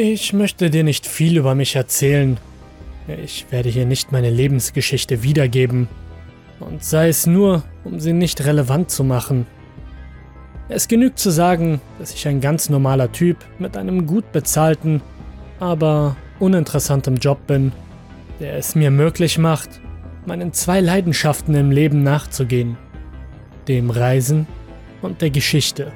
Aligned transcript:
Ich 0.00 0.32
möchte 0.32 0.70
dir 0.70 0.84
nicht 0.84 1.08
viel 1.08 1.36
über 1.36 1.56
mich 1.56 1.74
erzählen. 1.74 2.38
Ich 3.24 3.46
werde 3.50 3.68
hier 3.68 3.84
nicht 3.84 4.12
meine 4.12 4.30
Lebensgeschichte 4.30 5.24
wiedergeben. 5.24 5.88
Und 6.60 6.84
sei 6.84 7.08
es 7.08 7.26
nur, 7.26 7.64
um 7.82 7.98
sie 7.98 8.12
nicht 8.12 8.44
relevant 8.44 8.92
zu 8.92 9.02
machen. 9.02 9.44
Es 10.68 10.86
genügt 10.86 11.18
zu 11.18 11.30
sagen, 11.30 11.80
dass 11.98 12.14
ich 12.14 12.28
ein 12.28 12.40
ganz 12.40 12.68
normaler 12.68 13.10
Typ 13.10 13.38
mit 13.58 13.76
einem 13.76 14.06
gut 14.06 14.30
bezahlten, 14.30 15.02
aber 15.58 16.14
uninteressantem 16.38 17.16
Job 17.16 17.44
bin, 17.48 17.72
der 18.38 18.54
es 18.54 18.76
mir 18.76 18.92
möglich 18.92 19.36
macht, 19.36 19.80
meinen 20.26 20.52
zwei 20.52 20.78
Leidenschaften 20.78 21.56
im 21.56 21.72
Leben 21.72 22.04
nachzugehen. 22.04 22.76
Dem 23.66 23.90
Reisen 23.90 24.46
und 25.02 25.22
der 25.22 25.30
Geschichte. 25.30 25.90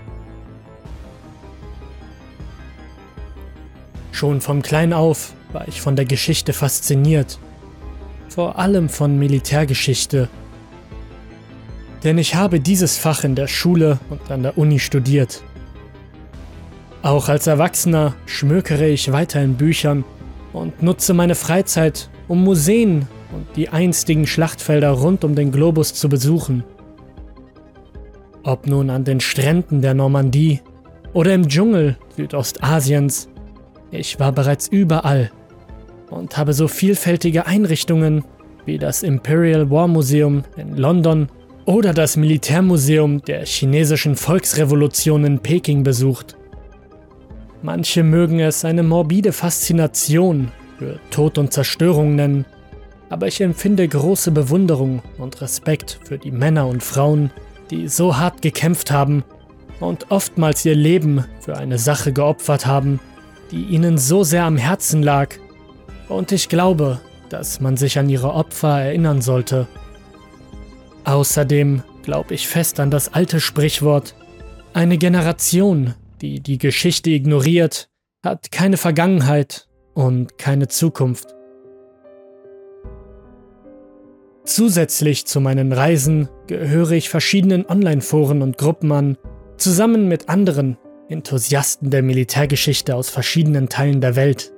Schon 4.23 4.41
vom 4.41 4.63
Klein 4.63 4.93
auf 4.93 5.33
war 5.53 5.67
ich 5.67 5.81
von 5.81 5.97
der 5.97 6.05
Geschichte 6.05 6.53
fasziniert. 6.53 7.41
Vor 8.29 8.57
allem 8.57 8.89
von 8.89 9.19
Militärgeschichte. 9.19 10.29
Denn 12.05 12.19
ich 12.19 12.37
habe 12.37 12.61
dieses 12.61 12.97
Fach 12.99 13.25
in 13.25 13.35
der 13.35 13.49
Schule 13.49 13.99
und 14.11 14.31
an 14.31 14.45
der 14.45 14.57
Uni 14.57 14.79
studiert. 14.79 15.43
Auch 17.03 17.29
als 17.29 17.49
Erwachsener 17.49 18.15
schmökere 18.25 18.87
ich 18.87 19.11
weiter 19.11 19.43
in 19.43 19.57
Büchern 19.57 20.05
und 20.53 20.85
nutze 20.85 21.15
meine 21.15 21.35
Freizeit, 21.35 22.09
um 22.29 22.45
Museen 22.45 23.09
und 23.33 23.49
die 23.57 23.71
einstigen 23.71 24.29
Schlachtfelder 24.29 24.93
rund 24.93 25.25
um 25.25 25.35
den 25.35 25.51
Globus 25.51 25.95
zu 25.95 26.09
besuchen. 26.09 26.63
Ob 28.45 28.69
nun 28.69 28.89
an 28.89 29.03
den 29.03 29.19
Stränden 29.19 29.83
der 29.83 29.95
Normandie 29.95 30.61
oder 31.13 31.35
im 31.35 31.49
Dschungel 31.49 31.97
Südostasiens 32.17 33.29
ich 33.93 34.19
war 34.19 34.33
bereits 34.33 34.69
überall 34.69 35.31
und 36.11 36.37
habe 36.37 36.55
so 36.55 36.67
vielfältige 36.67 37.47
Einrichtungen 37.47 38.25
wie 38.65 38.79
das 38.79 39.03
Imperial 39.03 39.71
War 39.71 39.87
Museum 39.87 40.45
in 40.57 40.77
London 40.77 41.29
oder 41.67 41.93
das 41.93 42.17
Militärmuseum 42.17 43.23
der 43.23 43.45
chinesischen 43.45 44.17
Volksrevolution 44.17 45.25
in 45.25 45.39
Peking 45.39 45.83
besucht. 45.83 46.37
Manche 47.63 48.03
mögen 48.03 48.41
es 48.41 48.65
eine 48.65 48.83
morbide 48.83 49.33
Faszination 49.33 50.51
für 50.79 50.99
Tod 51.11 51.39
und 51.39 51.53
Zerstörung 51.53 52.17
nennen, 52.17 52.45
aber 53.11 53.27
ich 53.29 53.41
empfinde 53.41 53.87
große 53.87 54.31
Bewunderung 54.31 55.03
und 55.19 55.41
Respekt 55.43 56.01
für 56.05 56.19
die 56.19 56.33
Männer 56.33 56.67
und 56.67 56.83
Frauen, 56.83 57.31
die 57.71 57.89
so 57.89 58.17
hart 58.17 58.43
gekämpft 58.43 58.91
haben 58.91 59.23
und 59.81 60.11
oftmals 60.11 60.65
ihr 60.65 60.75
Leben 60.75 61.25
für 61.41 61.57
eine 61.57 61.79
Sache 61.79 62.13
geopfert 62.13 62.67
haben, 62.67 63.01
die 63.53 63.65
ihnen 63.65 63.99
so 63.99 64.25
sehr 64.25 64.45
am 64.45 64.57
Herzen 64.57 65.03
lag. 65.03 65.37
Und 66.09 66.33
ich 66.33 66.49
glaube, 66.49 67.01
dass 67.29 67.61
man 67.61 67.77
sich 67.77 67.99
an 67.99 68.09
ihre 68.09 68.33
Opfer 68.33 68.81
erinnern 68.81 69.23
sollte. 69.23 69.69
Außerdem 71.05 71.83
glaube 72.03 72.35
ich 72.35 72.49
fest 72.49 72.81
an 72.81 72.91
das 72.91 73.15
alte 73.15 73.41
Sprichwort, 73.41 74.15
eine 74.75 74.99
Generation, 74.99 75.95
die 76.21 76.41
die 76.41 76.59
Geschichte 76.59 77.11
ignoriert, 77.11 77.89
hat 78.25 78.51
keine 78.51 78.77
Vergangenheit 78.77 79.69
und 79.95 80.39
keine 80.39 80.69
Zukunft. 80.69 81.35
Zusätzlich 84.45 85.27
zu 85.27 85.41
meinen 85.41 85.73
Reisen 85.73 86.29
gehöre 86.47 86.93
ich 86.93 87.09
verschiedenen 87.09 87.67
Online-Foren 87.67 88.43
und 88.43 88.59
Gruppen 88.59 88.91
an, 88.93 89.17
zusammen 89.57 90.09
mit 90.09 90.29
anderen 90.29 90.79
Enthusiasten 91.13 91.91
der 91.91 92.03
Militärgeschichte 92.03 92.97
aus 92.97 93.11
verschiedenen 93.11 93.69
Teilen 93.69 94.01
der 94.01 94.17
Welt. 94.17 94.53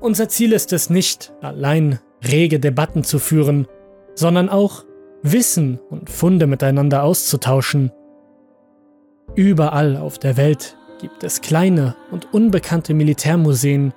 Unser 0.00 0.28
Ziel 0.28 0.52
ist 0.52 0.72
es 0.72 0.90
nicht, 0.90 1.32
allein 1.40 1.98
rege 2.24 2.60
Debatten 2.60 3.02
zu 3.02 3.18
führen, 3.18 3.66
sondern 4.14 4.48
auch 4.48 4.84
Wissen 5.22 5.80
und 5.90 6.10
Funde 6.10 6.46
miteinander 6.46 7.02
auszutauschen. 7.02 7.90
Überall 9.34 9.96
auf 9.96 10.18
der 10.18 10.36
Welt 10.36 10.76
gibt 11.00 11.24
es 11.24 11.40
kleine 11.40 11.96
und 12.10 12.32
unbekannte 12.32 12.94
Militärmuseen, 12.94 13.92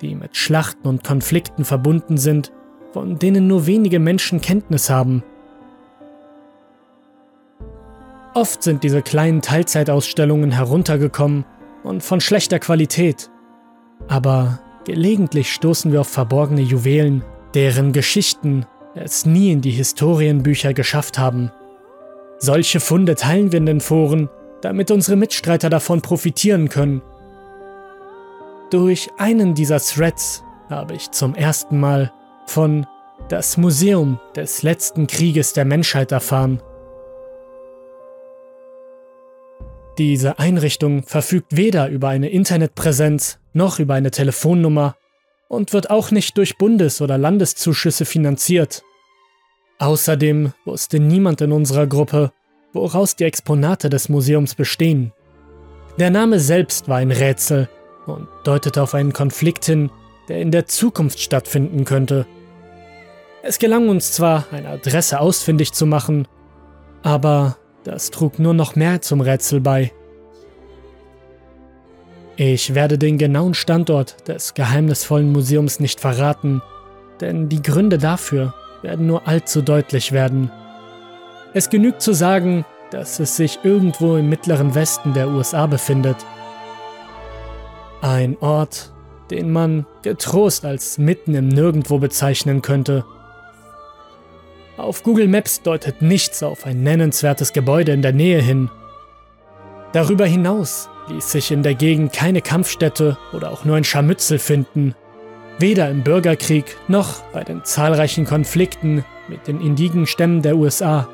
die 0.00 0.14
mit 0.14 0.36
Schlachten 0.36 0.86
und 0.86 1.04
Konflikten 1.04 1.64
verbunden 1.64 2.16
sind, 2.16 2.52
von 2.92 3.18
denen 3.18 3.46
nur 3.46 3.66
wenige 3.66 3.98
Menschen 3.98 4.40
Kenntnis 4.40 4.88
haben. 4.88 5.22
Oft 8.38 8.62
sind 8.62 8.84
diese 8.84 9.02
kleinen 9.02 9.42
Teilzeitausstellungen 9.42 10.52
heruntergekommen 10.52 11.44
und 11.82 12.04
von 12.04 12.20
schlechter 12.20 12.60
Qualität. 12.60 13.30
Aber 14.06 14.60
gelegentlich 14.84 15.52
stoßen 15.52 15.90
wir 15.90 16.02
auf 16.02 16.08
verborgene 16.08 16.60
Juwelen, 16.60 17.24
deren 17.54 17.92
Geschichten 17.92 18.64
es 18.94 19.26
nie 19.26 19.50
in 19.50 19.60
die 19.60 19.72
Historienbücher 19.72 20.72
geschafft 20.72 21.18
haben. 21.18 21.50
Solche 22.38 22.78
Funde 22.78 23.16
teilen 23.16 23.50
wir 23.50 23.58
in 23.58 23.66
den 23.66 23.80
Foren, 23.80 24.28
damit 24.60 24.92
unsere 24.92 25.16
Mitstreiter 25.16 25.68
davon 25.68 26.00
profitieren 26.00 26.68
können. 26.68 27.02
Durch 28.70 29.08
einen 29.18 29.56
dieser 29.56 29.80
Threads 29.80 30.44
habe 30.70 30.94
ich 30.94 31.10
zum 31.10 31.34
ersten 31.34 31.80
Mal 31.80 32.12
von 32.46 32.86
das 33.30 33.56
Museum 33.56 34.20
des 34.36 34.62
letzten 34.62 35.08
Krieges 35.08 35.54
der 35.54 35.64
Menschheit 35.64 36.12
erfahren. 36.12 36.62
Diese 39.98 40.38
Einrichtung 40.38 41.02
verfügt 41.02 41.56
weder 41.56 41.88
über 41.88 42.08
eine 42.08 42.28
Internetpräsenz 42.28 43.40
noch 43.52 43.80
über 43.80 43.94
eine 43.94 44.12
Telefonnummer 44.12 44.94
und 45.48 45.72
wird 45.72 45.90
auch 45.90 46.12
nicht 46.12 46.38
durch 46.38 46.56
Bundes- 46.56 47.00
oder 47.02 47.18
Landeszuschüsse 47.18 48.04
finanziert. 48.04 48.84
Außerdem 49.80 50.52
wusste 50.64 51.00
niemand 51.00 51.40
in 51.40 51.50
unserer 51.50 51.88
Gruppe, 51.88 52.30
woraus 52.72 53.16
die 53.16 53.24
Exponate 53.24 53.90
des 53.90 54.08
Museums 54.08 54.54
bestehen. 54.54 55.12
Der 55.98 56.10
Name 56.10 56.38
selbst 56.38 56.88
war 56.88 56.98
ein 56.98 57.10
Rätsel 57.10 57.68
und 58.06 58.28
deutete 58.44 58.80
auf 58.82 58.94
einen 58.94 59.12
Konflikt 59.12 59.64
hin, 59.64 59.90
der 60.28 60.40
in 60.40 60.52
der 60.52 60.66
Zukunft 60.66 61.18
stattfinden 61.18 61.84
könnte. 61.84 62.24
Es 63.42 63.58
gelang 63.58 63.88
uns 63.88 64.12
zwar, 64.12 64.46
eine 64.52 64.68
Adresse 64.68 65.18
ausfindig 65.18 65.72
zu 65.72 65.86
machen, 65.86 66.28
aber 67.02 67.57
das 67.84 68.10
trug 68.10 68.38
nur 68.38 68.54
noch 68.54 68.76
mehr 68.76 69.00
zum 69.00 69.20
Rätsel 69.20 69.60
bei. 69.60 69.92
Ich 72.36 72.74
werde 72.74 72.98
den 72.98 73.18
genauen 73.18 73.54
Standort 73.54 74.28
des 74.28 74.54
geheimnisvollen 74.54 75.32
Museums 75.32 75.80
nicht 75.80 76.00
verraten, 76.00 76.62
denn 77.20 77.48
die 77.48 77.62
Gründe 77.62 77.98
dafür 77.98 78.54
werden 78.82 79.06
nur 79.06 79.26
allzu 79.26 79.60
deutlich 79.62 80.12
werden. 80.12 80.50
Es 81.52 81.68
genügt 81.68 82.00
zu 82.00 82.12
sagen, 82.12 82.64
dass 82.90 83.18
es 83.18 83.36
sich 83.36 83.58
irgendwo 83.64 84.16
im 84.16 84.28
mittleren 84.28 84.74
Westen 84.74 85.14
der 85.14 85.28
USA 85.28 85.66
befindet. 85.66 86.16
Ein 88.00 88.36
Ort, 88.38 88.92
den 89.30 89.50
man 89.50 89.86
getrost 90.02 90.64
als 90.64 90.98
mitten 90.98 91.34
im 91.34 91.48
Nirgendwo 91.48 91.98
bezeichnen 91.98 92.62
könnte. 92.62 93.04
Auf 94.78 95.02
Google 95.02 95.26
Maps 95.26 95.60
deutet 95.60 96.02
nichts 96.02 96.40
auf 96.44 96.64
ein 96.64 96.84
nennenswertes 96.84 97.52
Gebäude 97.52 97.90
in 97.90 98.00
der 98.00 98.12
Nähe 98.12 98.40
hin. 98.40 98.70
Darüber 99.92 100.24
hinaus 100.24 100.88
ließ 101.08 101.32
sich 101.32 101.50
in 101.50 101.64
der 101.64 101.74
Gegend 101.74 102.12
keine 102.12 102.42
Kampfstätte 102.42 103.18
oder 103.32 103.50
auch 103.50 103.64
nur 103.64 103.74
ein 103.74 103.82
Scharmützel 103.82 104.38
finden, 104.38 104.94
weder 105.58 105.90
im 105.90 106.04
Bürgerkrieg 106.04 106.76
noch 106.86 107.22
bei 107.32 107.42
den 107.42 107.64
zahlreichen 107.64 108.24
Konflikten 108.24 109.04
mit 109.26 109.48
den 109.48 109.60
indigenen 109.60 110.06
Stämmen 110.06 110.42
der 110.42 110.56
USA. 110.56 111.08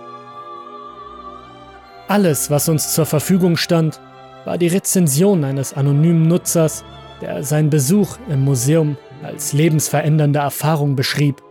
Alles, 2.06 2.50
was 2.50 2.68
uns 2.68 2.92
zur 2.92 3.06
Verfügung 3.06 3.56
stand, 3.56 3.98
war 4.44 4.58
die 4.58 4.68
Rezension 4.68 5.42
eines 5.42 5.72
anonymen 5.72 6.28
Nutzers, 6.28 6.84
der 7.22 7.42
seinen 7.42 7.70
Besuch 7.70 8.18
im 8.28 8.44
Museum 8.44 8.98
als 9.22 9.54
lebensverändernde 9.54 10.40
Erfahrung 10.40 10.96
beschrieb 10.96 11.42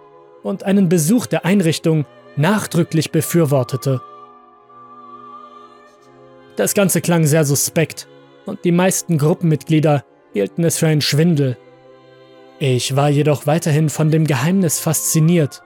und 0.43 0.63
einen 0.63 0.89
Besuch 0.89 1.25
der 1.25 1.45
Einrichtung 1.45 2.05
nachdrücklich 2.35 3.11
befürwortete. 3.11 4.01
Das 6.55 6.73
Ganze 6.73 7.01
klang 7.01 7.25
sehr 7.25 7.45
suspekt 7.45 8.07
und 8.45 8.63
die 8.63 8.71
meisten 8.71 9.17
Gruppenmitglieder 9.17 10.03
hielten 10.33 10.63
es 10.63 10.77
für 10.77 10.87
einen 10.87 11.01
Schwindel. 11.01 11.57
Ich 12.59 12.95
war 12.95 13.09
jedoch 13.09 13.47
weiterhin 13.47 13.89
von 13.89 14.11
dem 14.11 14.25
Geheimnis 14.25 14.79
fasziniert. 14.79 15.63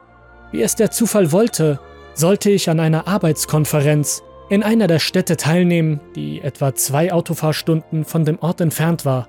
Wie 0.51 0.62
es 0.62 0.75
der 0.75 0.91
Zufall 0.91 1.31
wollte, 1.31 1.79
sollte 2.13 2.50
ich 2.50 2.69
an 2.69 2.79
einer 2.79 3.07
Arbeitskonferenz 3.07 4.24
in 4.50 4.63
einer 4.63 4.88
der 4.88 5.00
Städte 5.00 5.35
teilnehmen, 5.35 6.00
die 6.15 6.41
etwa 6.41 6.74
zwei 6.74 7.12
Autofahrstunden 7.12 8.06
von 8.06 8.24
dem 8.24 8.39
Ort 8.39 8.62
entfernt 8.62 9.03
war. 9.03 9.27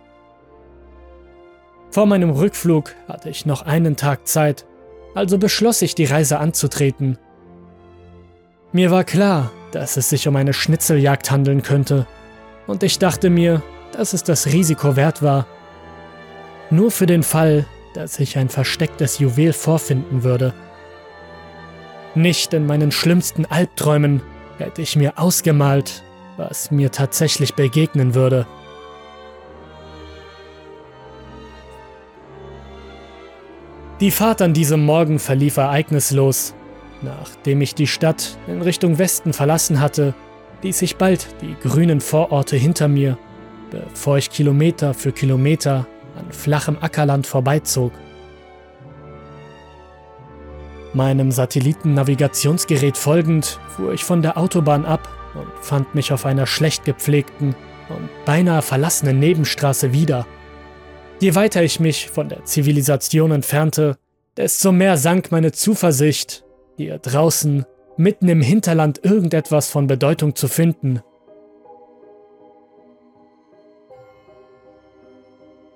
Vor 1.90 2.06
meinem 2.06 2.30
Rückflug 2.30 2.94
hatte 3.08 3.30
ich 3.30 3.46
noch 3.46 3.62
einen 3.62 3.96
Tag 3.96 4.28
Zeit, 4.28 4.66
also 5.18 5.36
beschloss 5.36 5.82
ich, 5.82 5.96
die 5.96 6.04
Reise 6.04 6.38
anzutreten. 6.38 7.18
Mir 8.72 8.90
war 8.92 9.02
klar, 9.02 9.50
dass 9.72 9.96
es 9.96 10.08
sich 10.08 10.28
um 10.28 10.36
eine 10.36 10.52
Schnitzeljagd 10.52 11.30
handeln 11.30 11.62
könnte, 11.62 12.06
und 12.68 12.82
ich 12.82 12.98
dachte 12.98 13.28
mir, 13.28 13.62
dass 13.92 14.12
es 14.12 14.22
das 14.22 14.46
Risiko 14.46 14.94
wert 14.94 15.22
war, 15.22 15.46
Nur 16.70 16.90
für 16.90 17.06
den 17.06 17.22
Fall, 17.22 17.64
dass 17.94 18.20
ich 18.20 18.36
ein 18.36 18.50
verstecktes 18.50 19.18
Juwel 19.18 19.54
vorfinden 19.54 20.22
würde. 20.22 20.52
Nicht 22.14 22.52
in 22.52 22.66
meinen 22.66 22.92
schlimmsten 22.92 23.46
Albträumen 23.46 24.20
hätte 24.58 24.82
ich 24.82 24.96
mir 24.96 25.18
ausgemalt, 25.18 26.02
was 26.36 26.70
mir 26.70 26.92
tatsächlich 26.92 27.54
begegnen 27.54 28.14
würde. 28.14 28.46
Die 34.00 34.12
Fahrt 34.12 34.42
an 34.42 34.54
diesem 34.54 34.84
Morgen 34.84 35.18
verlief 35.18 35.56
ereignislos. 35.56 36.54
Nachdem 37.02 37.60
ich 37.60 37.74
die 37.74 37.88
Stadt 37.88 38.38
in 38.46 38.62
Richtung 38.62 38.98
Westen 38.98 39.32
verlassen 39.32 39.80
hatte, 39.80 40.14
ließ 40.62 40.82
ich 40.82 40.96
bald 40.96 41.26
die 41.42 41.56
grünen 41.60 42.00
Vororte 42.00 42.56
hinter 42.56 42.86
mir, 42.86 43.18
bevor 43.72 44.16
ich 44.16 44.30
Kilometer 44.30 44.94
für 44.94 45.10
Kilometer 45.10 45.88
an 46.16 46.30
flachem 46.30 46.76
Ackerland 46.80 47.26
vorbeizog. 47.26 47.90
Meinem 50.94 51.32
Satellitennavigationsgerät 51.32 52.96
folgend 52.96 53.58
fuhr 53.68 53.92
ich 53.94 54.04
von 54.04 54.22
der 54.22 54.38
Autobahn 54.38 54.86
ab 54.86 55.08
und 55.34 55.48
fand 55.60 55.96
mich 55.96 56.12
auf 56.12 56.24
einer 56.24 56.46
schlecht 56.46 56.84
gepflegten 56.84 57.56
und 57.88 58.08
beinahe 58.24 58.62
verlassenen 58.62 59.18
Nebenstraße 59.18 59.92
wieder. 59.92 60.24
Je 61.20 61.34
weiter 61.34 61.64
ich 61.64 61.80
mich 61.80 62.08
von 62.08 62.28
der 62.28 62.44
Zivilisation 62.44 63.32
entfernte, 63.32 63.98
desto 64.36 64.70
mehr 64.70 64.96
sank 64.96 65.32
meine 65.32 65.50
Zuversicht, 65.50 66.44
hier 66.76 66.98
draußen, 66.98 67.66
mitten 67.96 68.28
im 68.28 68.40
Hinterland 68.40 69.04
irgendetwas 69.04 69.68
von 69.68 69.88
Bedeutung 69.88 70.36
zu 70.36 70.46
finden. 70.46 71.00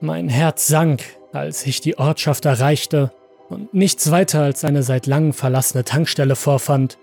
Mein 0.01 0.29
Herz 0.29 0.69
sank, 0.69 1.03
als 1.33 1.67
ich 1.67 1.81
die 1.81 1.99
Ortschaft 1.99 2.45
erreichte 2.45 3.11
und 3.49 3.75
nichts 3.75 4.13
weiter 4.13 4.43
als 4.43 4.65
eine 4.65 4.85
seit 4.85 5.07
langem 5.07 5.33
verlassene 5.33 5.83
Tankstelle 5.83 6.37
vorfand, 6.37 6.99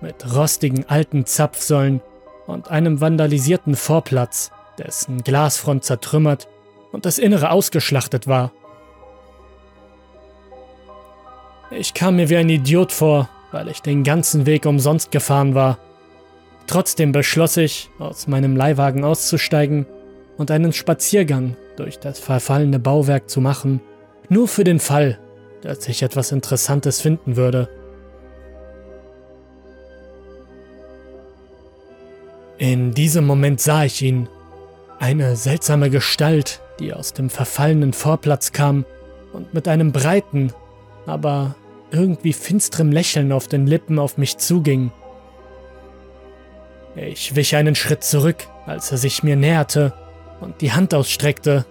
mit 0.00 0.34
rostigen 0.34 0.88
alten 0.88 1.26
Zapfsäulen 1.26 2.00
und 2.46 2.70
einem 2.70 3.02
vandalisierten 3.02 3.76
Vorplatz, 3.76 4.50
dessen 4.78 5.22
Glasfront 5.22 5.84
zertrümmert 5.84 6.48
und 6.92 7.06
das 7.06 7.18
Innere 7.18 7.50
ausgeschlachtet 7.50 8.26
war. 8.26 8.52
Ich 11.70 11.94
kam 11.94 12.16
mir 12.16 12.28
wie 12.28 12.36
ein 12.36 12.50
Idiot 12.50 12.92
vor, 12.92 13.30
weil 13.50 13.68
ich 13.68 13.80
den 13.80 14.04
ganzen 14.04 14.46
Weg 14.46 14.66
umsonst 14.66 15.10
gefahren 15.10 15.54
war. 15.54 15.78
Trotzdem 16.66 17.12
beschloss 17.12 17.56
ich, 17.56 17.90
aus 17.98 18.26
meinem 18.26 18.56
Leihwagen 18.56 19.04
auszusteigen 19.04 19.86
und 20.36 20.50
einen 20.50 20.72
Spaziergang 20.72 21.56
durch 21.76 21.98
das 21.98 22.18
verfallene 22.18 22.78
Bauwerk 22.78 23.28
zu 23.28 23.40
machen, 23.40 23.80
nur 24.28 24.48
für 24.48 24.64
den 24.64 24.80
Fall, 24.80 25.18
dass 25.62 25.88
ich 25.88 26.02
etwas 26.02 26.32
Interessantes 26.32 27.00
finden 27.00 27.36
würde. 27.36 27.68
In 32.58 32.92
diesem 32.92 33.26
Moment 33.26 33.60
sah 33.60 33.84
ich 33.84 34.02
ihn. 34.02 34.28
Eine 34.98 35.34
seltsame 35.34 35.90
Gestalt, 35.90 36.60
die 36.78 36.92
aus 36.92 37.12
dem 37.12 37.30
verfallenen 37.30 37.92
Vorplatz 37.92 38.52
kam 38.52 38.84
und 39.32 39.54
mit 39.54 39.68
einem 39.68 39.92
breiten, 39.92 40.52
aber 41.06 41.54
irgendwie 41.90 42.32
finsterem 42.32 42.90
Lächeln 42.92 43.32
auf 43.32 43.48
den 43.48 43.66
Lippen 43.66 43.98
auf 43.98 44.18
mich 44.18 44.38
zuging. 44.38 44.92
Ich 46.96 47.34
wich 47.36 47.56
einen 47.56 47.74
Schritt 47.74 48.04
zurück, 48.04 48.46
als 48.66 48.92
er 48.92 48.98
sich 48.98 49.22
mir 49.22 49.36
näherte 49.36 49.92
und 50.40 50.60
die 50.60 50.72
Hand 50.72 50.94
ausstreckte. 50.94 51.64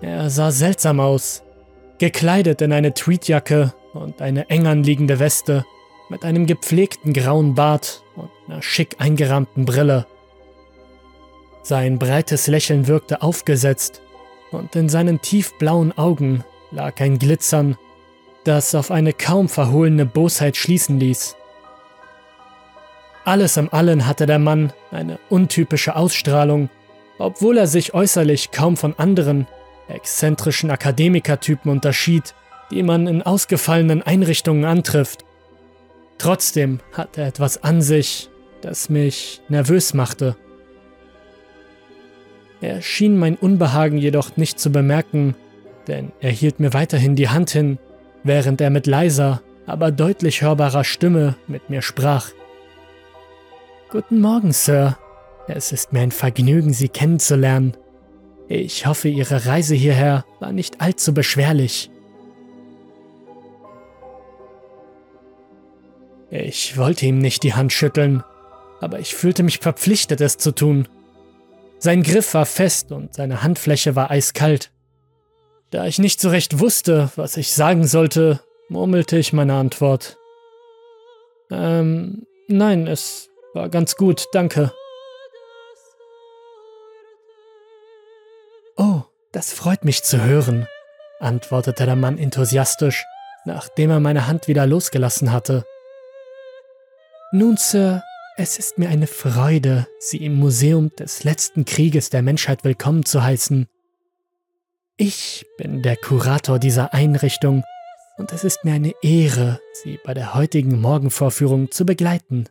Er 0.00 0.30
sah 0.30 0.50
seltsam 0.50 1.00
aus, 1.00 1.42
gekleidet 1.98 2.62
in 2.62 2.72
eine 2.72 2.94
Tweedjacke 2.94 3.74
und 3.92 4.22
eine 4.22 4.48
eng 4.50 4.66
anliegende 4.66 5.18
Weste, 5.18 5.64
mit 6.08 6.24
einem 6.24 6.46
gepflegten 6.46 7.12
grauen 7.12 7.54
Bart 7.54 8.02
und 8.16 8.30
einer 8.46 8.62
schick 8.62 8.96
eingerahmten 8.98 9.64
Brille. 9.64 10.06
Sein 11.62 11.98
breites 11.98 12.48
Lächeln 12.48 12.88
wirkte 12.88 13.22
aufgesetzt, 13.22 14.02
und 14.50 14.76
in 14.76 14.88
seinen 14.88 15.20
tiefblauen 15.20 15.96
Augen 15.96 16.44
lag 16.70 17.00
ein 17.00 17.18
Glitzern, 17.18 17.78
das 18.44 18.74
auf 18.74 18.90
eine 18.90 19.12
kaum 19.12 19.48
verhohlene 19.48 20.04
Bosheit 20.04 20.56
schließen 20.56 20.98
ließ. 20.98 21.36
Alles 23.24 23.56
im 23.56 23.72
Allen 23.72 24.06
hatte 24.06 24.26
der 24.26 24.40
Mann 24.40 24.72
eine 24.90 25.18
untypische 25.28 25.94
Ausstrahlung, 25.94 26.68
obwohl 27.18 27.56
er 27.56 27.68
sich 27.68 27.94
äußerlich 27.94 28.50
kaum 28.50 28.76
von 28.76 28.98
anderen, 28.98 29.46
exzentrischen 29.88 30.70
Akademikertypen 30.70 31.70
unterschied, 31.70 32.34
die 32.70 32.82
man 32.82 33.06
in 33.06 33.22
ausgefallenen 33.22 34.02
Einrichtungen 34.02 34.64
antrifft. 34.64 35.24
Trotzdem 36.18 36.80
hatte 36.92 37.20
er 37.20 37.28
etwas 37.28 37.62
an 37.62 37.80
sich, 37.80 38.28
das 38.60 38.88
mich 38.88 39.40
nervös 39.48 39.94
machte. 39.94 40.36
Er 42.62 42.80
schien 42.80 43.18
mein 43.18 43.34
Unbehagen 43.34 43.98
jedoch 43.98 44.36
nicht 44.36 44.60
zu 44.60 44.70
bemerken, 44.70 45.34
denn 45.88 46.12
er 46.20 46.30
hielt 46.30 46.60
mir 46.60 46.72
weiterhin 46.72 47.16
die 47.16 47.28
Hand 47.28 47.50
hin, 47.50 47.78
während 48.22 48.60
er 48.60 48.70
mit 48.70 48.86
leiser, 48.86 49.42
aber 49.66 49.90
deutlich 49.90 50.42
hörbarer 50.42 50.84
Stimme 50.84 51.34
mit 51.48 51.70
mir 51.70 51.82
sprach. 51.82 52.30
Guten 53.90 54.20
Morgen, 54.20 54.52
Sir. 54.52 54.96
Es 55.48 55.72
ist 55.72 55.92
mir 55.92 56.02
ein 56.02 56.12
Vergnügen, 56.12 56.72
Sie 56.72 56.88
kennenzulernen. 56.88 57.76
Ich 58.46 58.86
hoffe, 58.86 59.08
Ihre 59.08 59.44
Reise 59.44 59.74
hierher 59.74 60.24
war 60.38 60.52
nicht 60.52 60.80
allzu 60.80 61.12
beschwerlich. 61.12 61.90
Ich 66.30 66.78
wollte 66.78 67.06
ihm 67.06 67.18
nicht 67.18 67.42
die 67.42 67.54
Hand 67.54 67.72
schütteln, 67.72 68.22
aber 68.80 69.00
ich 69.00 69.16
fühlte 69.16 69.42
mich 69.42 69.58
verpflichtet, 69.58 70.20
es 70.20 70.38
zu 70.38 70.52
tun. 70.52 70.86
Sein 71.82 72.04
Griff 72.04 72.32
war 72.34 72.46
fest 72.46 72.92
und 72.92 73.12
seine 73.12 73.42
Handfläche 73.42 73.96
war 73.96 74.08
eiskalt. 74.08 74.70
Da 75.70 75.84
ich 75.84 75.98
nicht 75.98 76.20
so 76.20 76.28
recht 76.28 76.60
wusste, 76.60 77.10
was 77.16 77.36
ich 77.36 77.52
sagen 77.52 77.88
sollte, 77.88 78.38
murmelte 78.68 79.18
ich 79.18 79.32
meine 79.32 79.54
Antwort. 79.54 80.16
Ähm, 81.50 82.24
nein, 82.46 82.86
es 82.86 83.30
war 83.52 83.68
ganz 83.68 83.96
gut, 83.96 84.26
danke. 84.30 84.72
Oh, 88.76 89.00
das 89.32 89.52
freut 89.52 89.84
mich 89.84 90.04
zu 90.04 90.22
hören, 90.22 90.68
antwortete 91.18 91.84
der 91.84 91.96
Mann 91.96 92.16
enthusiastisch, 92.16 93.04
nachdem 93.44 93.90
er 93.90 93.98
meine 93.98 94.28
Hand 94.28 94.46
wieder 94.46 94.68
losgelassen 94.68 95.32
hatte. 95.32 95.64
Nun, 97.32 97.56
Sir, 97.56 98.04
es 98.36 98.58
ist 98.58 98.78
mir 98.78 98.88
eine 98.88 99.06
Freude, 99.06 99.86
Sie 99.98 100.18
im 100.18 100.34
Museum 100.34 100.90
des 100.96 101.24
letzten 101.24 101.64
Krieges 101.64 102.10
der 102.10 102.22
Menschheit 102.22 102.64
willkommen 102.64 103.04
zu 103.04 103.22
heißen. 103.22 103.68
Ich 104.96 105.44
bin 105.58 105.82
der 105.82 105.96
Kurator 105.96 106.58
dieser 106.58 106.94
Einrichtung 106.94 107.62
und 108.16 108.32
es 108.32 108.44
ist 108.44 108.64
mir 108.64 108.74
eine 108.74 108.94
Ehre, 109.02 109.60
Sie 109.82 109.98
bei 110.04 110.14
der 110.14 110.34
heutigen 110.34 110.80
Morgenvorführung 110.80 111.70
zu 111.70 111.84
begleiten. 111.84 112.46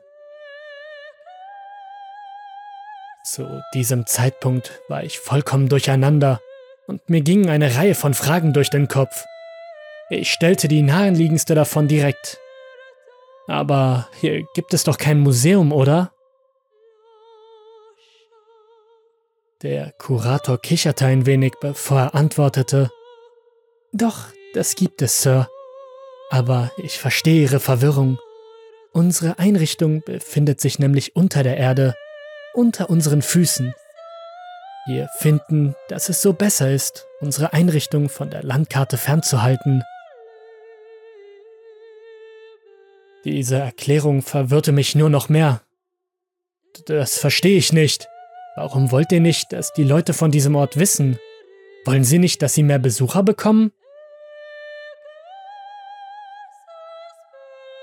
Zu 3.23 3.61
diesem 3.73 4.05
Zeitpunkt 4.07 4.81
war 4.87 5.03
ich 5.03 5.19
vollkommen 5.19 5.69
durcheinander 5.69 6.41
und 6.87 7.09
mir 7.09 7.21
gingen 7.21 7.49
eine 7.49 7.75
Reihe 7.75 7.95
von 7.95 8.13
Fragen 8.13 8.53
durch 8.53 8.69
den 8.69 8.87
Kopf. 8.87 9.25
Ich 10.09 10.31
stellte 10.31 10.67
die 10.67 10.81
naheliegendste 10.81 11.55
davon 11.55 11.87
direkt. 11.87 12.39
Aber 13.51 14.07
hier 14.21 14.43
gibt 14.53 14.73
es 14.73 14.85
doch 14.85 14.97
kein 14.97 15.19
Museum, 15.19 15.73
oder? 15.73 16.13
Der 19.61 19.91
Kurator 19.91 20.57
kicherte 20.57 21.05
ein 21.05 21.25
wenig, 21.25 21.55
bevor 21.59 21.99
er 21.99 22.15
antwortete. 22.15 22.89
Doch, 23.91 24.27
das 24.53 24.75
gibt 24.75 25.01
es, 25.01 25.21
Sir. 25.21 25.49
Aber 26.29 26.71
ich 26.77 26.97
verstehe 26.97 27.41
Ihre 27.43 27.59
Verwirrung. 27.59 28.19
Unsere 28.93 29.37
Einrichtung 29.37 30.01
befindet 30.05 30.61
sich 30.61 30.79
nämlich 30.79 31.17
unter 31.17 31.43
der 31.43 31.57
Erde, 31.57 31.93
unter 32.53 32.89
unseren 32.89 33.21
Füßen. 33.21 33.75
Wir 34.87 35.09
finden, 35.17 35.75
dass 35.89 36.07
es 36.07 36.21
so 36.21 36.31
besser 36.31 36.71
ist, 36.71 37.05
unsere 37.19 37.51
Einrichtung 37.51 38.07
von 38.07 38.29
der 38.29 38.43
Landkarte 38.43 38.97
fernzuhalten. 38.97 39.83
Diese 43.23 43.57
Erklärung 43.57 44.23
verwirrte 44.23 44.71
mich 44.71 44.95
nur 44.95 45.09
noch 45.09 45.29
mehr. 45.29 45.61
Das 46.85 47.19
verstehe 47.19 47.57
ich 47.57 47.71
nicht. 47.71 48.07
Warum 48.55 48.91
wollt 48.91 49.11
ihr 49.11 49.19
nicht, 49.19 49.53
dass 49.53 49.73
die 49.73 49.83
Leute 49.83 50.13
von 50.13 50.31
diesem 50.31 50.55
Ort 50.55 50.77
wissen? 50.77 51.19
Wollen 51.85 52.03
sie 52.03 52.19
nicht, 52.19 52.41
dass 52.41 52.53
sie 52.53 52.63
mehr 52.63 52.79
Besucher 52.79 53.23
bekommen? 53.23 53.71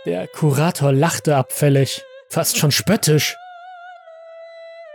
Der 0.06 0.26
Kurator 0.26 0.92
lachte 0.92 1.36
abfällig, 1.36 2.02
fast 2.28 2.56
schon 2.56 2.70
spöttisch. 2.70 3.36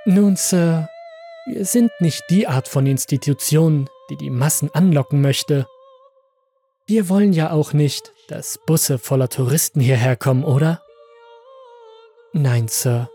Nun, 0.05 0.35
Sir, 0.35 0.89
wir 1.45 1.65
sind 1.65 1.91
nicht 1.99 2.23
die 2.29 2.47
Art 2.47 2.67
von 2.67 2.85
Institution, 2.85 3.89
die 4.09 4.17
die 4.17 4.29
Massen 4.29 4.69
anlocken 4.73 5.21
möchte. 5.21 5.67
Wir 6.93 7.09
wollen 7.09 7.33
ja 7.33 7.49
auch 7.49 7.73
nicht, 7.73 8.13
dass 8.27 8.59
Busse 8.67 8.99
voller 8.99 9.27
Touristen 9.27 9.79
hierher 9.79 10.15
kommen, 10.15 10.43
oder? 10.43 10.83
Nein, 12.33 12.67
Sir. 12.67 13.09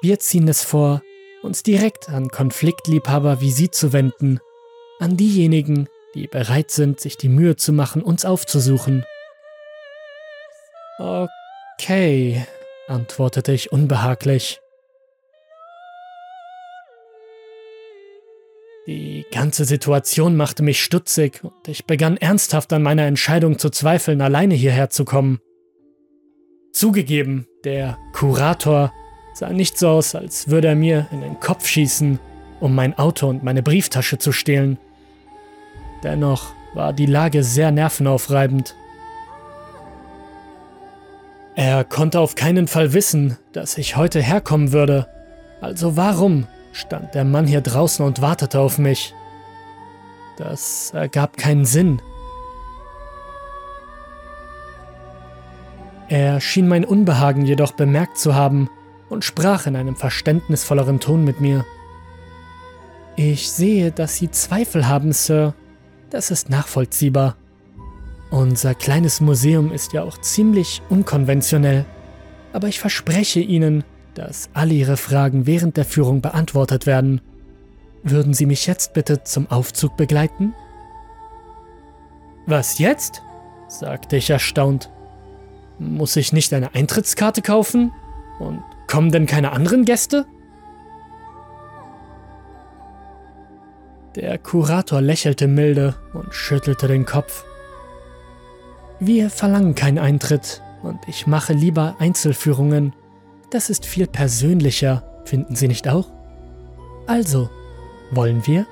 Wir 0.00 0.20
ziehen 0.20 0.46
es 0.46 0.62
vor, 0.62 1.02
uns 1.42 1.64
direkt 1.64 2.08
an 2.08 2.28
Konfliktliebhaber 2.28 3.40
wie 3.40 3.50
Sie 3.50 3.68
zu 3.68 3.92
wenden, 3.92 4.38
an 5.00 5.16
diejenigen, 5.16 5.88
die 6.14 6.28
bereit 6.28 6.70
sind, 6.70 7.00
sich 7.00 7.16
die 7.16 7.28
Mühe 7.28 7.56
zu 7.56 7.72
machen, 7.72 8.00
uns 8.00 8.24
aufzusuchen. 8.24 9.04
Okay, 11.00 12.46
antwortete 12.86 13.50
ich 13.50 13.72
unbehaglich. 13.72 14.60
Die 18.86 19.26
ganze 19.32 19.64
Situation 19.64 20.36
machte 20.36 20.62
mich 20.62 20.82
stutzig 20.82 21.42
und 21.42 21.66
ich 21.66 21.86
begann 21.86 22.16
ernsthaft 22.16 22.72
an 22.72 22.82
meiner 22.82 23.02
Entscheidung 23.02 23.58
zu 23.58 23.70
zweifeln, 23.70 24.20
alleine 24.20 24.54
hierher 24.54 24.90
zu 24.90 25.04
kommen. 25.04 25.40
Zugegeben, 26.72 27.48
der 27.64 27.98
Kurator 28.12 28.92
sah 29.34 29.50
nicht 29.50 29.76
so 29.76 29.88
aus, 29.88 30.14
als 30.14 30.48
würde 30.48 30.68
er 30.68 30.76
mir 30.76 31.08
in 31.10 31.20
den 31.20 31.40
Kopf 31.40 31.66
schießen, 31.66 32.20
um 32.60 32.76
mein 32.76 32.96
Auto 32.96 33.28
und 33.28 33.42
meine 33.42 33.62
Brieftasche 33.62 34.18
zu 34.18 34.30
stehlen. 34.30 34.78
Dennoch 36.04 36.52
war 36.74 36.92
die 36.92 37.06
Lage 37.06 37.42
sehr 37.42 37.72
nervenaufreibend. 37.72 38.76
Er 41.56 41.82
konnte 41.82 42.20
auf 42.20 42.36
keinen 42.36 42.68
Fall 42.68 42.92
wissen, 42.92 43.36
dass 43.52 43.78
ich 43.78 43.96
heute 43.96 44.20
herkommen 44.20 44.72
würde. 44.72 45.08
Also 45.60 45.96
warum 45.96 46.46
stand 46.76 47.14
der 47.14 47.24
Mann 47.24 47.46
hier 47.46 47.62
draußen 47.62 48.04
und 48.04 48.20
wartete 48.20 48.60
auf 48.60 48.78
mich? 48.78 49.14
Das 50.36 50.90
ergab 50.92 51.36
keinen 51.36 51.64
Sinn. 51.64 52.02
Er 56.08 56.40
schien 56.40 56.68
mein 56.68 56.84
Unbehagen 56.84 57.46
jedoch 57.46 57.72
bemerkt 57.72 58.18
zu 58.18 58.34
haben 58.34 58.70
und 59.08 59.24
sprach 59.24 59.66
in 59.66 59.74
einem 59.74 59.96
verständnisvolleren 59.96 61.00
Ton 61.00 61.24
mit 61.24 61.40
mir. 61.40 61.64
Ich 63.16 63.50
sehe, 63.50 63.90
dass 63.90 64.16
Sie 64.16 64.30
Zweifel 64.30 64.86
haben, 64.86 65.12
Sir. 65.12 65.54
Das 66.10 66.30
ist 66.30 66.50
nachvollziehbar. 66.50 67.36
Unser 68.30 68.74
kleines 68.74 69.20
Museum 69.20 69.72
ist 69.72 69.94
ja 69.94 70.02
auch 70.02 70.18
ziemlich 70.18 70.82
unkonventionell, 70.90 71.86
aber 72.52 72.68
ich 72.68 72.78
verspreche 72.78 73.40
Ihnen, 73.40 73.84
dass 74.16 74.48
alle 74.54 74.74
Ihre 74.74 74.96
Fragen 74.96 75.46
während 75.46 75.76
der 75.76 75.84
Führung 75.84 76.20
beantwortet 76.20 76.86
werden. 76.86 77.20
Würden 78.02 78.34
Sie 78.34 78.46
mich 78.46 78.66
jetzt 78.66 78.94
bitte 78.94 79.22
zum 79.24 79.50
Aufzug 79.50 79.96
begleiten? 79.96 80.54
Was 82.46 82.78
jetzt? 82.78 83.22
sagte 83.68 84.16
ich 84.16 84.30
erstaunt. 84.30 84.90
Muss 85.78 86.16
ich 86.16 86.32
nicht 86.32 86.52
eine 86.54 86.74
Eintrittskarte 86.74 87.42
kaufen? 87.42 87.92
Und 88.38 88.62
kommen 88.86 89.10
denn 89.10 89.26
keine 89.26 89.52
anderen 89.52 89.84
Gäste? 89.84 90.24
Der 94.14 94.38
Kurator 94.38 95.02
lächelte 95.02 95.46
milde 95.46 95.94
und 96.14 96.32
schüttelte 96.32 96.88
den 96.88 97.04
Kopf. 97.04 97.44
Wir 98.98 99.28
verlangen 99.28 99.74
keinen 99.74 99.98
Eintritt 99.98 100.62
und 100.82 101.00
ich 101.06 101.26
mache 101.26 101.52
lieber 101.52 101.96
Einzelführungen. 101.98 102.94
Das 103.56 103.70
ist 103.70 103.86
viel 103.86 104.06
persönlicher, 104.06 105.02
finden 105.24 105.56
Sie 105.56 105.66
nicht 105.66 105.88
auch? 105.88 106.10
Also, 107.06 107.48
wollen 108.10 108.46
wir? 108.46 108.66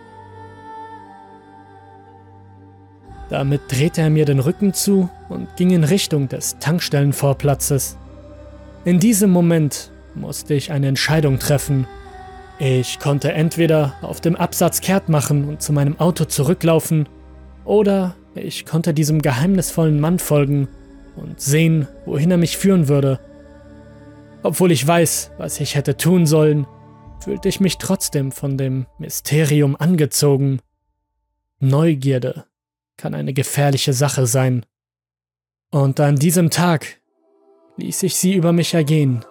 Damit 3.30 3.62
drehte 3.68 4.02
er 4.02 4.10
mir 4.10 4.26
den 4.26 4.40
Rücken 4.40 4.74
zu 4.74 5.08
und 5.30 5.56
ging 5.56 5.70
in 5.70 5.84
Richtung 5.84 6.28
des 6.28 6.58
Tankstellenvorplatzes. 6.58 7.96
In 8.84 9.00
diesem 9.00 9.30
Moment 9.30 9.90
musste 10.14 10.52
ich 10.52 10.70
eine 10.70 10.88
Entscheidung 10.88 11.38
treffen. 11.38 11.86
Ich 12.58 12.98
konnte 12.98 13.32
entweder 13.32 13.94
auf 14.02 14.20
dem 14.20 14.36
Absatz 14.36 14.82
kehrt 14.82 15.08
machen 15.08 15.48
und 15.48 15.62
zu 15.62 15.72
meinem 15.72 15.98
Auto 15.98 16.26
zurücklaufen, 16.26 17.08
oder 17.64 18.16
ich 18.34 18.66
konnte 18.66 18.92
diesem 18.92 19.22
geheimnisvollen 19.22 19.98
Mann 19.98 20.18
folgen 20.18 20.68
und 21.16 21.40
sehen, 21.40 21.88
wohin 22.04 22.30
er 22.30 22.36
mich 22.36 22.58
führen 22.58 22.86
würde. 22.88 23.18
Obwohl 24.44 24.72
ich 24.72 24.86
weiß, 24.86 25.32
was 25.38 25.58
ich 25.58 25.74
hätte 25.74 25.96
tun 25.96 26.26
sollen, 26.26 26.66
fühlte 27.18 27.48
ich 27.48 27.60
mich 27.60 27.78
trotzdem 27.78 28.30
von 28.30 28.58
dem 28.58 28.86
Mysterium 28.98 29.74
angezogen. 29.74 30.60
Neugierde 31.60 32.44
kann 32.98 33.14
eine 33.14 33.32
gefährliche 33.32 33.94
Sache 33.94 34.26
sein. 34.26 34.66
Und 35.70 35.98
an 35.98 36.16
diesem 36.16 36.50
Tag 36.50 37.00
ließ 37.78 38.02
ich 38.02 38.16
sie 38.16 38.34
über 38.34 38.52
mich 38.52 38.74
ergehen. 38.74 39.24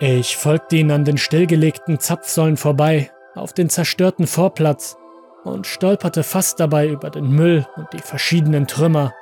Ich 0.00 0.36
folgte 0.36 0.74
ihnen 0.74 0.90
an 0.90 1.04
den 1.04 1.16
stillgelegten 1.16 2.00
Zapfsäulen 2.00 2.56
vorbei, 2.56 3.12
auf 3.36 3.52
den 3.52 3.70
zerstörten 3.70 4.26
Vorplatz 4.26 4.96
und 5.44 5.68
stolperte 5.68 6.24
fast 6.24 6.58
dabei 6.58 6.88
über 6.88 7.10
den 7.10 7.30
Müll 7.30 7.66
und 7.76 7.92
die 7.92 8.00
verschiedenen 8.00 8.66
Trümmer. 8.66 9.14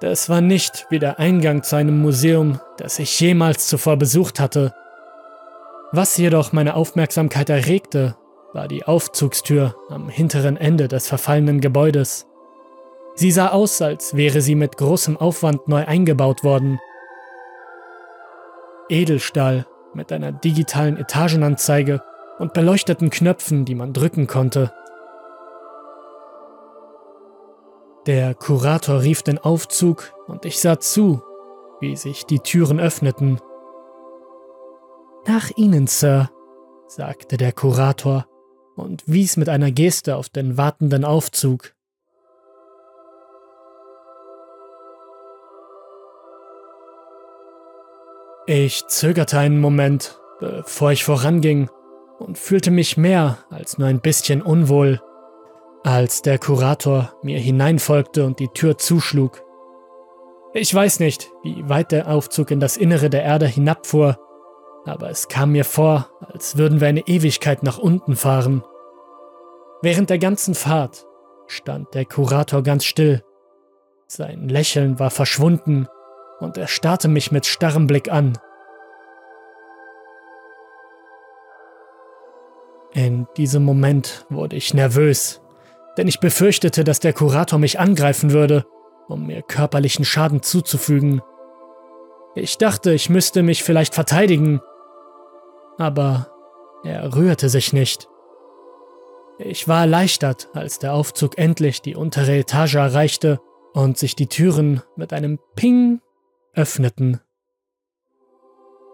Das 0.00 0.30
war 0.30 0.40
nicht 0.40 0.86
wie 0.88 0.98
der 0.98 1.18
Eingang 1.18 1.62
zu 1.62 1.76
einem 1.76 2.00
Museum, 2.00 2.58
das 2.78 2.98
ich 2.98 3.20
jemals 3.20 3.68
zuvor 3.68 3.98
besucht 3.98 4.40
hatte. 4.40 4.74
Was 5.92 6.16
jedoch 6.16 6.52
meine 6.52 6.74
Aufmerksamkeit 6.74 7.50
erregte, 7.50 8.16
war 8.54 8.66
die 8.66 8.84
Aufzugstür 8.84 9.74
am 9.90 10.08
hinteren 10.08 10.56
Ende 10.56 10.88
des 10.88 11.06
verfallenen 11.06 11.60
Gebäudes. 11.60 12.26
Sie 13.14 13.30
sah 13.30 13.48
aus, 13.48 13.82
als 13.82 14.16
wäre 14.16 14.40
sie 14.40 14.54
mit 14.54 14.78
großem 14.78 15.18
Aufwand 15.18 15.68
neu 15.68 15.84
eingebaut 15.84 16.44
worden. 16.44 16.80
Edelstahl 18.88 19.66
mit 19.92 20.12
einer 20.12 20.32
digitalen 20.32 20.96
Etagenanzeige 20.96 22.02
und 22.38 22.54
beleuchteten 22.54 23.10
Knöpfen, 23.10 23.66
die 23.66 23.74
man 23.74 23.92
drücken 23.92 24.26
konnte. 24.26 24.72
Der 28.06 28.34
Kurator 28.34 29.02
rief 29.02 29.22
den 29.22 29.38
Aufzug 29.38 30.14
und 30.26 30.46
ich 30.46 30.58
sah 30.58 30.80
zu, 30.80 31.22
wie 31.80 31.96
sich 31.96 32.24
die 32.24 32.38
Türen 32.38 32.80
öffneten. 32.80 33.38
Nach 35.26 35.50
Ihnen, 35.54 35.86
Sir, 35.86 36.30
sagte 36.88 37.36
der 37.36 37.52
Kurator 37.52 38.26
und 38.74 39.02
wies 39.06 39.36
mit 39.36 39.50
einer 39.50 39.70
Geste 39.70 40.16
auf 40.16 40.30
den 40.30 40.56
wartenden 40.56 41.04
Aufzug. 41.04 41.74
Ich 48.46 48.86
zögerte 48.86 49.38
einen 49.38 49.60
Moment, 49.60 50.18
bevor 50.40 50.90
ich 50.90 51.04
voranging 51.04 51.68
und 52.18 52.38
fühlte 52.38 52.70
mich 52.70 52.96
mehr 52.96 53.38
als 53.50 53.76
nur 53.76 53.88
ein 53.88 54.00
bisschen 54.00 54.40
unwohl, 54.40 55.00
als 55.84 56.22
der 56.22 56.38
Kurator 56.38 57.12
mir 57.22 57.38
hineinfolgte 57.38 58.24
und 58.24 58.38
die 58.38 58.48
Tür 58.48 58.78
zuschlug. 58.78 59.42
Ich 60.52 60.74
weiß 60.74 61.00
nicht, 61.00 61.30
wie 61.42 61.68
weit 61.68 61.92
der 61.92 62.08
Aufzug 62.08 62.50
in 62.50 62.60
das 62.60 62.76
Innere 62.76 63.08
der 63.08 63.22
Erde 63.22 63.46
hinabfuhr, 63.46 64.18
aber 64.84 65.10
es 65.10 65.28
kam 65.28 65.52
mir 65.52 65.64
vor, 65.64 66.10
als 66.20 66.56
würden 66.56 66.80
wir 66.80 66.88
eine 66.88 67.06
Ewigkeit 67.06 67.62
nach 67.62 67.78
unten 67.78 68.16
fahren. 68.16 68.64
Während 69.82 70.10
der 70.10 70.18
ganzen 70.18 70.54
Fahrt 70.54 71.06
stand 71.46 71.94
der 71.94 72.04
Kurator 72.04 72.62
ganz 72.62 72.84
still. 72.84 73.22
Sein 74.06 74.48
Lächeln 74.48 74.98
war 74.98 75.10
verschwunden 75.10 75.86
und 76.40 76.56
er 76.56 76.66
starrte 76.66 77.08
mich 77.08 77.30
mit 77.30 77.46
starrem 77.46 77.86
Blick 77.86 78.10
an. 78.10 78.36
In 82.92 83.28
diesem 83.36 83.64
Moment 83.64 84.26
wurde 84.30 84.56
ich 84.56 84.74
nervös, 84.74 85.39
denn 86.00 86.08
ich 86.08 86.18
befürchtete, 86.18 86.82
dass 86.82 86.98
der 86.98 87.12
Kurator 87.12 87.58
mich 87.58 87.78
angreifen 87.78 88.32
würde, 88.32 88.64
um 89.08 89.26
mir 89.26 89.42
körperlichen 89.42 90.06
Schaden 90.06 90.42
zuzufügen. 90.42 91.20
Ich 92.34 92.56
dachte, 92.56 92.94
ich 92.94 93.10
müsste 93.10 93.42
mich 93.42 93.62
vielleicht 93.62 93.94
verteidigen, 93.94 94.62
aber 95.76 96.30
er 96.84 97.14
rührte 97.14 97.50
sich 97.50 97.74
nicht. 97.74 98.08
Ich 99.38 99.68
war 99.68 99.82
erleichtert, 99.82 100.48
als 100.54 100.78
der 100.78 100.94
Aufzug 100.94 101.36
endlich 101.36 101.82
die 101.82 101.96
untere 101.96 102.34
Etage 102.34 102.76
erreichte 102.76 103.38
und 103.74 103.98
sich 103.98 104.16
die 104.16 104.28
Türen 104.28 104.80
mit 104.96 105.12
einem 105.12 105.38
Ping 105.54 106.00
öffneten. 106.54 107.20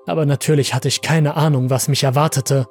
Aber 0.06 0.26
natürlich 0.26 0.74
hatte 0.74 0.88
ich 0.88 1.02
keine 1.02 1.36
Ahnung, 1.36 1.70
was 1.70 1.86
mich 1.86 2.02
erwartete. 2.02 2.66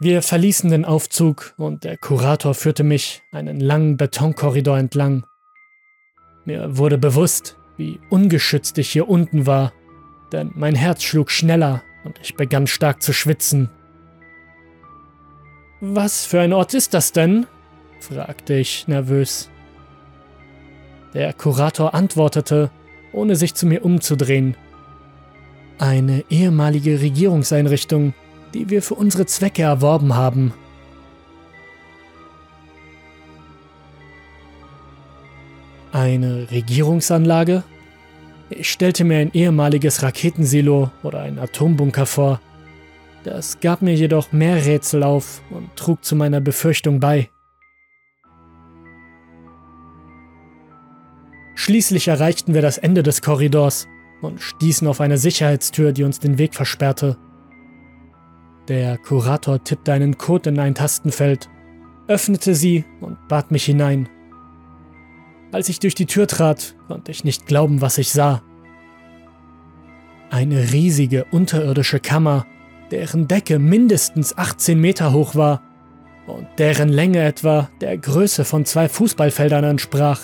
Wir 0.00 0.22
verließen 0.22 0.70
den 0.70 0.84
Aufzug 0.84 1.54
und 1.56 1.82
der 1.82 1.96
Kurator 1.96 2.54
führte 2.54 2.84
mich 2.84 3.22
einen 3.32 3.58
langen 3.58 3.96
Betonkorridor 3.96 4.78
entlang. 4.78 5.24
Mir 6.44 6.78
wurde 6.78 6.98
bewusst, 6.98 7.56
wie 7.76 7.98
ungeschützt 8.08 8.78
ich 8.78 8.90
hier 8.90 9.08
unten 9.08 9.44
war, 9.46 9.72
denn 10.30 10.52
mein 10.54 10.76
Herz 10.76 11.02
schlug 11.02 11.32
schneller 11.32 11.82
und 12.04 12.16
ich 12.22 12.36
begann 12.36 12.68
stark 12.68 13.02
zu 13.02 13.12
schwitzen. 13.12 13.70
Was 15.80 16.24
für 16.24 16.40
ein 16.40 16.52
Ort 16.52 16.74
ist 16.74 16.94
das 16.94 17.10
denn? 17.10 17.48
fragte 17.98 18.54
ich 18.54 18.86
nervös. 18.86 19.50
Der 21.12 21.32
Kurator 21.32 21.94
antwortete, 21.94 22.70
ohne 23.12 23.34
sich 23.34 23.54
zu 23.54 23.66
mir 23.66 23.84
umzudrehen. 23.84 24.56
Eine 25.78 26.24
ehemalige 26.30 27.00
Regierungseinrichtung, 27.00 28.14
die 28.54 28.70
wir 28.70 28.82
für 28.82 28.94
unsere 28.94 29.26
Zwecke 29.26 29.62
erworben 29.62 30.14
haben. 30.14 30.52
Eine 35.92 36.50
Regierungsanlage? 36.50 37.62
Ich 38.50 38.70
stellte 38.70 39.04
mir 39.04 39.18
ein 39.18 39.32
ehemaliges 39.32 40.02
Raketensilo 40.02 40.90
oder 41.02 41.20
einen 41.20 41.38
Atombunker 41.38 42.06
vor. 42.06 42.40
Das 43.24 43.60
gab 43.60 43.82
mir 43.82 43.94
jedoch 43.94 44.32
mehr 44.32 44.64
Rätsel 44.64 45.02
auf 45.02 45.42
und 45.50 45.74
trug 45.76 46.04
zu 46.04 46.16
meiner 46.16 46.40
Befürchtung 46.40 47.00
bei. 47.00 47.28
Schließlich 51.54 52.08
erreichten 52.08 52.54
wir 52.54 52.62
das 52.62 52.78
Ende 52.78 53.02
des 53.02 53.20
Korridors 53.20 53.86
und 54.22 54.40
stießen 54.40 54.86
auf 54.86 55.00
eine 55.00 55.18
Sicherheitstür, 55.18 55.92
die 55.92 56.04
uns 56.04 56.20
den 56.20 56.38
Weg 56.38 56.54
versperrte. 56.54 57.18
Der 58.68 58.98
Kurator 58.98 59.64
tippte 59.64 59.94
einen 59.94 60.18
Code 60.18 60.50
in 60.50 60.58
ein 60.58 60.74
Tastenfeld, 60.74 61.48
öffnete 62.06 62.54
sie 62.54 62.84
und 63.00 63.16
bat 63.26 63.50
mich 63.50 63.64
hinein. 63.64 64.10
Als 65.52 65.70
ich 65.70 65.80
durch 65.80 65.94
die 65.94 66.04
Tür 66.04 66.26
trat, 66.26 66.76
konnte 66.86 67.10
ich 67.10 67.24
nicht 67.24 67.46
glauben, 67.46 67.80
was 67.80 67.96
ich 67.96 68.12
sah. 68.12 68.42
Eine 70.28 70.72
riesige 70.72 71.24
unterirdische 71.30 71.98
Kammer, 71.98 72.44
deren 72.90 73.26
Decke 73.26 73.58
mindestens 73.58 74.36
18 74.36 74.78
Meter 74.78 75.14
hoch 75.14 75.34
war 75.34 75.62
und 76.26 76.46
deren 76.58 76.90
Länge 76.90 77.24
etwa 77.24 77.70
der 77.80 77.96
Größe 77.96 78.44
von 78.44 78.66
zwei 78.66 78.90
Fußballfeldern 78.90 79.64
entsprach. 79.64 80.20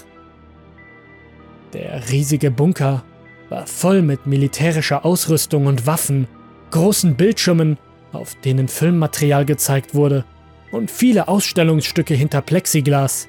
Der 1.72 2.10
riesige 2.10 2.50
Bunker 2.50 3.04
war 3.48 3.66
voll 3.66 4.02
mit 4.02 4.26
militärischer 4.26 5.06
Ausrüstung 5.06 5.64
und 5.64 5.86
Waffen, 5.86 6.28
großen 6.70 7.14
Bildschirmen, 7.14 7.78
auf 8.14 8.34
denen 8.36 8.68
Filmmaterial 8.68 9.44
gezeigt 9.44 9.94
wurde, 9.94 10.24
und 10.70 10.90
viele 10.90 11.28
Ausstellungsstücke 11.28 12.14
hinter 12.14 12.42
Plexiglas. 12.42 13.28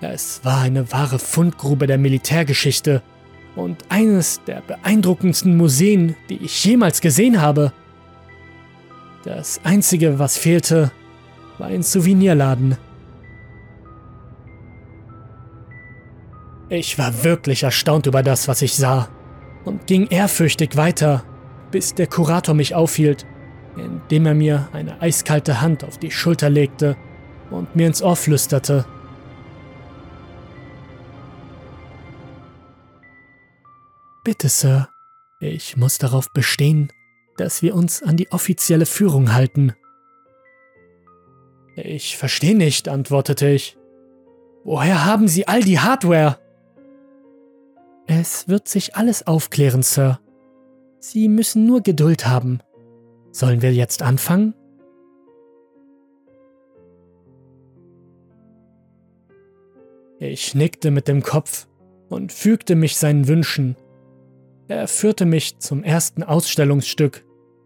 Es 0.00 0.40
war 0.44 0.60
eine 0.60 0.92
wahre 0.92 1.18
Fundgrube 1.18 1.88
der 1.88 1.98
Militärgeschichte 1.98 3.02
und 3.56 3.84
eines 3.88 4.40
der 4.44 4.60
beeindruckendsten 4.60 5.56
Museen, 5.56 6.14
die 6.28 6.36
ich 6.36 6.64
jemals 6.64 7.00
gesehen 7.00 7.40
habe. 7.40 7.72
Das 9.24 9.60
Einzige, 9.64 10.20
was 10.20 10.38
fehlte, 10.38 10.92
war 11.58 11.66
ein 11.66 11.82
Souvenirladen. 11.82 12.76
Ich 16.68 16.98
war 16.98 17.24
wirklich 17.24 17.64
erstaunt 17.64 18.06
über 18.06 18.22
das, 18.22 18.46
was 18.46 18.62
ich 18.62 18.74
sah 18.74 19.08
und 19.64 19.86
ging 19.88 20.06
ehrfürchtig 20.06 20.76
weiter, 20.76 21.24
bis 21.70 21.94
der 21.94 22.06
Kurator 22.06 22.54
mich 22.54 22.74
aufhielt, 22.74 23.26
indem 23.76 24.26
er 24.26 24.34
mir 24.34 24.68
eine 24.72 25.00
eiskalte 25.00 25.60
Hand 25.60 25.84
auf 25.84 25.98
die 25.98 26.10
Schulter 26.10 26.50
legte 26.50 26.96
und 27.50 27.76
mir 27.76 27.86
ins 27.86 28.02
Ohr 28.02 28.16
flüsterte. 28.16 28.84
Bitte, 34.24 34.48
Sir, 34.48 34.88
ich 35.40 35.76
muss 35.76 35.98
darauf 35.98 36.30
bestehen, 36.32 36.92
dass 37.36 37.62
wir 37.62 37.74
uns 37.74 38.02
an 38.02 38.16
die 38.16 38.30
offizielle 38.30 38.84
Führung 38.86 39.32
halten. 39.32 39.72
Ich 41.76 42.16
verstehe 42.16 42.56
nicht, 42.56 42.88
antwortete 42.88 43.48
ich. 43.48 43.78
Woher 44.64 45.04
haben 45.04 45.28
Sie 45.28 45.46
all 45.46 45.62
die 45.62 45.78
Hardware? 45.78 46.38
Es 48.06 48.48
wird 48.48 48.68
sich 48.68 48.96
alles 48.96 49.26
aufklären, 49.26 49.82
Sir. 49.82 50.18
Sie 51.00 51.28
müssen 51.28 51.66
nur 51.66 51.82
Geduld 51.82 52.26
haben. 52.26 52.60
Sollen 53.30 53.62
wir 53.62 53.72
jetzt 53.72 54.02
anfangen? 54.02 54.54
Ich 60.18 60.54
nickte 60.54 60.90
mit 60.90 61.06
dem 61.06 61.22
Kopf 61.22 61.68
und 62.08 62.32
fügte 62.32 62.74
mich 62.74 62.96
seinen 62.96 63.28
Wünschen 63.28 63.76
er 64.68 64.86
führte 64.86 65.24
mich 65.24 65.58
zum 65.60 65.82
ersten 65.82 66.22
Ausstellungsstück. 66.22 67.24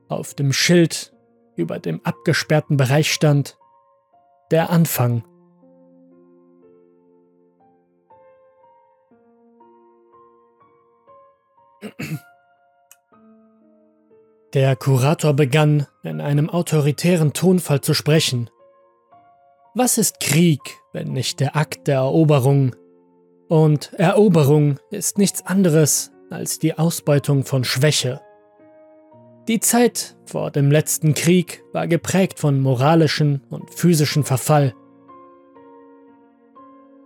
Auf 0.08 0.34
dem 0.34 0.52
Schild 0.52 1.12
über 1.56 1.80
dem 1.80 2.00
abgesperrten 2.04 2.76
Bereich 2.76 3.12
stand 3.12 3.58
Der 4.52 4.70
Anfang. 4.70 5.24
Der 14.54 14.76
Kurator 14.76 15.32
begann 15.32 15.86
in 16.02 16.20
einem 16.20 16.50
autoritären 16.50 17.32
Tonfall 17.32 17.80
zu 17.80 17.94
sprechen. 17.94 18.50
Was 19.74 19.96
ist 19.96 20.20
Krieg, 20.20 20.60
wenn 20.92 21.12
nicht 21.12 21.40
der 21.40 21.56
Akt 21.56 21.88
der 21.88 21.96
Eroberung? 21.96 22.76
Und 23.48 23.94
Eroberung 23.94 24.78
ist 24.90 25.16
nichts 25.16 25.46
anderes 25.46 26.12
als 26.28 26.58
die 26.58 26.76
Ausbeutung 26.78 27.44
von 27.44 27.64
Schwäche. 27.64 28.20
Die 29.48 29.58
Zeit 29.58 30.16
vor 30.26 30.50
dem 30.50 30.70
letzten 30.70 31.14
Krieg 31.14 31.64
war 31.72 31.88
geprägt 31.88 32.38
von 32.38 32.60
moralischen 32.60 33.42
und 33.48 33.72
physischen 33.72 34.22
Verfall. 34.22 34.74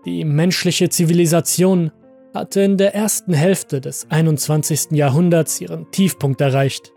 Die 0.05 0.25
menschliche 0.25 0.89
Zivilisation 0.89 1.93
hatte 2.35 2.63
in 2.63 2.77
der 2.77 2.95
ersten 2.95 3.35
Hälfte 3.35 3.81
des 3.81 4.11
21. 4.11 4.91
Jahrhunderts 4.91 5.61
ihren 5.61 5.91
Tiefpunkt 5.93 6.41
erreicht. 6.41 6.93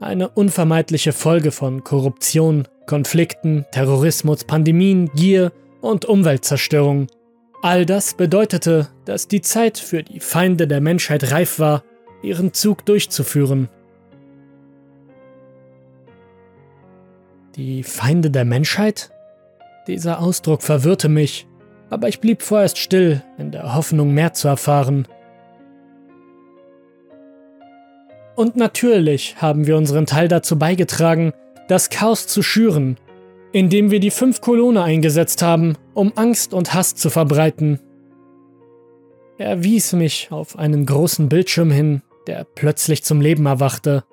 Eine 0.00 0.30
unvermeidliche 0.30 1.12
Folge 1.12 1.52
von 1.52 1.84
Korruption, 1.84 2.66
Konflikten, 2.86 3.66
Terrorismus, 3.70 4.44
Pandemien, 4.44 5.10
Gier 5.14 5.52
und 5.80 6.04
Umweltzerstörung 6.06 7.06
All 7.62 7.84
das 7.84 8.14
bedeutete, 8.14 8.88
dass 9.04 9.28
die 9.28 9.42
Zeit 9.42 9.78
für 9.78 10.02
die 10.02 10.20
Feinde 10.20 10.66
der 10.66 10.80
Menschheit 10.80 11.30
reif 11.30 11.58
war, 11.58 11.84
ihren 12.22 12.54
Zug 12.54 12.86
durchzuführen. 12.86 13.68
Die 17.56 17.82
Feinde 17.82 18.30
der 18.30 18.46
Menschheit? 18.46 19.10
Dieser 19.86 20.20
Ausdruck 20.20 20.62
verwirrte 20.62 21.10
mich, 21.10 21.46
aber 21.90 22.08
ich 22.08 22.20
blieb 22.20 22.40
vorerst 22.40 22.78
still, 22.78 23.22
in 23.36 23.50
der 23.50 23.74
Hoffnung, 23.74 24.14
mehr 24.14 24.32
zu 24.32 24.48
erfahren. 24.48 25.06
Und 28.36 28.56
natürlich 28.56 29.36
haben 29.36 29.66
wir 29.66 29.76
unseren 29.76 30.06
Teil 30.06 30.28
dazu 30.28 30.58
beigetragen, 30.58 31.32
das 31.68 31.90
Chaos 31.90 32.26
zu 32.26 32.42
schüren 32.42 32.96
indem 33.52 33.90
wir 33.90 34.00
die 34.00 34.10
fünf 34.10 34.40
Kolone 34.40 34.82
eingesetzt 34.82 35.42
haben, 35.42 35.76
um 35.94 36.12
Angst 36.16 36.54
und 36.54 36.74
Hass 36.74 36.94
zu 36.94 37.10
verbreiten. 37.10 37.80
Er 39.38 39.64
wies 39.64 39.92
mich 39.92 40.28
auf 40.30 40.58
einen 40.58 40.86
großen 40.86 41.28
Bildschirm 41.28 41.70
hin, 41.70 42.02
der 42.26 42.44
plötzlich 42.44 43.02
zum 43.02 43.20
Leben 43.20 43.46
erwachte. 43.46 44.04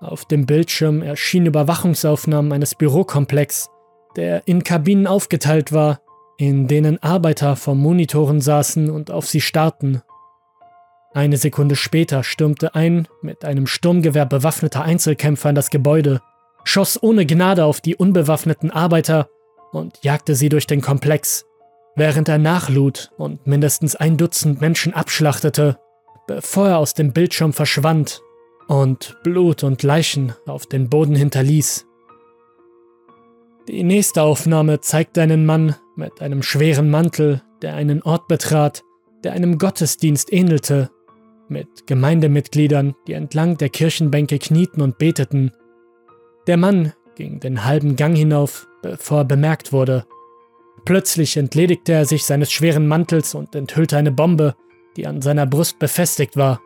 Auf 0.00 0.24
dem 0.24 0.46
Bildschirm 0.46 1.02
erschienen 1.02 1.46
Überwachungsaufnahmen 1.46 2.52
eines 2.52 2.74
Bürokomplex, 2.74 3.68
der 4.16 4.48
in 4.48 4.64
Kabinen 4.64 5.06
aufgeteilt 5.06 5.72
war, 5.72 6.00
in 6.38 6.66
denen 6.68 7.02
Arbeiter 7.02 7.54
vor 7.54 7.74
Monitoren 7.74 8.40
saßen 8.40 8.88
und 8.88 9.10
auf 9.10 9.26
sie 9.26 9.42
starrten. 9.42 10.00
Eine 11.12 11.38
Sekunde 11.38 11.74
später 11.74 12.22
stürmte 12.22 12.74
ein 12.74 13.08
mit 13.20 13.44
einem 13.44 13.66
Sturmgewehr 13.66 14.26
bewaffneter 14.26 14.82
Einzelkämpfer 14.82 15.50
in 15.50 15.56
das 15.56 15.70
Gebäude 15.70 16.20
schoss 16.64 17.02
ohne 17.02 17.26
Gnade 17.26 17.64
auf 17.64 17.80
die 17.80 17.96
unbewaffneten 17.96 18.70
Arbeiter 18.70 19.28
und 19.72 19.98
jagte 20.02 20.34
sie 20.34 20.48
durch 20.48 20.66
den 20.66 20.80
Komplex, 20.80 21.46
während 21.96 22.28
er 22.28 22.38
nachlud 22.38 23.10
und 23.16 23.46
mindestens 23.46 23.96
ein 23.96 24.16
Dutzend 24.16 24.60
Menschen 24.60 24.94
abschlachtete, 24.94 25.78
bevor 26.26 26.68
er 26.68 26.78
aus 26.78 26.94
dem 26.94 27.12
Bildschirm 27.12 27.52
verschwand 27.52 28.22
und 28.68 29.16
Blut 29.24 29.64
und 29.64 29.82
Leichen 29.82 30.34
auf 30.46 30.66
den 30.66 30.88
Boden 30.88 31.16
hinterließ. 31.16 31.86
Die 33.68 33.82
nächste 33.82 34.22
Aufnahme 34.22 34.80
zeigt 34.80 35.18
einen 35.18 35.44
Mann 35.46 35.76
mit 35.96 36.22
einem 36.22 36.42
schweren 36.42 36.90
Mantel, 36.90 37.42
der 37.62 37.74
einen 37.74 38.02
Ort 38.02 38.26
betrat, 38.26 38.82
der 39.22 39.32
einem 39.32 39.58
Gottesdienst 39.58 40.32
ähnelte, 40.32 40.90
mit 41.50 41.86
Gemeindemitgliedern, 41.86 42.94
die 43.06 43.12
entlang 43.12 43.56
der 43.58 43.68
Kirchenbänke 43.68 44.38
knieten 44.38 44.80
und 44.82 44.98
beteten, 44.98 45.52
der 46.46 46.56
Mann 46.56 46.92
ging 47.16 47.40
den 47.40 47.64
halben 47.64 47.96
Gang 47.96 48.16
hinauf, 48.16 48.66
bevor 48.82 49.18
er 49.18 49.24
bemerkt 49.24 49.72
wurde. 49.72 50.06
Plötzlich 50.84 51.36
entledigte 51.36 51.92
er 51.92 52.06
sich 52.06 52.24
seines 52.24 52.50
schweren 52.50 52.86
Mantels 52.88 53.34
und 53.34 53.54
enthüllte 53.54 53.96
eine 53.96 54.10
Bombe, 54.10 54.54
die 54.96 55.06
an 55.06 55.20
seiner 55.20 55.46
Brust 55.46 55.78
befestigt 55.78 56.36
war. 56.36 56.60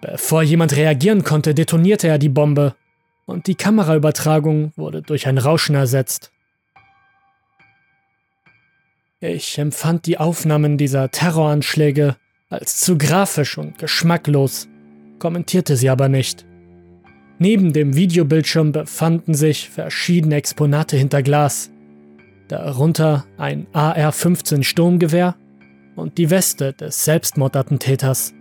Bevor 0.00 0.42
jemand 0.42 0.76
reagieren 0.76 1.24
konnte, 1.24 1.54
detonierte 1.54 2.08
er 2.08 2.18
die 2.18 2.28
Bombe 2.28 2.74
und 3.26 3.46
die 3.46 3.54
Kameraübertragung 3.54 4.72
wurde 4.76 5.02
durch 5.02 5.26
ein 5.26 5.38
Rauschen 5.38 5.74
ersetzt. 5.74 6.32
Ich 9.20 9.58
empfand 9.58 10.06
die 10.06 10.18
Aufnahmen 10.18 10.78
dieser 10.78 11.10
Terroranschläge 11.10 12.16
als 12.52 12.76
zu 12.80 12.98
grafisch 12.98 13.56
und 13.56 13.78
geschmacklos, 13.78 14.68
kommentierte 15.18 15.74
sie 15.74 15.88
aber 15.88 16.10
nicht. 16.10 16.44
Neben 17.38 17.72
dem 17.72 17.96
Videobildschirm 17.96 18.72
befanden 18.72 19.34
sich 19.34 19.70
verschiedene 19.70 20.36
Exponate 20.36 20.96
hinter 20.98 21.22
Glas, 21.22 21.70
darunter 22.48 23.24
ein 23.38 23.66
AR-15 23.72 24.64
Sturmgewehr 24.64 25.34
und 25.96 26.18
die 26.18 26.28
Weste 26.28 26.74
des 26.74 27.04
Selbstmordattentäters, 27.06 28.34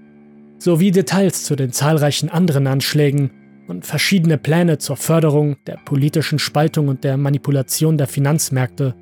sowie 0.60 0.91
Details 0.91 1.45
zu 1.45 1.56
den 1.56 1.71
zahlreichen 1.71 2.30
anderen 2.30 2.67
Anschlägen 2.67 3.32
und 3.69 3.86
verschiedene 3.86 4.38
Pläne 4.38 4.78
zur 4.78 4.97
Förderung 4.97 5.56
der 5.65 5.78
politischen 5.86 6.38
Spaltung 6.38 6.89
und 6.89 7.06
der 7.06 7.15
Manipulation 7.15 7.97
der 7.97 8.08
Finanzmärkte. 8.08 8.93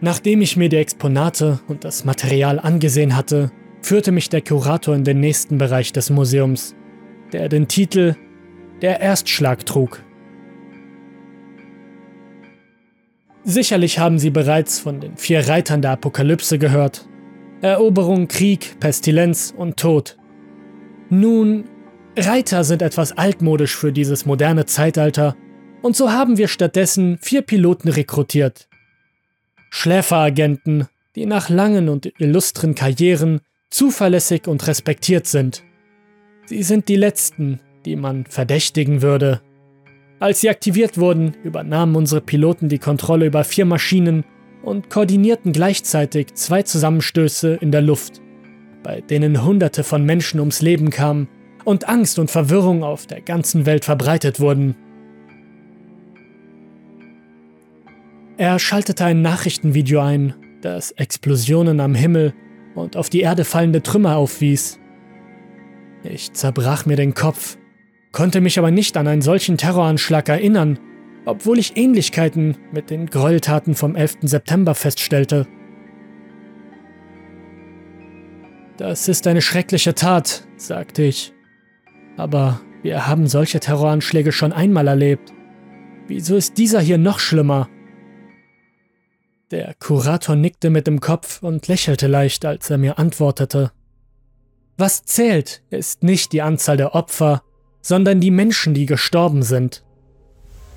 Nachdem 0.00 0.42
ich 0.42 0.56
mir 0.56 0.68
die 0.68 0.76
Exponate 0.76 1.60
und 1.68 1.84
das 1.84 2.04
Material 2.04 2.58
angesehen 2.58 3.16
hatte, 3.16 3.50
führte 3.80 4.12
mich 4.12 4.28
der 4.28 4.42
Kurator 4.42 4.94
in 4.94 5.04
den 5.04 5.20
nächsten 5.20 5.58
Bereich 5.58 5.92
des 5.92 6.10
Museums, 6.10 6.74
der 7.32 7.48
den 7.48 7.66
Titel 7.66 8.14
Der 8.82 9.00
Erstschlag 9.00 9.64
trug. 9.64 10.02
Sicherlich 13.44 13.98
haben 13.98 14.18
Sie 14.18 14.30
bereits 14.30 14.80
von 14.80 15.00
den 15.00 15.16
vier 15.16 15.48
Reitern 15.48 15.80
der 15.80 15.92
Apokalypse 15.92 16.58
gehört. 16.58 17.08
Eroberung, 17.62 18.28
Krieg, 18.28 18.78
Pestilenz 18.80 19.54
und 19.56 19.78
Tod. 19.78 20.18
Nun, 21.08 21.64
Reiter 22.18 22.64
sind 22.64 22.82
etwas 22.82 23.16
altmodisch 23.16 23.76
für 23.76 23.92
dieses 23.92 24.26
moderne 24.26 24.66
Zeitalter, 24.66 25.36
und 25.80 25.94
so 25.94 26.10
haben 26.10 26.38
wir 26.38 26.48
stattdessen 26.48 27.18
vier 27.22 27.42
Piloten 27.42 27.88
rekrutiert. 27.88 28.68
Schläferagenten, 29.78 30.88
die 31.16 31.26
nach 31.26 31.50
langen 31.50 31.90
und 31.90 32.10
illustren 32.18 32.74
Karrieren 32.74 33.40
zuverlässig 33.68 34.48
und 34.48 34.66
respektiert 34.66 35.26
sind. 35.26 35.64
Sie 36.46 36.62
sind 36.62 36.88
die 36.88 36.96
letzten, 36.96 37.60
die 37.84 37.94
man 37.94 38.24
verdächtigen 38.24 39.02
würde. 39.02 39.42
Als 40.18 40.40
sie 40.40 40.48
aktiviert 40.48 40.96
wurden, 40.96 41.34
übernahmen 41.44 41.94
unsere 41.94 42.22
Piloten 42.22 42.70
die 42.70 42.78
Kontrolle 42.78 43.26
über 43.26 43.44
vier 43.44 43.66
Maschinen 43.66 44.24
und 44.62 44.88
koordinierten 44.88 45.52
gleichzeitig 45.52 46.34
zwei 46.34 46.62
Zusammenstöße 46.62 47.58
in 47.60 47.70
der 47.70 47.82
Luft, 47.82 48.22
bei 48.82 49.02
denen 49.02 49.44
Hunderte 49.44 49.84
von 49.84 50.04
Menschen 50.04 50.40
ums 50.40 50.62
Leben 50.62 50.88
kamen 50.88 51.28
und 51.64 51.86
Angst 51.86 52.18
und 52.18 52.30
Verwirrung 52.30 52.82
auf 52.82 53.06
der 53.06 53.20
ganzen 53.20 53.66
Welt 53.66 53.84
verbreitet 53.84 54.40
wurden. 54.40 54.74
Er 58.38 58.58
schaltete 58.58 59.04
ein 59.04 59.22
Nachrichtenvideo 59.22 60.00
ein, 60.00 60.34
das 60.60 60.90
Explosionen 60.92 61.80
am 61.80 61.94
Himmel 61.94 62.34
und 62.74 62.96
auf 62.96 63.08
die 63.08 63.20
Erde 63.20 63.44
fallende 63.44 63.82
Trümmer 63.82 64.16
aufwies. 64.16 64.78
Ich 66.02 66.32
zerbrach 66.32 66.86
mir 66.86 66.96
den 66.96 67.14
Kopf 67.14 67.56
konnte 68.16 68.40
mich 68.40 68.58
aber 68.58 68.70
nicht 68.70 68.96
an 68.96 69.06
einen 69.06 69.20
solchen 69.20 69.58
Terroranschlag 69.58 70.30
erinnern, 70.30 70.78
obwohl 71.26 71.58
ich 71.58 71.76
Ähnlichkeiten 71.76 72.56
mit 72.72 72.88
den 72.88 73.08
Gräueltaten 73.08 73.74
vom 73.74 73.94
11. 73.94 74.20
September 74.22 74.74
feststellte. 74.74 75.46
Das 78.78 79.08
ist 79.08 79.26
eine 79.26 79.42
schreckliche 79.42 79.94
Tat, 79.94 80.46
sagte 80.56 81.02
ich. 81.02 81.34
Aber 82.16 82.62
wir 82.82 83.06
haben 83.06 83.26
solche 83.26 83.60
Terroranschläge 83.60 84.32
schon 84.32 84.54
einmal 84.54 84.88
erlebt. 84.88 85.34
Wieso 86.06 86.36
ist 86.36 86.56
dieser 86.56 86.80
hier 86.80 86.96
noch 86.96 87.18
schlimmer? 87.18 87.68
Der 89.52 89.74
Kurator 89.78 90.34
nickte 90.34 90.70
mit 90.70 90.88
dem 90.88 90.98
Kopf 90.98 91.40
und 91.40 91.68
lächelte 91.68 92.08
leicht, 92.08 92.44
als 92.44 92.68
er 92.68 92.78
mir 92.78 92.98
antwortete. 92.98 93.70
Was 94.76 95.04
zählt, 95.04 95.62
ist 95.70 96.02
nicht 96.02 96.32
die 96.32 96.42
Anzahl 96.42 96.76
der 96.76 96.96
Opfer, 96.96 97.42
sondern 97.80 98.20
die 98.20 98.32
Menschen, 98.32 98.74
die 98.74 98.86
gestorben 98.86 99.44
sind. 99.44 99.84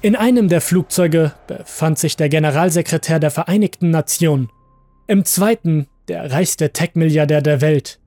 In 0.04 0.16
einem 0.16 0.50
der 0.50 0.62
Flugzeuge 0.62 1.34
befand 1.48 1.98
sich 1.98 2.16
der 2.16 2.30
Generalsekretär 2.30 3.20
der 3.20 3.32
Vereinigten 3.32 3.90
Nationen, 3.90 4.52
im 5.08 5.26
zweiten 5.26 5.88
der 6.08 6.32
reichste 6.32 6.72
Tech-Milliardär 6.72 7.42
der 7.42 7.62
Welt, 7.62 8.00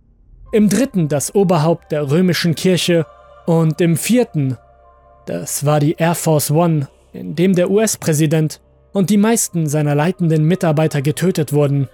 im 0.53 0.68
dritten 0.68 1.09
das 1.09 1.35
Oberhaupt 1.35 1.90
der 1.90 2.09
römischen 2.09 2.55
Kirche 2.55 3.05
und 3.46 3.81
im 3.81 3.96
vierten, 3.96 4.57
das 5.27 5.66
war 5.66 5.81
die 5.81 5.94
Air 5.94 6.14
Force 6.14 6.53
One, 6.53 6.87
in 7.12 7.35
dem 7.35 7.57
der 7.57 7.68
US-Präsident 7.68 8.61
und 8.92 9.11
die 9.11 9.16
meisten 9.16 9.66
seiner 9.68 9.94
leitenden 9.94 10.44
Mitarbeiter 10.44 11.02
getötet 11.02 11.52
wurden. 11.52 11.88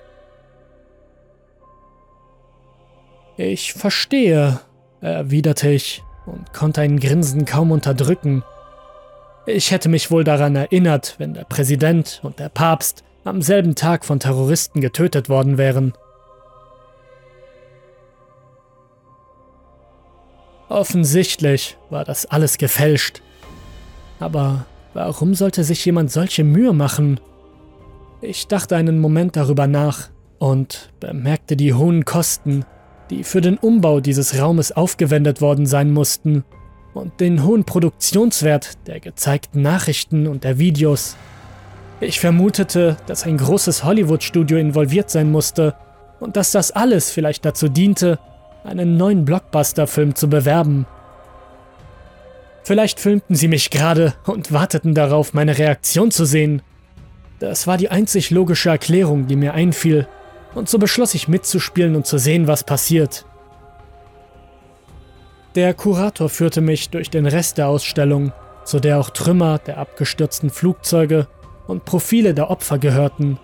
Ich 3.37 3.73
verstehe, 3.73 4.61
erwiderte 5.01 5.71
ich 5.71 6.03
und 6.27 6.53
konnte 6.53 6.81
ein 6.81 6.99
Grinsen 6.99 7.45
kaum 7.45 7.71
unterdrücken. 7.71 8.43
Ich 9.47 9.71
hätte 9.71 9.89
mich 9.89 10.11
wohl 10.11 10.25
daran 10.25 10.57
erinnert, 10.57 11.15
wenn 11.19 11.35
der 11.35 11.45
Präsident 11.45 12.21
und 12.23 12.39
der 12.39 12.49
Papst 12.49 13.05
am 13.25 13.43
selben 13.43 13.75
Tag 13.75 14.05
von 14.05 14.21
Terroristen 14.21 14.81
getötet 14.81 15.29
worden 15.29 15.57
wären. 15.57 15.95
Offensichtlich 20.69 21.79
war 21.89 22.05
das 22.05 22.27
alles 22.27 22.59
gefälscht. 22.59 23.23
Aber 24.21 24.67
warum 24.99 25.35
sollte 25.35 25.63
sich 25.63 25.85
jemand 25.85 26.11
solche 26.11 26.43
Mühe 26.43 26.73
machen? 26.73 27.21
Ich 28.21 28.49
dachte 28.49 28.75
einen 28.75 28.99
Moment 28.99 29.37
darüber 29.37 29.69
nach 29.69 30.09
und 30.41 30.91
bemerkte 30.99 31.57
die 31.57 31.73
hohen 31.73 32.05
Kosten, 32.05 32.65
die 33.09 33.23
für 33.23 33.41
den 33.41 33.59
Umbau 33.59 34.01
dieses 34.01 34.37
Raumes 34.41 34.73
aufgewendet 34.73 35.41
worden 35.41 35.67
sein 35.67 35.93
mussten, 35.93 36.45
und 36.95 37.21
den 37.21 37.45
hohen 37.45 37.63
Produktionswert 37.63 38.89
der 38.89 38.99
gezeigten 38.99 39.63
Nachrichten 39.63 40.27
und 40.27 40.43
der 40.43 40.59
Videos. 40.59 41.17
Ich 42.01 42.19
vermutete, 42.19 42.97
dass 43.07 43.23
ein 43.23 43.37
großes 43.37 43.85
Hollywood-Studio 43.85 44.59
involviert 44.59 45.11
sein 45.11 45.31
musste 45.31 45.77
und 46.19 46.37
dass 46.37 46.51
das 46.51 46.73
alles 46.73 47.13
vielleicht 47.13 47.45
dazu 47.45 47.69
diente, 47.69 48.19
einen 48.65 48.97
neuen 48.97 49.25
Blockbuster-Film 49.25 50.17
zu 50.17 50.29
bewerben. 50.29 50.87
Vielleicht 52.69 53.01
filmten 53.01 53.35
sie 53.35 53.49
mich 53.49 53.71
gerade 53.71 54.13
und 54.27 54.53
warteten 54.53 54.95
darauf, 54.95 55.33
meine 55.33 55.57
Reaktion 55.57 56.11
zu 56.11 56.27
sehen. 56.27 56.61
Das 57.39 57.67
war 57.67 57.79
die 57.79 57.89
einzig 57.89 58.31
logische 58.31 58.69
Erklärung, 58.69 59.27
die 59.27 59.37
mir 59.37 59.55
einfiel, 59.55 60.07
und 60.55 60.69
so 60.69 60.79
beschloss 60.79 61.15
ich 61.15 61.29
mitzuspielen 61.29 61.97
und 61.97 62.07
zu 62.07 62.19
sehen, 62.19 62.47
was 62.47 62.65
passiert. 62.65 63.25
Der 65.55 65.73
Kurator 65.73 66.29
führte 66.29 66.61
mich 66.61 66.91
durch 66.91 67.09
den 67.09 67.25
Rest 67.25 67.57
der 67.57 67.69
Ausstellung, 67.69 68.35
zu 68.67 68.81
der 68.81 69.01
auch 69.01 69.09
Trümmer 69.09 69.59
der 69.61 69.79
abgestürzten 69.79 70.51
Flugzeuge 70.51 71.27
und 71.69 71.87
Profile 71.87 72.35
der 72.35 72.51
Opfer 72.51 72.77
gehörten. 72.77 73.41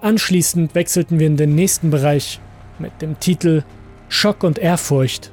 Anschließend 0.00 0.74
wechselten 0.74 1.18
wir 1.18 1.26
in 1.26 1.36
den 1.36 1.54
nächsten 1.54 1.90
Bereich 1.90 2.40
mit 2.78 3.02
dem 3.02 3.20
Titel 3.20 3.64
Schock 4.08 4.44
und 4.44 4.58
Ehrfurcht. 4.58 5.30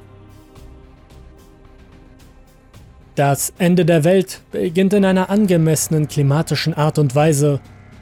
Das 3.18 3.52
Ende 3.58 3.84
der 3.84 4.04
Welt 4.04 4.42
beginnt 4.52 4.92
in 4.92 5.04
einer 5.04 5.28
angemessenen 5.28 6.06
klimatischen 6.06 6.72
Art 6.72 7.00
und 7.00 7.16
Weise, 7.16 7.58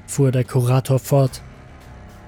fuhr 0.07 0.31
der 0.31 0.45
Kurator 0.45 0.99
fort 0.99 1.41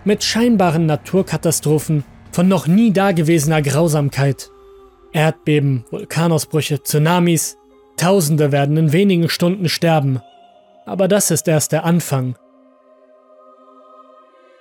mit 0.05 0.25
scheinbaren 0.25 0.87
Naturkatastrophen 0.87 2.03
von 2.33 2.49
noch 2.49 2.67
nie 2.67 2.91
dagewesener 2.91 3.61
Grausamkeit. 3.61 4.51
Erdbeben, 5.13 5.85
Vulkanausbrüche, 5.91 6.83
Tsunamis, 6.83 7.59
Tausende 7.99 8.53
werden 8.53 8.79
in 8.79 8.95
wenigen 8.95 9.29
Stunden 9.29 9.69
sterben. 9.69 10.23
Aber 10.87 11.09
das 11.09 11.31
ist 11.31 11.47
erst 11.47 11.73
der 11.73 11.85
Anfang. 11.85 12.37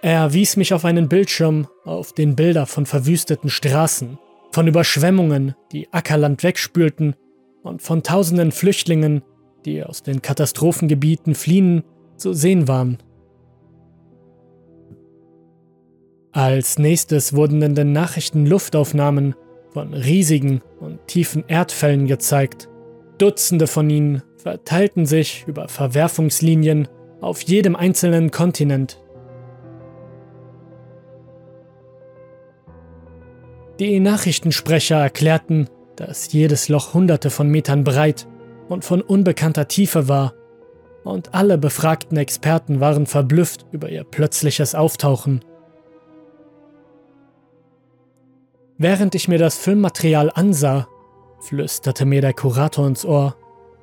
Er 0.01 0.33
wies 0.33 0.57
mich 0.57 0.73
auf 0.73 0.83
einen 0.83 1.07
Bildschirm, 1.07 1.69
auf 1.85 2.11
den 2.11 2.35
Bilder 2.35 2.65
von 2.65 2.85
verwüsteten 2.85 3.49
Straßen, 3.49 4.19
von 4.51 4.67
Überschwemmungen, 4.67 5.55
die 5.71 5.87
Ackerland 5.93 6.43
wegspülten 6.43 7.15
und 7.67 7.81
von 7.81 8.03
tausenden 8.03 8.51
Flüchtlingen, 8.51 9.21
die 9.65 9.83
aus 9.83 10.01
den 10.03 10.21
Katastrophengebieten 10.21 11.35
fliehen, 11.35 11.83
zu 12.15 12.33
sehen 12.33 12.67
waren. 12.67 12.97
Als 16.31 16.79
nächstes 16.79 17.33
wurden 17.33 17.61
in 17.61 17.75
den 17.75 17.91
Nachrichten 17.91 18.45
Luftaufnahmen 18.45 19.35
von 19.73 19.93
riesigen 19.93 20.61
und 20.79 21.05
tiefen 21.07 21.43
Erdfällen 21.47 22.07
gezeigt. 22.07 22.69
Dutzende 23.17 23.67
von 23.67 23.89
ihnen 23.89 24.21
verteilten 24.37 25.05
sich 25.05 25.45
über 25.47 25.67
Verwerfungslinien 25.67 26.87
auf 27.21 27.41
jedem 27.41 27.75
einzelnen 27.75 28.31
Kontinent. 28.31 29.01
Die 33.79 33.99
Nachrichtensprecher 33.99 34.97
erklärten, 34.97 35.67
dass 35.97 36.31
jedes 36.31 36.69
Loch 36.69 36.93
hunderte 36.93 37.29
von 37.29 37.49
Metern 37.49 37.83
breit 37.83 38.27
und 38.69 38.85
von 38.85 39.01
unbekannter 39.01 39.67
Tiefe 39.67 40.07
war, 40.07 40.33
und 41.03 41.33
alle 41.33 41.57
befragten 41.57 42.17
Experten 42.17 42.81
waren 42.81 43.05
verblüfft 43.05 43.65
über 43.71 43.89
ihr 43.89 44.03
plötzliches 44.03 44.75
Auftauchen. 44.75 45.43
Während 48.77 49.15
ich 49.15 49.27
mir 49.27 49.37
das 49.37 49.57
Filmmaterial 49.57 50.31
ansah, 50.33 50.87
flüsterte 51.39 52.05
mir 52.05 52.21
der 52.21 52.33
Kurator 52.33 52.85
ins 52.87 53.05
Ohr 53.05 53.35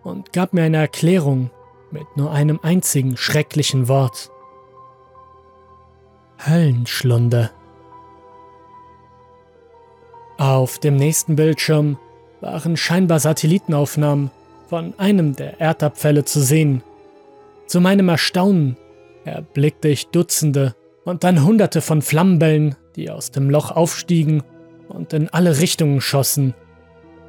und 0.03 0.33
gab 0.33 0.53
mir 0.53 0.65
eine 0.65 0.77
Erklärung 0.77 1.51
mit 1.91 2.05
nur 2.17 2.31
einem 2.31 2.61
einzigen 2.63 3.17
schrecklichen 3.17 3.89
Wort. 3.89 4.31
Höllenschlunde. 6.47 7.51
Auf 10.37 10.79
dem 10.79 10.97
nächsten 10.97 11.37
Bildschirm 11.37 11.97
waren 12.41 12.77
scheinbar 12.77 13.21
Satellitenaufnahmen 13.21 14.31
von 14.69 14.95
einem 14.99 15.37
der 15.37 15.61
Erdabfälle 15.61 16.25
zu 16.25 16.41
sehen. 16.41 16.83
Zu 17.67 17.81
meinem 17.81 18.09
Erstaunen 18.09 18.77
erblickte 19.25 19.89
ich 19.89 20.09
Dutzende 20.09 20.75
und 21.05 21.23
dann 21.23 21.45
Hunderte 21.45 21.81
von 21.81 22.03
Flammenbällen, 22.03 22.75
die 22.97 23.11
aus 23.11 23.31
dem 23.31 23.49
Loch 23.49 23.71
aufstiegen 23.71 24.43
und 24.89 25.13
in 25.13 25.29
alle 25.29 25.59
Richtungen 25.59 26.01
schossen. 26.01 26.55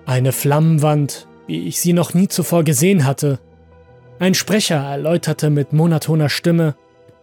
Eine 0.05 0.31
Flammenwand, 0.31 1.27
wie 1.47 1.67
ich 1.67 1.79
sie 1.79 1.93
noch 1.93 2.13
nie 2.13 2.27
zuvor 2.27 2.63
gesehen 2.63 3.05
hatte. 3.05 3.39
Ein 4.17 4.33
Sprecher 4.33 4.77
erläuterte 4.77 5.49
mit 5.49 5.73
monotoner 5.73 6.29
Stimme, 6.29 6.75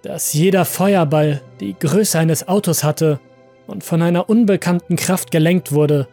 dass 0.03 0.33
jeder 0.33 0.64
Feuerball 0.64 1.42
die 1.61 1.75
Größe 1.79 2.18
eines 2.18 2.47
Autos 2.47 2.85
hatte 2.85 3.21
und 3.66 3.85
von 3.85 4.03
einer 4.03 4.29
unbekannten 4.29 4.96
Kraft 4.96 5.31
gelenkt 5.31 5.72
wurde, 5.72 6.09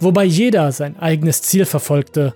wobei 0.00 0.24
jeder 0.24 0.72
sein 0.72 0.98
eigenes 0.98 1.42
Ziel 1.42 1.64
verfolgte. 1.64 2.34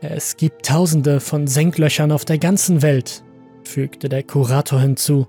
Es 0.00 0.36
gibt 0.36 0.66
tausende 0.66 1.20
von 1.20 1.46
Senklöchern 1.46 2.10
auf 2.10 2.24
der 2.24 2.38
ganzen 2.38 2.80
Welt, 2.80 3.22
fügte 3.64 4.08
der 4.08 4.22
Kurator 4.22 4.80
hinzu. 4.80 5.26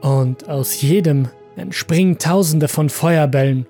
Und 0.00 0.48
aus 0.48 0.80
jedem 0.80 1.28
entspringen 1.56 2.18
tausende 2.18 2.68
von 2.68 2.88
Feuerbällen, 2.88 3.66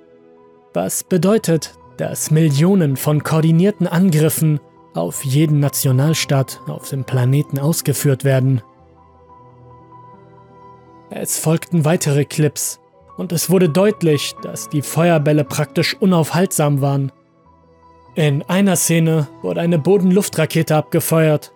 was 0.74 1.04
bedeutet, 1.04 1.74
dass 1.96 2.30
Millionen 2.30 2.96
von 2.96 3.22
koordinierten 3.22 3.86
Angriffen 3.86 4.60
auf 4.94 5.24
jeden 5.24 5.60
Nationalstaat 5.60 6.60
auf 6.66 6.88
dem 6.90 7.04
Planeten 7.04 7.58
ausgeführt 7.58 8.24
werden. 8.24 8.62
Es 11.14 11.38
folgten 11.38 11.84
weitere 11.84 12.24
Clips 12.24 12.80
und 13.18 13.32
es 13.32 13.50
wurde 13.50 13.68
deutlich, 13.68 14.34
dass 14.42 14.70
die 14.70 14.80
Feuerbälle 14.80 15.44
praktisch 15.44 15.94
unaufhaltsam 16.00 16.80
waren. 16.80 17.12
In 18.14 18.42
einer 18.44 18.76
Szene 18.76 19.28
wurde 19.42 19.60
eine 19.60 19.78
Bodenluftrakete 19.78 20.74
abgefeuert, 20.74 21.52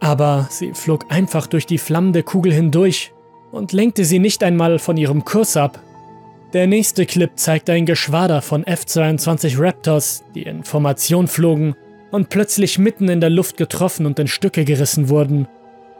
aber 0.00 0.46
sie 0.50 0.72
flog 0.72 1.04
einfach 1.10 1.46
durch 1.46 1.66
die 1.66 1.76
flammende 1.76 2.22
Kugel 2.22 2.54
hindurch 2.54 3.12
und 3.52 3.72
lenkte 3.72 4.06
sie 4.06 4.18
nicht 4.18 4.42
einmal 4.42 4.78
von 4.78 4.96
ihrem 4.96 5.26
Kurs 5.26 5.58
ab. 5.58 5.78
Der 6.54 6.66
nächste 6.66 7.04
Clip 7.04 7.30
zeigt 7.36 7.68
ein 7.68 7.84
Geschwader 7.84 8.40
von 8.40 8.64
F-22 8.64 9.60
Raptors, 9.60 10.24
die 10.34 10.44
in 10.44 10.64
Formation 10.64 11.28
flogen 11.28 11.74
und 12.10 12.30
plötzlich 12.30 12.78
mitten 12.78 13.10
in 13.10 13.20
der 13.20 13.30
Luft 13.30 13.58
getroffen 13.58 14.06
und 14.06 14.18
in 14.18 14.26
Stücke 14.26 14.64
gerissen 14.64 15.10
wurden, 15.10 15.48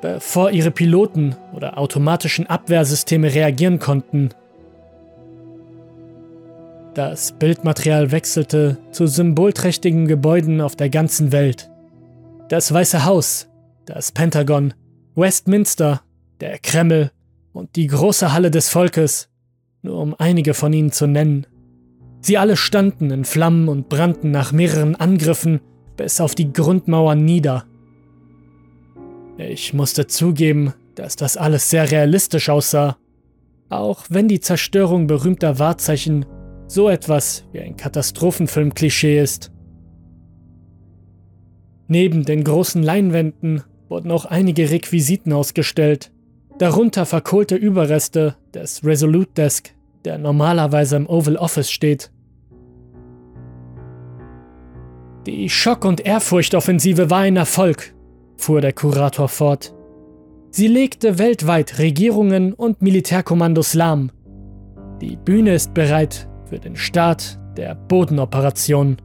bevor 0.00 0.50
ihre 0.50 0.70
Piloten 0.70 1.36
oder 1.54 1.78
automatischen 1.78 2.46
Abwehrsysteme 2.46 3.34
reagieren 3.34 3.78
konnten. 3.78 4.30
Das 6.94 7.32
Bildmaterial 7.32 8.10
wechselte 8.10 8.78
zu 8.90 9.06
symbolträchtigen 9.06 10.06
Gebäuden 10.06 10.60
auf 10.60 10.74
der 10.74 10.90
ganzen 10.90 11.32
Welt. 11.32 11.70
Das 12.48 12.72
Weiße 12.72 13.04
Haus, 13.04 13.48
das 13.86 14.10
Pentagon, 14.10 14.74
Westminster, 15.14 16.02
der 16.40 16.58
Kreml 16.58 17.12
und 17.52 17.76
die 17.76 17.86
große 17.86 18.32
Halle 18.32 18.50
des 18.50 18.68
Volkes, 18.68 19.28
nur 19.82 19.98
um 19.98 20.14
einige 20.18 20.54
von 20.54 20.72
ihnen 20.72 20.92
zu 20.92 21.06
nennen. 21.06 21.46
Sie 22.22 22.38
alle 22.38 22.56
standen 22.56 23.10
in 23.10 23.24
Flammen 23.24 23.68
und 23.68 23.88
brannten 23.88 24.30
nach 24.30 24.52
mehreren 24.52 24.96
Angriffen 24.96 25.60
bis 25.96 26.20
auf 26.20 26.34
die 26.34 26.52
Grundmauern 26.52 27.24
nieder. 27.24 27.64
Ich 29.48 29.72
musste 29.72 30.06
zugeben, 30.06 30.74
dass 30.96 31.16
das 31.16 31.38
alles 31.38 31.70
sehr 31.70 31.90
realistisch 31.90 32.50
aussah, 32.50 32.98
auch 33.70 34.04
wenn 34.10 34.28
die 34.28 34.40
Zerstörung 34.40 35.06
berühmter 35.06 35.58
Wahrzeichen 35.58 36.26
so 36.66 36.90
etwas 36.90 37.44
wie 37.52 37.60
ein 37.60 37.76
Katastrophenfilm-Klischee 37.76 39.18
ist. 39.18 39.50
Neben 41.88 42.24
den 42.24 42.44
großen 42.44 42.82
Leinwänden 42.82 43.62
wurden 43.88 44.10
auch 44.10 44.26
einige 44.26 44.70
Requisiten 44.70 45.32
ausgestellt, 45.32 46.12
darunter 46.58 47.06
verkohlte 47.06 47.56
Überreste 47.56 48.36
des 48.52 48.84
Resolute 48.84 49.32
Desk, 49.36 49.70
der 50.04 50.18
normalerweise 50.18 50.96
im 50.96 51.08
Oval 51.08 51.36
Office 51.36 51.70
steht. 51.70 52.12
Die 55.26 55.48
Schock- 55.48 55.86
und 55.86 56.04
Ehrfurchtoffensive 56.04 57.10
war 57.10 57.20
ein 57.20 57.36
Erfolg, 57.36 57.94
fuhr 58.40 58.60
der 58.60 58.72
Kurator 58.72 59.28
fort. 59.28 59.74
Sie 60.50 60.66
legte 60.66 61.18
weltweit 61.18 61.78
Regierungen 61.78 62.52
und 62.52 62.82
Militärkommandos 62.82 63.74
lahm. 63.74 64.10
Die 65.00 65.16
Bühne 65.16 65.54
ist 65.54 65.74
bereit 65.74 66.28
für 66.46 66.58
den 66.58 66.76
Start 66.76 67.38
der 67.56 67.74
Bodenoperation. 67.74 68.96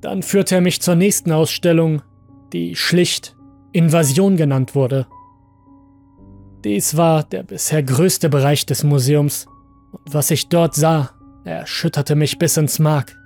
Dann 0.00 0.22
führte 0.22 0.56
er 0.56 0.60
mich 0.60 0.80
zur 0.80 0.94
nächsten 0.94 1.30
Ausstellung, 1.30 2.02
die 2.52 2.74
schlicht 2.74 3.36
Invasion 3.72 4.36
genannt 4.36 4.74
wurde. 4.74 5.06
Dies 6.64 6.96
war 6.96 7.24
der 7.24 7.42
bisher 7.42 7.82
größte 7.82 8.28
Bereich 8.28 8.66
des 8.66 8.84
Museums, 8.84 9.46
und 9.92 10.14
was 10.14 10.30
ich 10.30 10.48
dort 10.48 10.74
sah, 10.74 11.10
erschütterte 11.44 12.14
mich 12.14 12.38
bis 12.38 12.56
ins 12.56 12.78
Mark. 12.78 13.16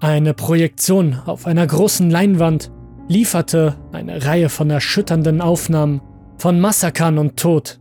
Eine 0.00 0.32
Projektion 0.32 1.18
auf 1.26 1.46
einer 1.46 1.66
großen 1.66 2.08
Leinwand 2.08 2.70
lieferte 3.08 3.76
eine 3.90 4.24
Reihe 4.24 4.48
von 4.48 4.70
erschütternden 4.70 5.40
Aufnahmen 5.40 6.00
von 6.36 6.60
Massakern 6.60 7.18
und 7.18 7.36
Tod. 7.36 7.80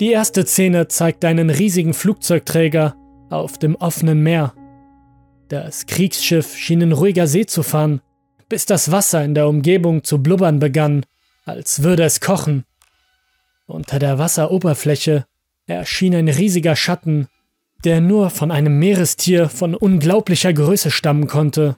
Die 0.00 0.10
erste 0.10 0.44
Szene 0.44 0.88
zeigt 0.88 1.24
einen 1.24 1.48
riesigen 1.48 1.94
Flugzeugträger 1.94 2.94
auf 3.30 3.56
dem 3.56 3.74
offenen 3.74 4.22
Meer. 4.22 4.52
Das 5.48 5.86
Kriegsschiff 5.86 6.56
schien 6.56 6.82
in 6.82 6.92
ruhiger 6.92 7.26
See 7.26 7.46
zu 7.46 7.62
fahren, 7.62 8.02
bis 8.50 8.66
das 8.66 8.92
Wasser 8.92 9.24
in 9.24 9.34
der 9.34 9.48
Umgebung 9.48 10.04
zu 10.04 10.22
blubbern 10.22 10.58
begann, 10.58 11.06
als 11.46 11.82
würde 11.82 12.04
es 12.04 12.20
kochen. 12.20 12.64
Unter 13.66 13.98
der 13.98 14.18
Wasseroberfläche 14.18 15.24
erschien 15.66 16.14
ein 16.14 16.28
riesiger 16.28 16.76
Schatten, 16.76 17.28
der 17.84 18.00
nur 18.00 18.30
von 18.30 18.50
einem 18.50 18.78
Meerestier 18.78 19.48
von 19.48 19.74
unglaublicher 19.74 20.52
Größe 20.52 20.90
stammen 20.90 21.28
konnte. 21.28 21.76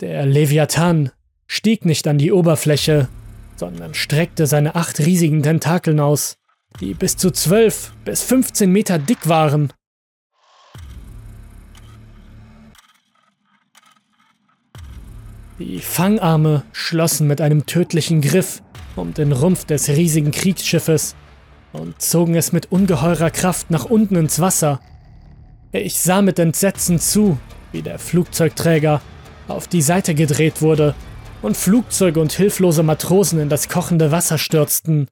Der 0.00 0.26
Leviathan 0.26 1.10
stieg 1.46 1.84
nicht 1.84 2.08
an 2.08 2.18
die 2.18 2.32
Oberfläche, 2.32 3.08
sondern 3.56 3.94
streckte 3.94 4.46
seine 4.46 4.74
acht 4.74 4.98
riesigen 4.98 5.42
Tentakeln 5.42 6.00
aus, 6.00 6.36
die 6.80 6.94
bis 6.94 7.16
zu 7.16 7.30
zwölf 7.30 7.92
bis 8.04 8.22
15 8.22 8.70
Meter 8.70 8.98
dick 8.98 9.28
waren. 9.28 9.72
Die 15.60 15.78
Fangarme 15.78 16.64
schlossen 16.72 17.28
mit 17.28 17.40
einem 17.40 17.64
tödlichen 17.64 18.20
Griff 18.20 18.60
um 18.96 19.14
den 19.14 19.30
Rumpf 19.30 19.64
des 19.64 19.88
riesigen 19.88 20.32
Kriegsschiffes 20.32 21.14
und 21.74 22.00
zogen 22.00 22.34
es 22.34 22.52
mit 22.52 22.72
ungeheurer 22.72 23.30
Kraft 23.30 23.70
nach 23.70 23.84
unten 23.84 24.16
ins 24.16 24.40
Wasser. 24.40 24.80
Ich 25.72 26.00
sah 26.00 26.22
mit 26.22 26.38
Entsetzen 26.38 26.98
zu, 26.98 27.38
wie 27.72 27.82
der 27.82 27.98
Flugzeugträger 27.98 29.02
auf 29.48 29.68
die 29.68 29.82
Seite 29.82 30.14
gedreht 30.14 30.62
wurde 30.62 30.94
und 31.42 31.56
Flugzeuge 31.56 32.20
und 32.20 32.32
hilflose 32.32 32.82
Matrosen 32.82 33.40
in 33.40 33.48
das 33.48 33.68
kochende 33.68 34.10
Wasser 34.10 34.38
stürzten. 34.38 35.08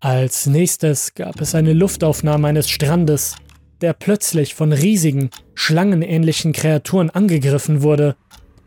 Als 0.00 0.46
nächstes 0.46 1.14
gab 1.14 1.40
es 1.40 1.54
eine 1.54 1.72
Luftaufnahme 1.72 2.46
eines 2.46 2.68
Strandes, 2.68 3.36
der 3.80 3.94
plötzlich 3.94 4.54
von 4.54 4.72
riesigen, 4.72 5.30
schlangenähnlichen 5.54 6.52
Kreaturen 6.52 7.08
angegriffen 7.10 7.82
wurde 7.82 8.16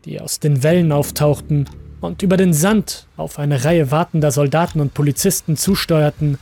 die 0.04 0.20
aus 0.20 0.40
den 0.40 0.62
Wellen 0.62 0.90
auftauchten 0.90 1.66
und 2.00 2.22
über 2.22 2.36
den 2.36 2.52
Sand 2.52 3.06
auf 3.16 3.38
eine 3.38 3.64
Reihe 3.64 3.90
wartender 3.90 4.30
Soldaten 4.30 4.80
und 4.80 4.94
Polizisten 4.94 5.56
zusteuerten, 5.56 6.38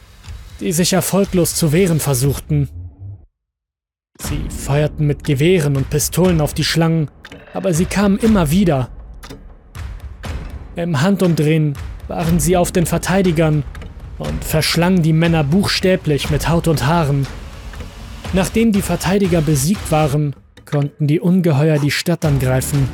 die 0.61 0.73
sich 0.73 0.93
erfolglos 0.93 1.55
zu 1.55 1.73
wehren 1.73 2.01
versuchten. 2.01 2.69
Sie 4.21 4.45
feuerten 4.49 5.07
mit 5.07 5.25
Gewehren 5.25 5.77
und 5.77 5.91
Pistolen 5.91 6.41
auf 6.41 6.55
die 6.55 6.65
Schlangen, 6.65 7.11
aber 7.53 7.75
sie 7.75 7.85
kamen 7.85 8.19
immer 8.19 8.51
wieder. 8.51 8.89
Im 10.75 11.01
Handumdrehen 11.01 11.75
waren 12.09 12.41
sie 12.41 12.57
auf 12.57 12.73
den 12.73 12.87
Verteidigern 12.87 13.65
und 14.19 14.45
verschlangen 14.45 15.03
die 15.03 15.13
Männer 15.13 15.45
buchstäblich 15.45 16.31
mit 16.31 16.49
Haut 16.49 16.69
und 16.69 16.87
Haaren. 16.87 17.27
Nachdem 18.33 18.73
die 18.73 18.83
Verteidiger 18.83 19.41
besiegt 19.41 19.91
waren, 19.91 20.35
konnten 20.65 21.07
die 21.07 21.21
Ungeheuer 21.21 21.79
die 21.79 21.91
Stadt 21.91 22.25
angreifen. 22.25 22.89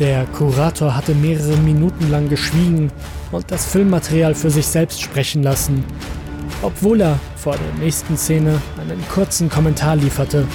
Der 0.00 0.26
Kurator 0.26 0.96
hatte 0.96 1.14
mehrere 1.14 1.56
Minuten 1.58 2.10
lang 2.10 2.28
geschwiegen 2.28 2.90
und 3.30 3.48
das 3.52 3.66
Filmmaterial 3.66 4.34
für 4.34 4.50
sich 4.50 4.66
selbst 4.66 5.00
sprechen 5.00 5.44
lassen, 5.44 5.84
obwohl 6.62 7.00
er 7.00 7.20
vor 7.36 7.56
der 7.56 7.84
nächsten 7.84 8.16
Szene 8.16 8.60
einen 8.80 9.00
kurzen 9.08 9.48
Kommentar 9.48 9.94
lieferte. 9.94 10.48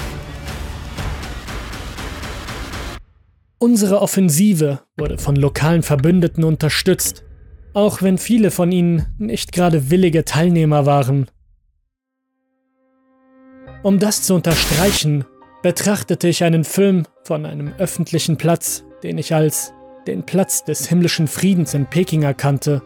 Unsere 3.58 4.02
Offensive 4.02 4.80
wurde 4.98 5.16
von 5.16 5.36
lokalen 5.36 5.82
Verbündeten 5.82 6.44
unterstützt, 6.44 7.24
auch 7.72 8.02
wenn 8.02 8.18
viele 8.18 8.50
von 8.50 8.70
ihnen 8.72 9.06
nicht 9.16 9.52
gerade 9.52 9.90
willige 9.90 10.26
Teilnehmer 10.26 10.84
waren. 10.84 11.28
Um 13.82 13.98
das 13.98 14.22
zu 14.22 14.34
unterstreichen, 14.34 15.24
betrachtete 15.62 16.28
ich 16.28 16.44
einen 16.44 16.64
Film 16.64 17.04
von 17.24 17.46
einem 17.46 17.72
öffentlichen 17.78 18.36
Platz, 18.36 18.84
den 19.02 19.18
ich 19.18 19.34
als 19.34 19.72
den 20.06 20.24
Platz 20.24 20.64
des 20.64 20.88
himmlischen 20.88 21.28
Friedens 21.28 21.74
in 21.74 21.86
Peking 21.86 22.22
erkannte. 22.22 22.82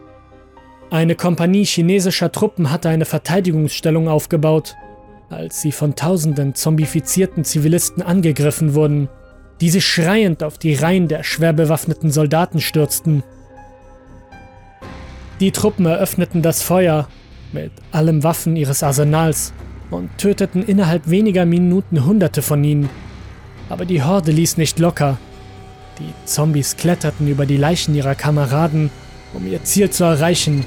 Eine 0.89 1.15
Kompanie 1.15 1.65
chinesischer 1.65 2.31
Truppen 2.31 2.71
hatte 2.71 2.89
eine 2.89 3.05
Verteidigungsstellung 3.05 4.07
aufgebaut, 4.07 4.75
als 5.29 5.61
sie 5.61 5.71
von 5.71 5.95
tausenden 5.95 6.55
zombifizierten 6.55 7.43
Zivilisten 7.43 8.03
angegriffen 8.03 8.75
wurden 8.75 9.09
die 9.61 9.69
sich 9.69 9.85
schreiend 9.85 10.43
auf 10.43 10.57
die 10.57 10.73
Reihen 10.73 11.07
der 11.07 11.23
schwer 11.23 11.53
bewaffneten 11.53 12.11
Soldaten 12.11 12.59
stürzten. 12.59 13.23
Die 15.39 15.51
Truppen 15.51 15.85
eröffneten 15.85 16.41
das 16.41 16.61
Feuer 16.61 17.07
mit 17.51 17.71
allen 17.91 18.23
Waffen 18.23 18.55
ihres 18.55 18.83
Arsenals 18.83 19.53
und 19.91 20.17
töteten 20.17 20.63
innerhalb 20.65 21.09
weniger 21.09 21.45
Minuten 21.45 22.05
Hunderte 22.05 22.41
von 22.41 22.63
ihnen. 22.63 22.89
Aber 23.69 23.85
die 23.85 24.03
Horde 24.03 24.31
ließ 24.31 24.57
nicht 24.57 24.79
locker. 24.79 25.17
Die 25.99 26.13
Zombies 26.25 26.75
kletterten 26.75 27.27
über 27.27 27.45
die 27.45 27.57
Leichen 27.57 27.95
ihrer 27.95 28.15
Kameraden, 28.15 28.89
um 29.33 29.47
ihr 29.47 29.63
Ziel 29.63 29.89
zu 29.89 30.03
erreichen. 30.03 30.65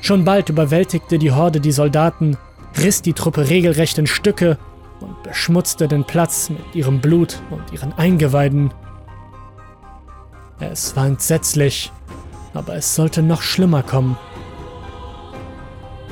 Schon 0.00 0.24
bald 0.24 0.48
überwältigte 0.48 1.18
die 1.18 1.32
Horde 1.32 1.60
die 1.60 1.72
Soldaten, 1.72 2.36
riss 2.78 3.02
die 3.02 3.12
Truppe 3.12 3.48
regelrecht 3.48 3.98
in 3.98 4.06
Stücke 4.06 4.58
und 5.00 5.22
beschmutzte 5.22 5.88
den 5.88 6.04
Platz 6.04 6.50
mit 6.50 6.74
ihrem 6.74 7.00
Blut 7.00 7.40
und 7.50 7.72
ihren 7.72 7.92
Eingeweiden. 7.94 8.72
Es 10.60 10.96
war 10.96 11.06
entsetzlich, 11.06 11.92
aber 12.54 12.76
es 12.76 12.94
sollte 12.94 13.22
noch 13.22 13.42
schlimmer 13.42 13.82
kommen. 13.82 14.16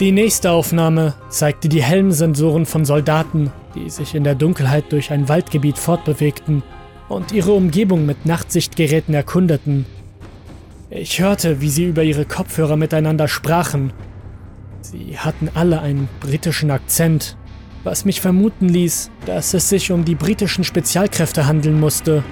Die 0.01 0.11
nächste 0.11 0.51
Aufnahme 0.51 1.15
zeigte 1.29 1.69
die 1.69 1.83
Helmsensoren 1.83 2.67
von 2.67 2.85
Soldaten, 2.85 3.53
die 3.77 3.89
sich 3.91 4.17
in 4.17 4.25
der 4.25 4.35
Dunkelheit 4.35 4.91
durch 4.91 5.13
ein 5.13 5.29
Waldgebiet 5.29 5.79
fortbewegten 5.79 6.65
und 7.09 7.33
ihre 7.33 7.53
Umgebung 7.53 8.07
mit 8.07 8.27
Nachtsichtgeräten 8.27 9.15
erkundeten. 9.15 9.87
Ich 10.91 11.21
hörte, 11.21 11.61
wie 11.61 11.71
sie 11.71 11.85
über 11.85 12.03
ihre 12.03 12.25
Kopfhörer 12.25 12.77
miteinander 12.77 13.29
sprachen. 13.29 13.93
Sie 14.81 15.19
hatten 15.19 15.49
alle 15.55 15.81
einen 15.81 16.09
britischen 16.21 16.71
Akzent 16.71 17.37
was 17.85 18.07
mich 18.07 18.21
vermuten 18.21 18.69
ließ, 18.69 19.11
dass 19.27 19.55
es 19.55 19.69
sich 19.69 19.93
um 19.93 20.05
die 20.05 20.15
britischen 20.15 20.65
Spezialkräfte 20.65 21.47
handeln 21.47 21.79
musste. 21.79 22.25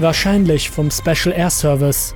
Wahrscheinlich 0.00 0.68
vom 0.68 0.90
Special 0.90 1.34
Air 1.34 1.50
Service. 1.50 2.14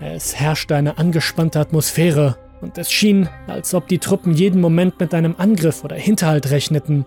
Es 0.00 0.36
herrschte 0.36 0.76
eine 0.76 0.98
angespannte 0.98 1.58
Atmosphäre 1.58 2.36
und 2.60 2.76
es 2.76 2.92
schien, 2.92 3.28
als 3.46 3.74
ob 3.74 3.88
die 3.88 3.98
Truppen 3.98 4.34
jeden 4.34 4.60
Moment 4.60 5.00
mit 5.00 5.14
einem 5.14 5.34
Angriff 5.38 5.82
oder 5.82 5.96
Hinterhalt 5.96 6.50
rechneten. 6.50 7.06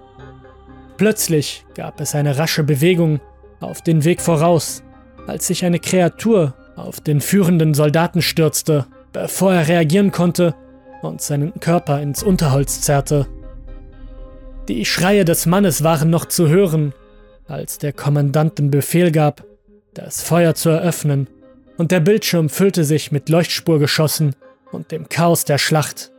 Plötzlich 1.02 1.66
gab 1.74 2.00
es 2.00 2.14
eine 2.14 2.38
rasche 2.38 2.64
Bewegung 2.64 3.22
auf 3.60 3.82
den 3.82 4.04
Weg 4.04 4.22
voraus, 4.22 4.84
als 5.26 5.48
sich 5.48 5.66
eine 5.66 5.80
Kreatur 5.80 6.54
auf 6.76 7.00
den 7.00 7.22
führenden 7.22 7.74
Soldaten 7.74 8.22
stürzte. 8.22 8.86
Bevor 9.12 9.52
er 9.52 9.68
reagieren 9.68 10.12
konnte, 10.12 10.54
und 11.02 11.20
seinen 11.20 11.60
Körper 11.60 12.00
ins 12.04 12.22
Unterholz 12.22 12.82
zerrte. 12.82 13.26
Die 14.68 14.86
Schreie 14.86 15.26
des 15.26 15.48
Mannes 15.48 15.84
waren 15.84 16.12
noch 16.12 16.26
zu 16.26 16.50
hören, 16.50 16.94
als 17.48 17.80
der 17.80 17.94
Kommandant 17.94 18.60
den 18.60 18.70
Befehl 18.70 19.12
gab, 19.12 19.44
das 19.96 20.22
Feuer 20.22 20.54
zu 20.54 20.70
eröffnen, 20.70 21.28
und 21.80 21.90
der 21.90 22.02
Bildschirm 22.02 22.48
füllte 22.48 22.84
sich 22.84 23.12
mit 23.12 23.28
Leuchtspurgeschossen 23.28 24.36
und 24.72 24.92
dem 24.92 25.10
Chaos 25.10 25.46
der 25.46 25.58
Schlacht. 25.58 26.11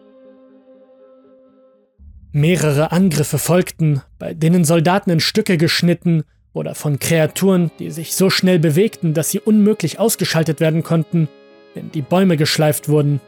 Mehrere 2.33 2.93
Angriffe 2.93 3.39
folgten, 3.39 4.01
bei 4.19 4.33
denen 4.33 4.65
Soldaten 4.65 5.11
in 5.11 5.21
Stücke 5.21 5.59
geschnitten 5.59 6.25
oder 6.55 6.75
von 6.75 6.99
Kreaturen, 6.99 7.71
die 7.79 7.91
sich 7.91 8.17
so 8.17 8.31
schnell 8.31 8.59
bewegten, 8.59 9.13
dass 9.13 9.31
sie 9.31 9.39
unmöglich 9.41 9.99
ausgeschaltet 9.99 10.59
werden 10.59 10.83
konnten, 10.83 11.29
in 11.75 11.93
die 11.93 12.01
Bäume 12.01 12.39
geschleift 12.39 12.89
wurden. 12.89 13.21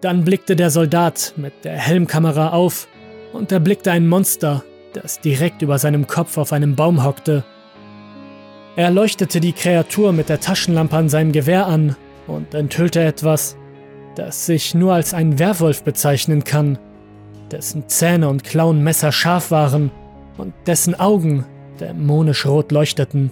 Dann 0.00 0.24
blickte 0.24 0.56
der 0.56 0.70
Soldat 0.70 1.34
mit 1.36 1.52
der 1.64 1.76
Helmkamera 1.76 2.50
auf 2.50 2.88
und 3.34 3.52
erblickte 3.52 3.90
ein 3.90 4.08
Monster, 4.08 4.64
das 4.94 5.20
direkt 5.20 5.60
über 5.60 5.78
seinem 5.78 6.06
Kopf 6.06 6.38
auf 6.38 6.52
einem 6.52 6.76
Baum 6.76 7.04
hockte. 7.04 7.44
Er 8.76 8.90
leuchtete 8.90 9.40
die 9.40 9.52
Kreatur 9.52 10.12
mit 10.14 10.30
der 10.30 10.40
Taschenlampe 10.40 10.96
an 10.96 11.08
seinem 11.10 11.32
Gewehr 11.32 11.66
an 11.66 11.96
und 12.26 12.54
enthüllte 12.54 13.02
etwas, 13.02 13.56
das 14.16 14.46
sich 14.46 14.74
nur 14.74 14.94
als 14.94 15.14
ein 15.14 15.38
Werwolf 15.38 15.84
bezeichnen 15.84 16.42
kann, 16.42 16.78
dessen 17.52 17.88
Zähne 17.88 18.28
und 18.28 18.42
Klauen 18.42 18.82
messerscharf 18.82 19.50
waren 19.50 19.90
und 20.38 20.52
dessen 20.66 20.98
Augen 20.98 21.44
dämonisch 21.78 22.46
rot 22.46 22.72
leuchteten. 22.72 23.30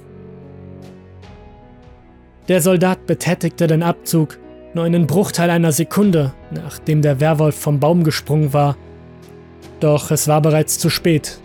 Der 2.48 2.60
Soldat 2.60 3.06
betätigte 3.06 3.66
den 3.66 3.82
Abzug 3.82 4.38
nur 4.74 4.84
einen 4.84 5.06
Bruchteil 5.06 5.50
einer 5.50 5.72
Sekunde, 5.72 6.34
nachdem 6.50 7.00
der 7.00 7.20
Werwolf 7.20 7.56
vom 7.56 7.80
Baum 7.80 8.04
gesprungen 8.04 8.52
war. 8.52 8.76
Doch 9.80 10.10
es 10.10 10.28
war 10.28 10.42
bereits 10.42 10.78
zu 10.78 10.90
spät. 10.90 11.38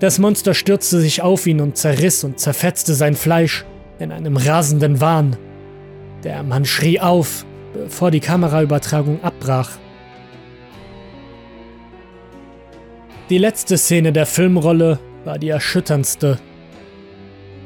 Das 0.00 0.18
Monster 0.18 0.54
stürzte 0.54 0.98
sich 1.00 1.22
auf 1.22 1.46
ihn 1.46 1.60
und 1.60 1.76
zerriss 1.76 2.24
und 2.24 2.40
zerfetzte 2.40 2.94
sein 2.94 3.14
Fleisch 3.14 3.64
in 3.98 4.10
einem 4.10 4.36
rasenden 4.36 5.00
Wahn. 5.00 5.36
Der 6.24 6.42
Mann 6.42 6.64
schrie 6.64 6.98
auf, 6.98 7.44
bevor 7.74 8.10
die 8.10 8.20
Kameraübertragung 8.20 9.22
abbrach. 9.22 9.70
Die 13.30 13.38
letzte 13.38 13.76
Szene 13.78 14.12
der 14.12 14.26
Filmrolle 14.26 14.98
war 15.24 15.38
die 15.38 15.48
erschütterndste. 15.48 16.38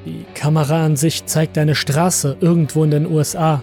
Die 0.07 0.25
Kamera 0.35 0.85
an 0.85 0.97
sich 0.97 1.27
zeigt 1.27 1.59
eine 1.59 1.75
Straße 1.75 2.37
irgendwo 2.41 2.85
in 2.85 2.91
den 2.91 3.07
USA, 3.07 3.63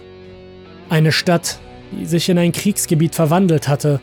eine 0.88 1.12
Stadt, 1.12 1.58
die 1.92 2.06
sich 2.06 2.28
in 2.28 2.38
ein 2.38 2.52
Kriegsgebiet 2.52 3.14
verwandelt 3.14 3.66
hatte. 3.66 4.00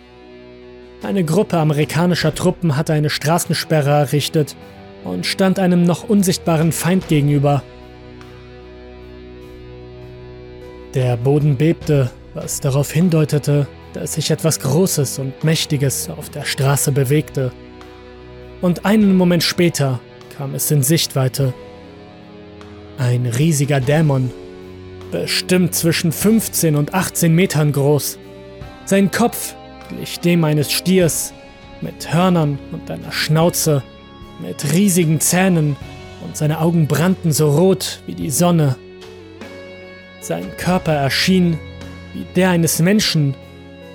Eine 1.04 1.24
Gruppe 1.24 1.58
amerikanischer 1.58 2.34
Truppen 2.34 2.76
hatte 2.76 2.94
eine 2.94 3.10
Straßensperre 3.10 3.92
errichtet 3.92 4.56
und 5.04 5.26
stand 5.26 5.60
einem 5.60 5.84
noch 5.84 6.10
unsichtbaren 6.10 6.72
Feind 6.72 7.08
gegenüber. 7.08 7.62
Der 10.94 11.18
Boden 11.18 11.58
bebte, 11.58 12.10
was 12.34 12.60
darauf 12.60 12.92
hindeutete, 12.92 13.68
dass 13.94 14.14
sich 14.14 14.32
etwas 14.32 14.60
Großes 14.60 15.20
und 15.20 15.44
Mächtiges 15.44 16.10
auf 16.10 16.30
der 16.30 16.46
Straße 16.46 16.92
bewegte. 16.92 17.52
Und 18.62 18.86
einen 18.86 19.16
Moment 19.16 19.44
später 19.44 20.00
kam 20.38 20.56
es 20.56 20.72
in 20.72 20.84
Sichtweite. 20.84 21.54
Ein 22.98 23.26
riesiger 23.26 23.80
Dämon 23.80 24.32
bestimmt 25.12 25.76
zwischen 25.76 26.12
15 26.12 26.76
und 26.76 26.94
18 26.94 27.34
Metern 27.34 27.72
groß. 27.72 28.18
Sein 28.86 29.12
Kopf 29.12 29.56
glich 29.90 30.20
dem 30.20 30.44
eines 30.44 30.72
Stiers, 30.72 31.34
mit 31.82 32.14
Hörnern 32.14 32.58
und 32.72 32.90
einer 32.90 33.12
Schnauze, 33.12 33.84
mit 34.42 34.74
riesigen 34.74 35.20
Zähnen 35.20 35.76
und 36.26 36.36
seine 36.36 36.60
Augen 36.60 36.88
brannten 36.88 37.32
so 37.32 37.52
rot 37.52 38.02
wie 38.08 38.16
die 38.16 38.32
Sonne. 38.32 38.76
Sein 40.22 40.46
Körper 40.58 40.94
erschien 40.94 41.60
der 42.36 42.50
eines 42.50 42.80
Menschen 42.80 43.36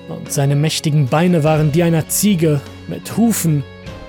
und 0.08 0.32
seine 0.32 0.56
mächtigen 0.56 1.06
Beine 1.06 1.44
waren 1.44 1.72
die 1.72 1.82
einer 1.82 2.08
Ziege 2.08 2.60
mit 2.88 3.16
Hufen, 3.16 3.62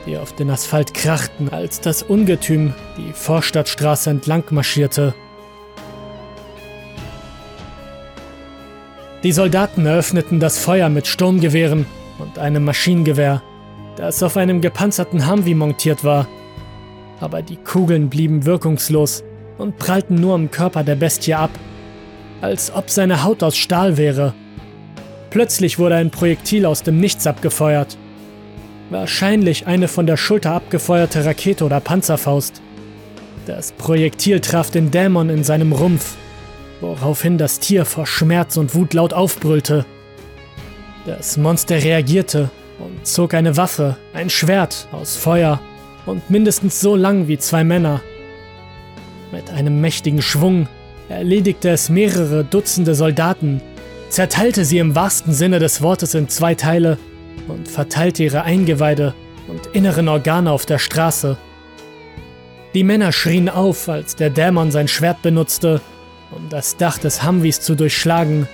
die 0.05 0.18
auf 0.18 0.34
den 0.36 0.49
Asphalt 0.49 0.93
krachten, 0.93 1.49
als 1.49 1.82
das 1.82 2.03
Ungetüm 2.03 2.74
die 2.97 3.14
Vorstadtstraße 3.14 4.10
entlang 4.10 4.43
marschierte. 4.49 5.14
Die 9.24 9.34
Soldaten 9.34 9.86
eröffneten 9.86 10.39
das 10.39 10.57
Feuer 10.60 10.88
mit 10.89 11.05
Sturmgewehren 11.05 11.80
und 11.80 11.99
und 12.20 12.38
einem 12.38 12.66
Maschinengewehr, 12.66 13.41
das 13.95 14.22
auf 14.22 14.38
einem 14.38 14.62
gepanzerten 14.62 15.30
Humvee 15.30 15.55
montiert 15.55 16.03
war. 16.03 16.28
Aber 17.20 17.41
die 17.41 17.57
Kugeln 17.57 18.10
blieben 18.10 18.45
wirkungslos 18.45 19.24
und 19.57 19.78
prallten 19.78 20.16
nur 20.16 20.36
am 20.36 20.51
Körper 20.51 20.84
der 20.84 20.95
Bestie 20.95 21.34
ab, 21.34 21.49
als 22.42 22.74
ob 22.74 22.90
seine 22.90 23.24
Haut 23.24 23.44
aus 23.44 23.58
Stahl 23.58 23.98
wäre. 23.98 24.34
Plötzlich 25.30 25.78
wurde 25.78 25.96
ein 25.96 26.12
Projektil 26.12 26.66
aus 26.66 26.84
dem 26.84 27.00
Nichts 27.00 27.28
abgefeuert. 27.28 27.98
Wahrscheinlich 28.90 29.68
eine 29.68 29.88
von 29.88 30.08
der 30.08 30.18
Schulter 30.18 30.54
abgefeuerte 30.54 31.24
Rakete 31.24 31.64
oder 31.64 31.80
Panzerfaust. 31.80 32.62
Das 33.46 33.72
Projektil 33.72 34.40
traf 34.40 34.72
den 34.72 34.90
Dämon 34.90 35.30
in 35.30 35.44
seinem 35.44 35.74
Rumpf, 35.74 36.16
woraufhin 36.82 37.38
das 37.38 37.60
Tier 37.60 37.86
vor 37.86 38.08
Schmerz 38.08 38.58
und 38.58 38.74
Wut 38.74 38.94
laut 38.94 39.14
aufbrüllte. 39.14 39.86
Das 41.06 41.38
Monster 41.38 41.84
reagierte 41.84 42.50
und 42.80 43.06
zog 43.06 43.34
eine 43.34 43.58
Waffe, 43.58 43.98
ein 44.14 44.30
Schwert 44.30 44.88
aus 44.92 45.16
Feuer 45.16 45.60
und 46.06 46.30
mindestens 46.30 46.82
so 46.82 46.96
lang 46.96 47.28
wie 47.28 47.38
zwei 47.38 47.64
Männer. 47.64 48.02
Mit 49.32 49.52
einem 49.52 49.80
mächtigen 49.82 50.22
Schwung 50.22 50.68
erledigte 51.10 51.70
es 51.70 51.89
mehrere 51.89 52.43
Dutzende 52.43 52.95
Soldaten, 52.95 53.62
zerteilte 54.10 54.64
sie 54.64 54.78
im 54.78 54.95
wahrsten 54.95 55.34
Sinne 55.34 55.60
des 55.60 55.82
Wortes 55.82 56.14
in 56.14 56.30
zwei 56.30 56.55
Teile 56.55 56.97
und 57.47 57.68
verteilte 57.68 58.24
ihre 58.24 58.43
Eingeweide 58.43 59.14
und 59.47 59.68
inneren 59.74 60.07
Organe 60.07 60.51
auf 60.51 60.66
der 60.66 60.78
Straße. 60.78 61.38
Die 62.74 62.84
Männer 62.84 63.12
schrien 63.12 63.49
auf, 63.49 63.89
als 63.89 64.16
der 64.16 64.30
Dämon 64.30 64.72
sein 64.72 64.88
Schwert 64.88 65.22
benutzte, 65.24 65.82
um 66.32 66.47
das 66.49 66.78
Dach 66.78 66.99
des 66.99 67.24
Humvees 67.24 67.60
zu 67.62 67.76
durchschlagen, 67.76 68.47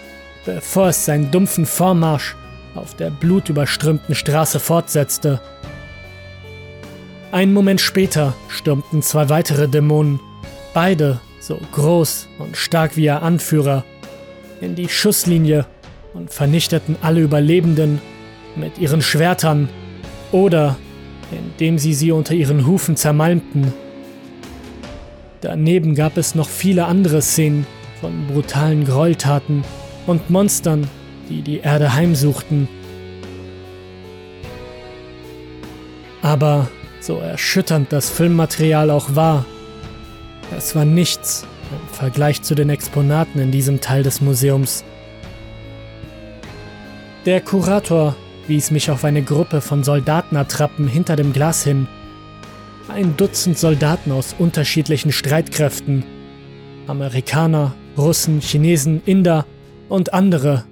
bevor 0.45 0.89
es 0.89 1.05
seinen 1.05 1.31
dumpfen 1.31 1.65
Vormarsch 1.65 2.35
auf 2.75 2.95
der 2.95 3.09
blutüberströmten 3.09 4.15
Straße 4.15 4.59
fortsetzte. 4.59 5.41
Einen 7.31 7.53
Moment 7.53 7.81
später 7.81 8.33
stürmten 8.47 9.01
zwei 9.01 9.27
weitere 9.27 9.67
Dämonen, 9.67 10.21
beide 10.73 11.19
so 11.45 11.59
groß 11.73 12.27
und 12.39 12.57
stark 12.57 12.97
wie 12.97 13.05
ihr 13.05 13.21
Anführer, 13.21 13.85
in 14.61 14.73
die 14.73 14.89
Schusslinie 14.89 15.67
und 16.15 16.31
vernichteten 16.33 16.95
alle 17.03 17.21
Überlebenden 17.21 18.01
mit 18.55 18.79
ihren 18.79 19.03
Schwertern 19.03 19.69
oder 20.31 20.75
indem 21.31 21.77
sie 21.77 21.93
sie 21.93 22.11
unter 22.11 22.33
ihren 22.33 22.65
Hufen 22.65 22.95
zermalmten. 22.95 23.71
Daneben 25.41 25.93
gab 25.93 26.17
es 26.17 26.33
noch 26.33 26.49
viele 26.49 26.85
andere 26.85 27.21
Szenen 27.21 27.67
von 28.01 28.25
brutalen 28.25 28.83
Gräueltaten 28.83 29.63
und 30.07 30.31
Monstern, 30.31 30.89
die 31.29 31.43
die 31.43 31.59
Erde 31.59 31.93
heimsuchten. 31.93 32.67
Aber 36.23 36.69
so 37.01 37.17
erschütternd 37.17 37.91
das 37.91 38.09
Filmmaterial 38.09 38.89
auch 38.89 39.15
war, 39.15 39.45
es 40.55 40.75
war 40.75 40.85
nichts 40.85 41.45
im 41.71 41.93
Vergleich 41.93 42.41
zu 42.41 42.55
den 42.55 42.69
Exponaten 42.69 43.39
in 43.39 43.51
diesem 43.51 43.81
Teil 43.81 44.03
des 44.03 44.21
Museums. 44.21 44.83
Der 47.25 47.41
Kurator 47.41 48.15
wies 48.47 48.69
mich 48.69 48.91
auf 48.91 49.03
eine 49.03 49.23
Gruppe 49.23 49.61
von 49.61 49.83
Soldatenattrappen 49.83 50.87
hinter 50.87 51.15
dem 51.15 51.33
Glas 51.33 51.63
hin. 51.63 51.87
Ein 52.87 53.17
Dutzend 53.17 53.57
Soldaten 53.57 54.11
aus 54.11 54.35
unterschiedlichen 54.37 55.11
Streitkräften. 55.11 56.03
Amerikaner, 56.85 57.73
Russen, 57.97 58.41
Chinesen, 58.41 59.01
Inder 59.05 59.47
und 59.89 60.13
andere. 60.13 60.65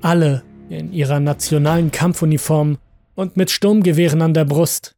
Alle 0.00 0.42
in 0.70 0.92
ihrer 0.92 1.20
nationalen 1.20 1.90
Kampfuniform 1.90 2.78
und 3.14 3.36
mit 3.36 3.50
Sturmgewehren 3.50 4.22
an 4.22 4.32
der 4.32 4.46
Brust. 4.46 4.94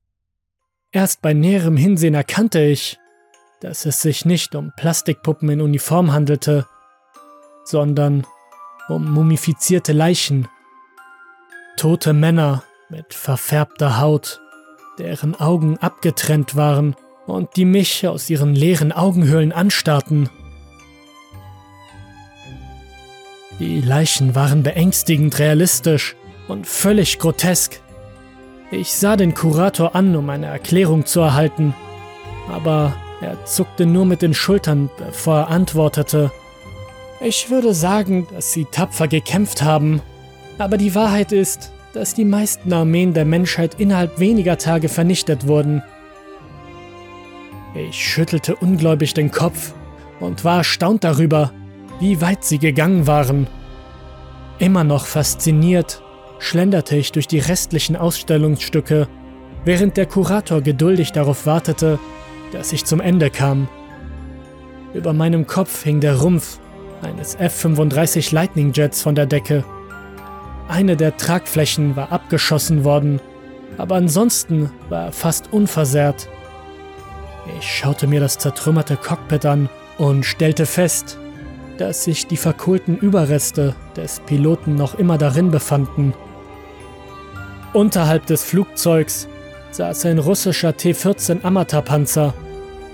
Erst 0.92 1.22
bei 1.22 1.34
näherem 1.34 1.76
Hinsehen 1.76 2.14
erkannte 2.14 2.60
ich, 2.60 2.99
dass 3.60 3.84
es 3.84 4.00
sich 4.00 4.24
nicht 4.24 4.54
um 4.54 4.72
Plastikpuppen 4.76 5.48
in 5.50 5.60
Uniform 5.60 6.12
handelte, 6.12 6.66
sondern 7.64 8.26
um 8.88 9.12
mumifizierte 9.12 9.92
Leichen. 9.92 10.48
Tote 11.76 12.12
Männer 12.12 12.64
mit 12.88 13.14
verfärbter 13.14 14.00
Haut, 14.00 14.40
deren 14.98 15.34
Augen 15.34 15.78
abgetrennt 15.78 16.56
waren 16.56 16.96
und 17.26 17.56
die 17.56 17.64
mich 17.64 18.06
aus 18.08 18.28
ihren 18.28 18.54
leeren 18.54 18.92
Augenhöhlen 18.92 19.52
anstarrten. 19.52 20.28
Die 23.58 23.82
Leichen 23.82 24.34
waren 24.34 24.62
beängstigend 24.62 25.38
realistisch 25.38 26.16
und 26.48 26.66
völlig 26.66 27.18
grotesk. 27.18 27.80
Ich 28.70 28.94
sah 28.94 29.16
den 29.16 29.34
Kurator 29.34 29.94
an, 29.94 30.16
um 30.16 30.30
eine 30.30 30.46
Erklärung 30.46 31.04
zu 31.04 31.20
erhalten, 31.20 31.74
aber 32.48 32.94
er 33.20 33.44
zuckte 33.44 33.86
nur 33.86 34.06
mit 34.06 34.22
den 34.22 34.34
Schultern, 34.34 34.90
bevor 34.96 35.40
er 35.40 35.48
antwortete. 35.48 36.30
Ich 37.20 37.50
würde 37.50 37.74
sagen, 37.74 38.26
dass 38.32 38.52
sie 38.52 38.64
tapfer 38.64 39.08
gekämpft 39.08 39.62
haben, 39.62 40.00
aber 40.58 40.78
die 40.78 40.94
Wahrheit 40.94 41.32
ist, 41.32 41.72
dass 41.92 42.14
die 42.14 42.24
meisten 42.24 42.72
Armeen 42.72 43.12
der 43.12 43.24
Menschheit 43.24 43.78
innerhalb 43.78 44.18
weniger 44.18 44.56
Tage 44.56 44.88
vernichtet 44.88 45.46
wurden. 45.46 45.82
Ich 47.74 47.96
schüttelte 47.96 48.56
ungläubig 48.56 49.14
den 49.14 49.30
Kopf 49.30 49.74
und 50.18 50.44
war 50.44 50.58
erstaunt 50.58 51.04
darüber, 51.04 51.52
wie 52.00 52.20
weit 52.20 52.44
sie 52.44 52.58
gegangen 52.58 53.06
waren. 53.06 53.46
Immer 54.58 54.84
noch 54.84 55.06
fasziniert 55.06 56.02
schlenderte 56.38 56.96
ich 56.96 57.12
durch 57.12 57.28
die 57.28 57.38
restlichen 57.38 57.96
Ausstellungsstücke, 57.96 59.08
während 59.64 59.96
der 59.96 60.06
Kurator 60.06 60.62
geduldig 60.62 61.12
darauf 61.12 61.46
wartete, 61.46 61.98
dass 62.52 62.72
ich 62.72 62.84
zum 62.84 63.00
Ende 63.00 63.30
kam. 63.30 63.68
Über 64.94 65.12
meinem 65.12 65.46
Kopf 65.46 65.84
hing 65.84 66.00
der 66.00 66.16
Rumpf 66.16 66.58
eines 67.02 67.34
F-35 67.36 68.34
Lightning 68.34 68.72
Jets 68.72 69.02
von 69.02 69.14
der 69.14 69.26
Decke. 69.26 69.64
Eine 70.68 70.96
der 70.96 71.16
Tragflächen 71.16 71.96
war 71.96 72.12
abgeschossen 72.12 72.84
worden, 72.84 73.20
aber 73.78 73.96
ansonsten 73.96 74.70
war 74.88 75.06
er 75.06 75.12
fast 75.12 75.52
unversehrt. 75.52 76.28
Ich 77.58 77.66
schaute 77.66 78.06
mir 78.06 78.20
das 78.20 78.38
zertrümmerte 78.38 78.96
Cockpit 78.96 79.46
an 79.46 79.68
und 79.98 80.24
stellte 80.24 80.66
fest, 80.66 81.18
dass 81.78 82.04
sich 82.04 82.26
die 82.26 82.36
verkohlten 82.36 82.98
Überreste 82.98 83.74
des 83.96 84.20
Piloten 84.20 84.74
noch 84.74 84.94
immer 84.96 85.18
darin 85.18 85.50
befanden. 85.50 86.12
Unterhalb 87.72 88.26
des 88.26 88.44
Flugzeugs 88.44 89.28
saß 89.70 90.06
ein 90.06 90.18
russischer 90.18 90.76
T-14 90.76 91.42
Amata-Panzer, 91.42 92.34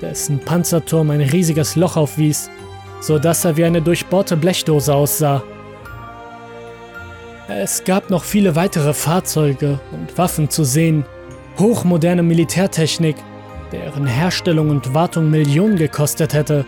dessen 0.01 0.39
Panzerturm 0.39 1.11
ein 1.11 1.21
riesiges 1.21 1.77
Loch 1.77 1.97
aufwies, 1.97 2.51
so 3.01 3.19
dass 3.19 3.45
er 3.45 3.57
wie 3.57 3.65
eine 3.65 3.83
durchbohrte 3.83 4.37
Blechdose 4.37 4.95
aussah. 4.95 5.43
Es 7.49 7.85
gab 7.85 8.11
noch 8.11 8.25
viele 8.25 8.57
weitere 8.57 8.93
Fahrzeuge 8.93 9.79
und 9.93 10.19
Waffen 10.19 10.51
zu 10.51 10.65
sehen, 10.65 11.05
hochmoderne 11.59 12.23
Militärtechnik, 12.23 13.17
deren 13.73 14.07
Herstellung 14.07 14.71
und 14.71 14.95
Wartung 14.95 15.31
Millionen 15.31 15.77
gekostet 15.77 16.35
hätte 16.35 16.67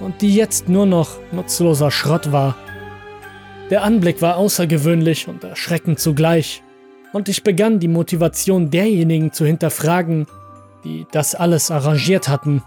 und 0.00 0.20
die 0.22 0.34
jetzt 0.34 0.68
nur 0.68 0.86
noch 0.86 1.18
nutzloser 1.32 1.90
Schrott 1.90 2.30
war. 2.30 2.56
Der 3.70 3.84
Anblick 3.84 4.20
war 4.20 4.36
außergewöhnlich 4.36 5.28
und 5.28 5.44
erschreckend 5.44 5.98
zugleich, 5.98 6.62
und 7.12 7.28
ich 7.28 7.42
begann 7.42 7.78
die 7.78 7.88
Motivation 7.88 8.70
derjenigen 8.70 9.32
zu 9.32 9.44
hinterfragen, 9.44 10.26
die 10.84 11.06
das 11.12 11.34
alles 11.34 11.70
arrangiert 11.70 12.28
hatten. 12.28 12.62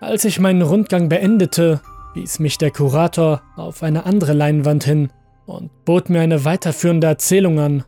Als 0.00 0.24
ich 0.24 0.38
meinen 0.38 0.62
Rundgang 0.62 1.08
beendete, 1.08 1.80
wies 2.14 2.38
mich 2.38 2.58
der 2.58 2.70
Kurator 2.70 3.42
auf 3.56 3.82
eine 3.82 4.06
andere 4.06 4.32
Leinwand 4.32 4.84
hin 4.84 5.10
und 5.46 5.70
bot 5.84 6.10
mir 6.10 6.20
eine 6.20 6.44
weiterführende 6.44 7.06
Erzählung 7.06 7.58
an. 7.58 7.84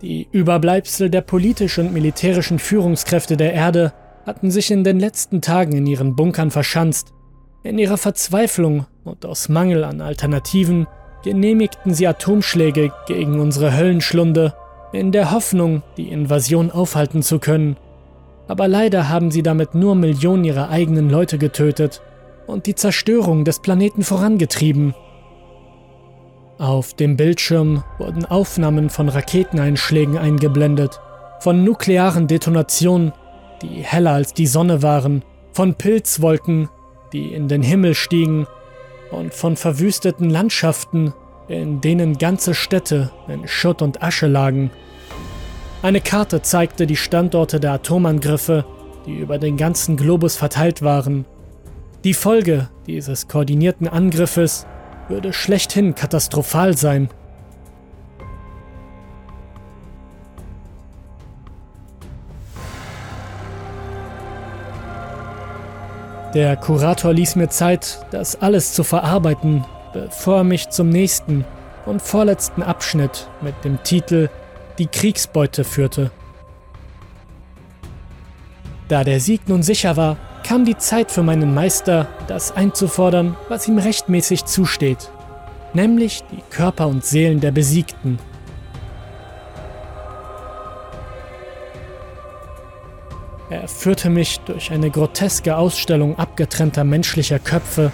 Die 0.00 0.28
Überbleibsel 0.32 1.10
der 1.10 1.20
politischen 1.20 1.88
und 1.88 1.92
militärischen 1.92 2.58
Führungskräfte 2.58 3.36
der 3.36 3.52
Erde 3.52 3.92
hatten 4.26 4.50
sich 4.50 4.70
in 4.70 4.84
den 4.84 4.98
letzten 4.98 5.40
Tagen 5.40 5.76
in 5.76 5.86
ihren 5.86 6.16
Bunkern 6.16 6.50
verschanzt. 6.50 7.12
In 7.62 7.78
ihrer 7.78 7.98
Verzweiflung 7.98 8.86
und 9.04 9.26
aus 9.26 9.48
Mangel 9.48 9.84
an 9.84 10.00
Alternativen 10.00 10.86
genehmigten 11.22 11.94
sie 11.94 12.06
Atomschläge 12.06 12.92
gegen 13.06 13.40
unsere 13.40 13.76
Höllenschlunde, 13.76 14.54
in 14.92 15.12
der 15.12 15.30
Hoffnung, 15.30 15.82
die 15.96 16.08
Invasion 16.08 16.70
aufhalten 16.70 17.22
zu 17.22 17.38
können. 17.38 17.76
Aber 18.48 18.68
leider 18.68 19.08
haben 19.08 19.30
sie 19.30 19.42
damit 19.42 19.74
nur 19.74 19.94
Millionen 19.94 20.44
ihrer 20.44 20.68
eigenen 20.68 21.08
Leute 21.08 21.38
getötet 21.38 22.02
und 22.46 22.66
die 22.66 22.74
Zerstörung 22.74 23.44
des 23.44 23.60
Planeten 23.60 24.02
vorangetrieben. 24.02 24.94
Auf 26.58 26.94
dem 26.94 27.16
Bildschirm 27.16 27.82
wurden 27.98 28.24
Aufnahmen 28.24 28.90
von 28.90 29.08
Raketeneinschlägen 29.08 30.18
eingeblendet, 30.18 31.00
von 31.40 31.64
nuklearen 31.64 32.26
Detonationen, 32.26 33.12
die 33.62 33.82
heller 33.82 34.12
als 34.12 34.34
die 34.34 34.46
Sonne 34.46 34.82
waren, 34.82 35.24
von 35.52 35.74
Pilzwolken, 35.74 36.68
die 37.12 37.32
in 37.32 37.48
den 37.48 37.62
Himmel 37.62 37.94
stiegen, 37.94 38.46
und 39.12 39.34
von 39.34 39.56
verwüsteten 39.56 40.30
Landschaften, 40.30 41.14
in 41.48 41.80
denen 41.80 42.18
ganze 42.18 42.54
Städte 42.54 43.10
in 43.28 43.46
Schutt 43.46 43.82
und 43.82 44.02
Asche 44.02 44.26
lagen. 44.26 44.70
Eine 45.82 46.00
Karte 46.00 46.42
zeigte 46.42 46.86
die 46.86 46.96
Standorte 46.96 47.60
der 47.60 47.72
Atomangriffe, 47.72 48.64
die 49.06 49.16
über 49.16 49.38
den 49.38 49.56
ganzen 49.56 49.96
Globus 49.96 50.36
verteilt 50.36 50.82
waren. 50.82 51.24
Die 52.04 52.14
Folge 52.14 52.68
dieses 52.86 53.28
koordinierten 53.28 53.88
Angriffes 53.88 54.66
würde 55.08 55.32
schlechthin 55.32 55.94
katastrophal 55.94 56.76
sein. 56.76 57.08
Der 66.34 66.56
Kurator 66.56 67.12
ließ 67.12 67.36
mir 67.36 67.50
Zeit, 67.50 68.06
das 68.10 68.40
alles 68.40 68.72
zu 68.72 68.84
verarbeiten, 68.84 69.66
bevor 69.92 70.38
er 70.38 70.44
mich 70.44 70.70
zum 70.70 70.88
nächsten 70.88 71.44
und 71.84 72.00
vorletzten 72.00 72.62
Abschnitt 72.62 73.28
mit 73.42 73.54
dem 73.64 73.82
Titel 73.82 74.30
Die 74.78 74.86
Kriegsbeute 74.86 75.62
führte. 75.62 76.10
Da 78.88 79.04
der 79.04 79.20
Sieg 79.20 79.46
nun 79.46 79.62
sicher 79.62 79.98
war, 79.98 80.16
kam 80.42 80.64
die 80.64 80.78
Zeit 80.78 81.10
für 81.10 81.22
meinen 81.22 81.52
Meister, 81.52 82.08
das 82.28 82.56
einzufordern, 82.56 83.36
was 83.50 83.68
ihm 83.68 83.76
rechtmäßig 83.78 84.46
zusteht, 84.46 85.10
nämlich 85.74 86.24
die 86.32 86.42
Körper 86.48 86.88
und 86.88 87.04
Seelen 87.04 87.40
der 87.40 87.52
Besiegten. 87.52 88.18
Er 93.62 93.68
führte 93.68 94.10
mich 94.10 94.40
durch 94.40 94.72
eine 94.72 94.90
groteske 94.90 95.56
Ausstellung 95.56 96.18
abgetrennter 96.18 96.82
menschlicher 96.82 97.38
Köpfe, 97.38 97.92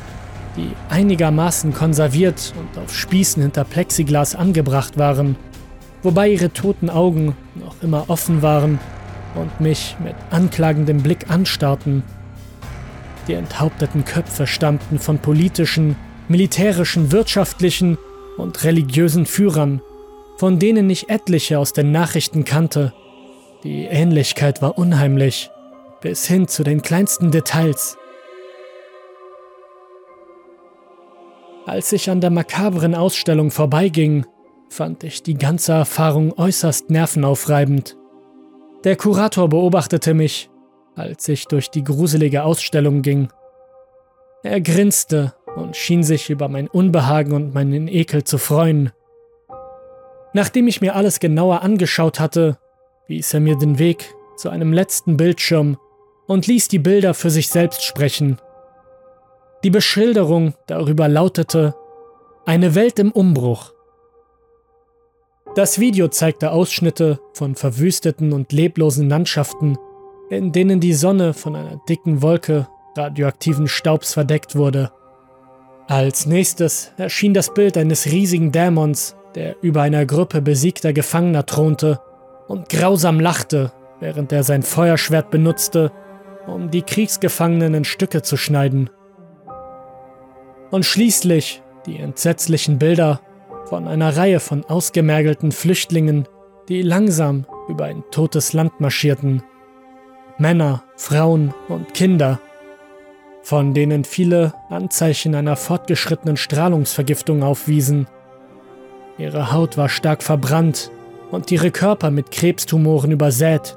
die 0.57 0.71
einigermaßen 0.89 1.75
konserviert 1.75 2.55
und 2.59 2.83
auf 2.83 2.97
Spießen 2.97 3.43
hinter 3.43 3.65
Plexiglas 3.65 4.35
angebracht 4.35 4.97
waren, 4.97 5.37
wobei 6.03 6.31
ihre 6.31 6.55
toten 6.55 6.89
Augen 6.89 7.37
noch 7.55 7.75
immer 7.83 8.09
offen 8.09 8.41
waren 8.41 8.79
und 9.35 9.61
mich 9.61 9.95
mit 10.03 10.15
anklagendem 10.31 11.03
Blick 11.03 11.31
anstarrten. 11.31 12.03
Die 13.29 13.35
enthaupteten 13.35 14.07
Köpfe 14.07 14.47
stammten 14.47 14.99
von 14.99 15.19
politischen, 15.19 15.97
militärischen, 16.29 17.13
wirtschaftlichen 17.13 17.99
und 18.39 18.65
religiösen 18.65 19.27
Führern, 19.27 19.83
von 20.39 20.59
denen 20.59 20.89
ich 20.89 21.11
etliche 21.11 21.59
aus 21.59 21.75
den 21.75 21.93
Nachrichten 21.93 22.47
kannte. 22.47 22.95
Die 23.65 23.85
Ähnlichkeit 23.85 24.63
war 24.63 24.79
unheimlich, 24.79 25.51
bis 26.01 26.27
hin 26.27 26.49
zu 26.49 26.63
den 26.65 26.83
kleinsten 26.83 27.31
Details. 27.31 27.97
Als 31.67 31.93
ich 31.93 32.11
an 32.11 32.21
der 32.21 32.31
makabren 32.31 32.95
Ausstellung 32.95 33.51
vorbeiging, 33.51 34.27
fand 34.71 35.05
ich 35.05 35.23
die 35.23 35.35
ganze 35.35 35.73
Erfahrung 35.73 36.33
äußerst 36.39 36.91
nervenaufreibend. 36.91 37.97
Der 38.85 38.97
Kurator 38.97 39.49
beobachtete 39.49 40.15
mich 40.15 40.51
als 40.99 41.29
ich 41.29 41.47
durch 41.47 41.71
die 41.71 41.85
gruselige 41.85 42.43
Ausstellung 42.43 43.03
ging. 43.03 43.29
Er 44.43 44.61
grinste 44.61 45.35
und 45.57 45.77
schien 45.77 46.03
sich 46.03 46.31
über 46.31 46.49
mein 46.49 46.69
Unbehagen 46.69 47.33
und 47.33 47.55
meinen 47.55 47.89
Ekel 47.89 48.25
zu 48.25 48.39
freuen. 48.39 48.93
Nachdem 50.33 50.67
ich 50.69 50.81
mir 50.81 50.95
alles 50.95 51.21
genauer 51.21 51.63
angeschaut 51.63 52.21
hatte, 52.21 52.59
wies 53.07 53.33
er 53.33 53.41
mir 53.41 53.57
den 53.57 53.79
Weg 53.79 54.15
zu 54.37 54.51
einem 54.51 54.73
letzten 54.73 55.17
Bildschirm 55.17 55.79
und 56.29 56.47
ließ 56.47 56.69
die 56.69 56.79
Bilder 56.79 57.15
für 57.15 57.31
sich 57.31 57.49
selbst 57.49 57.83
sprechen. 57.83 58.39
Die 59.65 59.71
Beschilderung 59.71 60.55
darüber 60.69 61.09
lautete 61.09 61.75
Eine 62.47 62.77
Welt 62.77 63.01
im 63.01 63.11
Umbruch. 63.11 63.73
Das 65.57 65.81
Video 65.81 66.07
zeigte 66.07 66.53
Ausschnitte 66.53 67.19
von 67.33 67.57
verwüsteten 67.57 68.33
und 68.33 68.53
leblosen 68.53 69.09
Landschaften 69.09 69.77
in 70.31 70.53
denen 70.53 70.81
die 70.81 70.95
Sonne 70.95 71.33
von 71.35 71.57
einer 71.57 71.81
dicken 71.89 72.23
Wolke 72.23 72.69
radioaktiven 72.97 73.69
Staubs 73.69 74.15
verdeckt 74.15 74.57
wurde. 74.57 74.93
Als 75.87 76.27
nächstes 76.27 76.93
erschien 76.99 77.33
das 77.33 77.55
Bild 77.55 77.77
eines 77.77 78.07
riesigen 78.07 78.53
Dämons, 78.53 79.17
der 79.35 79.57
über 79.63 79.83
einer 79.83 80.05
Gruppe 80.05 80.43
besiegter 80.43 80.93
Gefangener 80.93 81.47
thronte 81.47 82.01
und 82.47 82.69
grausam 82.69 83.21
lachte, 83.21 83.73
während 84.01 84.33
er 84.33 84.43
sein 84.43 84.63
Feuerschwert 84.63 85.31
benutzte, 85.31 85.93
um 86.49 86.71
die 86.71 86.83
Kriegsgefangenen 86.83 87.75
in 87.75 87.85
Stücke 87.85 88.23
zu 88.23 88.37
schneiden. 88.37 88.91
Und 90.71 90.85
schließlich 90.85 91.63
die 91.87 91.99
entsetzlichen 91.99 92.79
Bilder 92.79 93.21
von 93.67 93.87
einer 93.87 94.17
Reihe 94.17 94.41
von 94.41 94.65
ausgemergelten 94.65 95.53
Flüchtlingen, 95.53 96.27
die 96.69 96.83
langsam 96.83 97.47
über 97.69 97.85
ein 97.85 98.03
totes 98.11 98.53
Land 98.53 98.81
marschierten. 98.81 99.43
Männer, 100.39 100.85
Frauen 100.97 101.55
und 101.69 101.95
Kinder, 101.95 102.41
von 103.43 103.75
denen 103.75 104.05
viele 104.05 104.53
Anzeichen 104.69 105.35
einer 105.35 105.57
fortgeschrittenen 105.57 106.37
Strahlungsvergiftung 106.37 107.43
aufwiesen. 107.43 108.07
Ihre 109.17 109.53
Haut 109.53 109.77
war 109.77 109.89
stark 109.89 110.23
verbrannt 110.23 110.91
und 111.31 111.51
ihre 111.51 111.71
Körper 111.71 112.11
mit 112.11 112.31
Krebstumoren 112.31 113.11
übersät. 113.11 113.77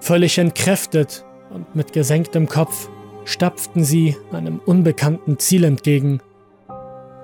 Völlig 0.00 0.38
entkräftet 0.38 1.25
und 1.56 1.74
mit 1.74 1.94
gesenktem 1.94 2.48
Kopf 2.48 2.90
stapften 3.24 3.82
sie 3.82 4.14
einem 4.30 4.60
unbekannten 4.66 5.38
Ziel 5.38 5.64
entgegen. 5.64 6.20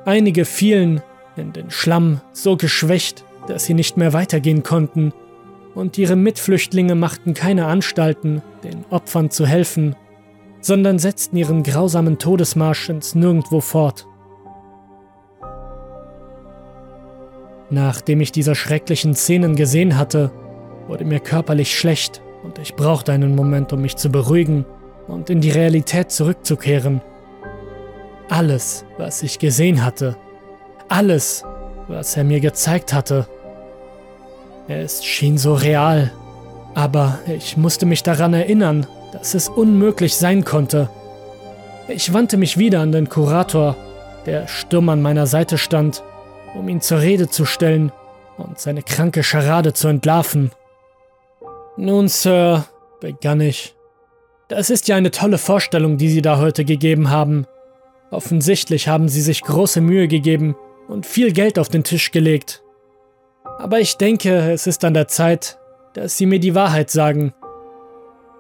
Einige 0.06 0.46
fielen 0.46 1.02
in 1.36 1.52
den 1.52 1.70
Schlamm 1.70 2.22
so 2.32 2.56
geschwächt, 2.56 3.26
dass 3.46 3.66
sie 3.66 3.74
nicht 3.74 3.98
mehr 3.98 4.14
weitergehen 4.14 4.62
konnten 4.62 5.12
und 5.74 5.98
ihre 5.98 6.16
Mitflüchtlinge 6.16 6.94
machten 6.94 7.34
keine 7.34 7.66
Anstalten, 7.66 8.40
den 8.64 8.86
Opfern 8.88 9.30
zu 9.30 9.46
helfen, 9.46 9.96
sondern 10.60 10.98
setzten 10.98 11.36
ihren 11.36 11.62
grausamen 11.62 12.18
Todesmarsch 12.18 12.88
ins 12.88 13.14
Nirgendwo 13.14 13.60
fort. 13.60 14.06
Nachdem 17.68 18.22
ich 18.22 18.32
diese 18.32 18.54
schrecklichen 18.54 19.14
Szenen 19.14 19.56
gesehen 19.56 19.98
hatte, 19.98 20.30
wurde 20.88 21.04
mir 21.04 21.20
körperlich 21.20 21.78
schlecht 21.78 22.22
und 22.53 22.59
ich 22.59 22.74
brauchte 22.74 23.12
einen 23.12 23.34
Moment, 23.34 23.72
um 23.72 23.80
mich 23.80 23.96
zu 23.96 24.11
beruhigen 24.11 24.66
und 25.09 25.30
in 25.30 25.40
die 25.40 25.50
Realität 25.50 26.11
zurückzukehren. 26.11 27.00
Alles, 28.28 28.84
was 28.98 29.22
ich 29.22 29.38
gesehen 29.38 29.82
hatte, 29.82 30.16
alles, 30.88 31.44
was 31.88 32.14
er 32.14 32.24
mir 32.24 32.40
gezeigt 32.40 32.92
hatte, 32.92 33.26
es 34.68 35.03
schien 35.03 35.38
so 35.38 35.55
real, 35.55 36.12
aber 36.74 37.20
ich 37.26 37.57
musste 37.57 37.86
mich 37.86 38.03
daran 38.03 38.34
erinnern, 38.34 38.86
dass 39.12 39.32
es 39.32 39.48
unmöglich 39.48 40.14
sein 40.16 40.44
konnte. 40.44 40.90
Ich 41.88 42.12
wandte 42.12 42.36
mich 42.36 42.59
wieder 42.59 42.80
an 42.80 42.92
den 42.92 43.09
Kurator, 43.09 43.76
der 44.26 44.46
stumm 44.46 44.90
an 44.90 45.00
meiner 45.00 45.26
Seite 45.26 45.57
stand, 45.57 46.03
um 46.55 46.68
ihn 46.68 46.82
zur 46.82 47.00
Rede 47.00 47.30
zu 47.30 47.46
stellen 47.46 47.92
und 48.36 48.61
seine 48.61 48.82
kranke 48.82 49.22
Scharade 49.22 49.72
zu 49.72 49.88
entlarven. 49.88 50.50
Nun, 51.76 52.08
Sir, 52.08 52.66
begann 53.00 53.40
ich, 53.40 53.74
das 54.48 54.68
ist 54.68 54.88
ja 54.88 54.96
eine 54.96 55.10
tolle 55.10 55.38
Vorstellung, 55.38 55.96
die 55.96 56.10
Sie 56.10 56.20
da 56.20 56.38
heute 56.38 56.66
gegeben 56.66 57.08
haben. 57.08 57.46
Offensichtlich 58.10 58.88
haben 58.88 59.08
Sie 59.08 59.22
sich 59.22 59.40
große 59.40 59.80
Mühe 59.80 60.08
gegeben 60.08 60.54
und 60.88 61.06
viel 61.06 61.32
Geld 61.32 61.58
auf 61.58 61.70
den 61.70 61.84
Tisch 61.84 62.10
gelegt. 62.10 62.62
Aber 63.58 63.80
ich 63.80 63.96
denke, 63.96 64.52
es 64.52 64.66
ist 64.66 64.84
an 64.84 64.92
der 64.92 65.08
Zeit, 65.08 65.58
dass 65.94 66.18
Sie 66.18 66.26
mir 66.26 66.38
die 66.38 66.54
Wahrheit 66.54 66.90
sagen. 66.90 67.32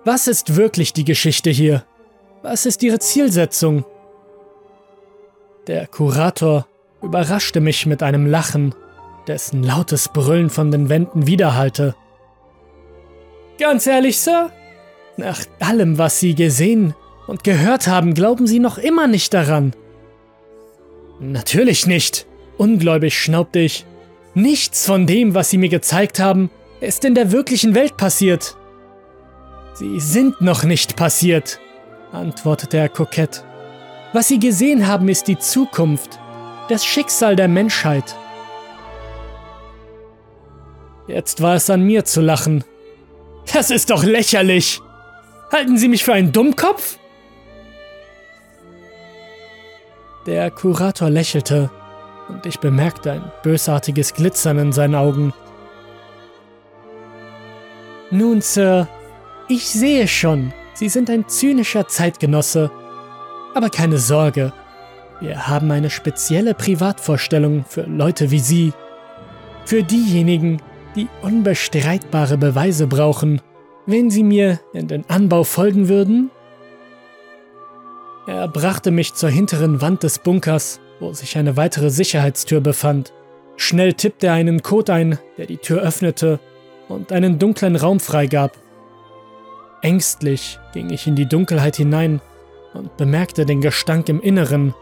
Was 0.04 0.26
ist 0.26 0.56
wirklich 0.56 0.92
die 0.92 1.04
Geschichte 1.04 1.48
hier? 1.48 1.84
Was 2.42 2.66
ist 2.66 2.82
Ihre 2.82 2.98
Zielsetzung? 2.98 3.86
Der 5.68 5.86
Kurator 5.86 6.66
überraschte 7.02 7.60
mich 7.60 7.86
mit 7.86 8.02
einem 8.02 8.26
Lachen, 8.26 8.74
dessen 9.26 9.62
lautes 9.62 10.08
Brüllen 10.08 10.50
von 10.50 10.70
den 10.70 10.88
Wänden 10.88 11.26
widerhallte. 11.26 11.94
Ganz 13.58 13.86
ehrlich, 13.86 14.18
Sir? 14.18 14.50
Nach 15.16 15.40
allem, 15.60 15.98
was 15.98 16.20
Sie 16.20 16.34
gesehen 16.34 16.94
und 17.26 17.44
gehört 17.44 17.86
haben, 17.86 18.14
glauben 18.14 18.46
Sie 18.46 18.58
noch 18.58 18.78
immer 18.78 19.06
nicht 19.06 19.34
daran. 19.34 19.74
Natürlich 21.20 21.86
nicht, 21.86 22.26
ungläubig 22.56 23.18
schnaubte 23.18 23.60
ich. 23.60 23.86
Nichts 24.34 24.86
von 24.86 25.06
dem, 25.06 25.34
was 25.34 25.50
Sie 25.50 25.58
mir 25.58 25.68
gezeigt 25.68 26.18
haben, 26.18 26.50
ist 26.80 27.04
in 27.04 27.14
der 27.14 27.30
wirklichen 27.30 27.74
Welt 27.74 27.96
passiert. 27.96 28.56
Sie 29.74 30.00
sind 30.00 30.40
noch 30.40 30.64
nicht 30.64 30.96
passiert, 30.96 31.60
antwortete 32.12 32.78
er 32.78 32.88
kokett. 32.88 33.44
Was 34.12 34.28
Sie 34.28 34.38
gesehen 34.38 34.86
haben, 34.86 35.08
ist 35.08 35.28
die 35.28 35.38
Zukunft, 35.38 36.18
das 36.68 36.84
Schicksal 36.84 37.36
der 37.36 37.48
Menschheit. 37.48 38.16
Jetzt 41.06 41.40
war 41.40 41.54
es 41.54 41.70
an 41.70 41.82
mir 41.82 42.04
zu 42.04 42.20
lachen. 42.20 42.64
Das 43.52 43.70
ist 43.70 43.90
doch 43.90 44.04
lächerlich. 44.04 44.80
Halten 45.50 45.76
Sie 45.76 45.88
mich 45.88 46.04
für 46.04 46.12
einen 46.12 46.32
Dummkopf? 46.32 46.98
Der 50.26 50.50
Kurator 50.50 51.10
lächelte 51.10 51.70
und 52.28 52.46
ich 52.46 52.60
bemerkte 52.60 53.12
ein 53.12 53.32
bösartiges 53.42 54.14
Glitzern 54.14 54.58
in 54.58 54.72
seinen 54.72 54.94
Augen. 54.94 55.32
Nun, 58.10 58.40
Sir, 58.40 58.88
ich 59.48 59.68
sehe 59.68 60.06
schon, 60.06 60.52
Sie 60.74 60.88
sind 60.88 61.10
ein 61.10 61.28
zynischer 61.28 61.88
Zeitgenosse. 61.88 62.70
Aber 63.54 63.68
keine 63.68 63.98
Sorge, 63.98 64.52
wir 65.20 65.46
haben 65.46 65.70
eine 65.70 65.90
spezielle 65.90 66.54
Privatvorstellung 66.54 67.64
für 67.68 67.82
Leute 67.82 68.30
wie 68.30 68.38
Sie. 68.38 68.72
Für 69.64 69.82
diejenigen, 69.82 70.60
die 70.94 71.08
unbestreitbare 71.22 72.36
Beweise 72.36 72.86
brauchen. 72.86 73.40
Wenn 73.86 74.10
Sie 74.10 74.22
mir 74.22 74.60
in 74.72 74.88
den 74.88 75.08
Anbau 75.08 75.44
folgen 75.44 75.88
würden? 75.88 76.30
Er 78.26 78.46
brachte 78.46 78.90
mich 78.90 79.14
zur 79.14 79.30
hinteren 79.30 79.80
Wand 79.80 80.04
des 80.04 80.20
Bunkers, 80.20 80.80
wo 81.00 81.12
sich 81.12 81.36
eine 81.36 81.56
weitere 81.56 81.90
Sicherheitstür 81.90 82.60
befand. 82.60 83.12
Schnell 83.56 83.94
tippte 83.94 84.28
er 84.28 84.34
einen 84.34 84.62
Code 84.62 84.92
ein, 84.92 85.18
der 85.36 85.46
die 85.46 85.58
Tür 85.58 85.82
öffnete 85.82 86.38
und 86.88 87.12
einen 87.12 87.38
dunklen 87.38 87.76
Raum 87.76 87.98
freigab. 87.98 88.56
Ängstlich 89.82 90.60
ging 90.72 90.90
ich 90.90 91.06
in 91.08 91.16
die 91.16 91.26
Dunkelheit 91.26 91.76
hinein 91.76 92.20
und 92.74 92.96
bemerkte 92.96 93.44
den 93.44 93.60
Gestank 93.60 94.08
im 94.08 94.20
Inneren, 94.20 94.74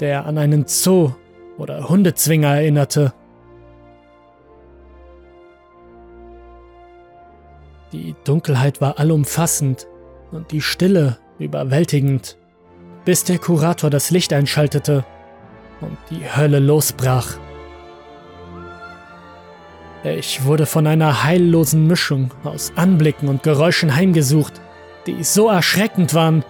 der 0.00 0.26
an 0.26 0.38
einen 0.38 0.66
Zoo 0.66 1.12
oder 1.56 1.88
Hundezwinger 1.88 2.56
erinnerte. 2.56 3.12
Die 7.92 8.14
Dunkelheit 8.24 8.80
war 8.80 8.98
allumfassend 9.00 9.88
und 10.30 10.52
die 10.52 10.60
Stille 10.60 11.18
überwältigend, 11.40 12.38
bis 13.04 13.24
der 13.24 13.38
Kurator 13.38 13.90
das 13.90 14.10
Licht 14.10 14.32
einschaltete 14.32 15.04
und 15.80 15.96
die 16.10 16.22
Hölle 16.36 16.60
losbrach. 16.60 17.38
Ich 20.04 20.44
wurde 20.44 20.66
von 20.66 20.86
einer 20.86 21.24
heillosen 21.24 21.86
Mischung 21.86 22.32
aus 22.44 22.72
Anblicken 22.76 23.28
und 23.28 23.42
Geräuschen 23.42 23.94
heimgesucht, 23.94 24.60
die 25.06 25.24
so 25.24 25.48
erschreckend 25.48 26.14
waren, 26.14 26.44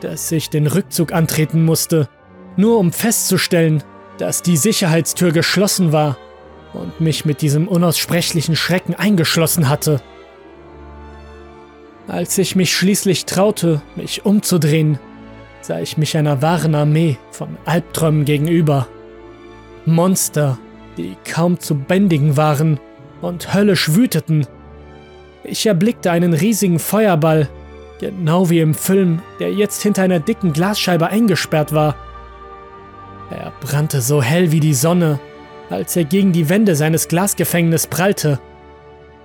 dass 0.00 0.32
ich 0.32 0.48
den 0.48 0.66
Rückzug 0.66 1.12
antreten 1.12 1.64
musste, 1.64 2.08
nur 2.56 2.78
um 2.78 2.92
festzustellen, 2.92 3.84
dass 4.16 4.42
die 4.42 4.56
Sicherheitstür 4.56 5.32
geschlossen 5.32 5.92
war 5.92 6.16
und 6.72 7.00
mich 7.00 7.24
mit 7.24 7.42
diesem 7.42 7.68
unaussprechlichen 7.68 8.56
Schrecken 8.56 8.94
eingeschlossen 8.94 9.68
hatte. 9.68 10.00
Als 12.08 12.38
ich 12.38 12.56
mich 12.56 12.74
schließlich 12.74 13.26
traute, 13.26 13.82
mich 13.94 14.24
umzudrehen, 14.24 14.98
sah 15.60 15.78
ich 15.80 15.98
mich 15.98 16.16
einer 16.16 16.40
wahren 16.40 16.74
Armee 16.74 17.18
von 17.30 17.58
Albträumen 17.66 18.24
gegenüber. 18.24 18.88
Monster, 19.84 20.58
die 20.96 21.16
kaum 21.30 21.60
zu 21.60 21.74
bändigen 21.74 22.38
waren 22.38 22.80
und 23.20 23.52
höllisch 23.52 23.94
wüteten. 23.94 24.46
Ich 25.44 25.66
erblickte 25.66 26.10
einen 26.10 26.32
riesigen 26.32 26.78
Feuerball, 26.78 27.46
genau 28.00 28.48
wie 28.48 28.60
im 28.60 28.74
Film, 28.74 29.20
der 29.38 29.52
jetzt 29.52 29.82
hinter 29.82 30.02
einer 30.02 30.18
dicken 30.18 30.54
Glasscheibe 30.54 31.08
eingesperrt 31.08 31.74
war. 31.74 31.94
Er 33.30 33.52
brannte 33.60 34.00
so 34.00 34.22
hell 34.22 34.50
wie 34.50 34.60
die 34.60 34.74
Sonne, 34.74 35.20
als 35.68 35.94
er 35.94 36.04
gegen 36.04 36.32
die 36.32 36.48
Wände 36.48 36.74
seines 36.74 37.08
Glasgefängnisses 37.08 37.86
prallte. 37.88 38.40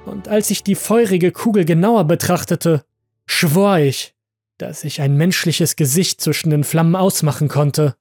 Und 0.06 0.28
als 0.28 0.50
ich 0.50 0.64
die 0.64 0.76
feurige 0.76 1.32
Kugel 1.32 1.66
genauer 1.66 2.06
betrachtete, 2.06 2.84
schwor 3.26 3.78
ich, 3.78 4.14
dass 4.58 4.84
ich 4.84 5.02
ein 5.02 5.16
menschliches 5.16 5.76
Gesicht 5.76 6.22
zwischen 6.22 6.50
den 6.50 6.64
Flammen 6.64 6.96
ausmachen 6.96 7.48
konnte. 7.48 7.96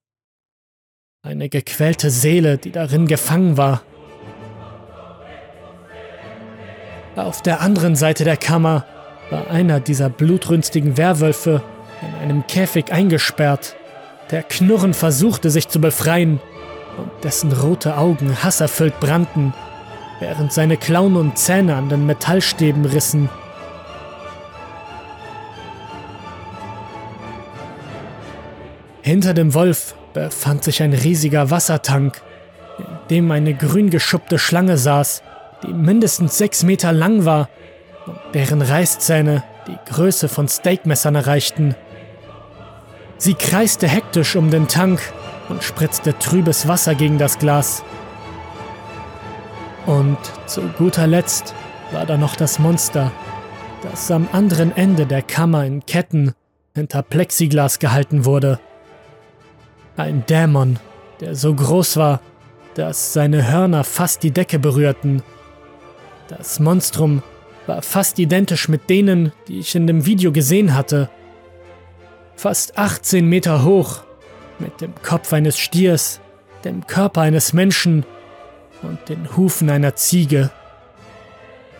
Eine 1.22 1.48
gequälte 1.48 2.11
Seele, 2.11 2.59
die 2.59 2.72
darin 2.72 3.07
gefangen 3.07 3.57
war. 3.57 3.82
Auf 7.14 7.42
der 7.42 7.61
anderen 7.61 7.94
Seite 7.94 8.24
der 8.24 8.36
Kammer 8.36 8.86
war 9.30 9.50
einer 9.50 9.80
dieser 9.80 10.09
blutrünstigen 10.09 10.96
Werwölfe 10.96 11.62
in 12.00 12.14
einem 12.14 12.46
Käfig 12.46 12.90
eingesperrt, 12.92 13.76
der 14.30 14.42
Knurren 14.42 14.94
versuchte 14.94 15.50
sich 15.50 15.68
zu 15.68 15.78
befreien 15.78 16.40
und 16.96 17.11
dessen 17.22 17.53
rote 17.53 17.98
Augen 17.98 18.42
hasserfüllt 18.42 18.98
brannten, 18.98 19.53
während 20.22 20.52
seine 20.52 20.76
Klauen 20.76 21.16
und 21.16 21.36
Zähne 21.36 21.74
an 21.74 21.88
den 21.88 22.06
Metallstäben 22.06 22.84
rissen. 22.84 23.28
Hinter 29.02 29.34
dem 29.34 29.52
Wolf 29.52 29.96
befand 30.14 30.62
sich 30.62 30.80
ein 30.80 30.92
riesiger 30.92 31.50
Wassertank, 31.50 32.22
in 32.78 32.84
dem 33.10 33.30
eine 33.32 33.52
grün 33.52 33.90
geschuppte 33.90 34.38
Schlange 34.38 34.78
saß, 34.78 35.24
die 35.64 35.72
mindestens 35.72 36.38
sechs 36.38 36.62
Meter 36.62 36.92
lang 36.92 37.24
war 37.24 37.48
und 38.06 38.16
deren 38.32 38.62
Reißzähne 38.62 39.42
die 39.66 39.92
Größe 39.92 40.28
von 40.28 40.46
Steakmessern 40.46 41.16
erreichten. 41.16 41.74
Sie 43.18 43.34
kreiste 43.34 43.88
hektisch 43.88 44.36
um 44.36 44.52
den 44.52 44.68
Tank 44.68 45.00
und 45.48 45.64
spritzte 45.64 46.16
trübes 46.16 46.68
Wasser 46.68 46.94
gegen 46.94 47.18
das 47.18 47.40
Glas. 47.40 47.82
Und 49.86 50.18
zu 50.46 50.62
guter 50.78 51.06
Letzt 51.06 51.54
war 51.90 52.06
da 52.06 52.16
noch 52.16 52.36
das 52.36 52.58
Monster, 52.58 53.10
das 53.82 54.10
am 54.10 54.28
anderen 54.32 54.74
Ende 54.76 55.06
der 55.06 55.22
Kammer 55.22 55.64
in 55.64 55.84
Ketten 55.84 56.34
hinter 56.74 57.02
Plexiglas 57.02 57.78
gehalten 57.78 58.24
wurde. 58.24 58.60
Ein 59.96 60.24
Dämon, 60.26 60.78
der 61.20 61.34
so 61.34 61.54
groß 61.54 61.96
war, 61.96 62.20
dass 62.74 63.12
seine 63.12 63.50
Hörner 63.50 63.84
fast 63.84 64.22
die 64.22 64.30
Decke 64.30 64.58
berührten 64.58 65.22
das 66.38 66.60
Monstrum 66.60 67.22
war 67.66 67.82
fast 67.82 68.18
identisch 68.18 68.68
mit 68.68 68.88
denen, 68.88 69.32
die 69.48 69.58
ich 69.58 69.74
in 69.74 69.86
dem 69.86 70.06
Video 70.06 70.32
gesehen 70.32 70.74
hatte. 70.74 71.10
Fast 72.36 72.78
18 72.78 73.28
Meter 73.28 73.64
hoch, 73.64 74.02
mit 74.58 74.80
dem 74.80 74.94
Kopf 75.02 75.32
eines 75.34 75.58
Stiers, 75.58 76.20
dem 76.64 76.86
Körper 76.86 77.20
eines 77.20 77.52
Menschen 77.52 78.06
und 78.82 79.08
den 79.08 79.36
Hufen 79.36 79.70
einer 79.70 79.94
Ziege. 79.96 80.50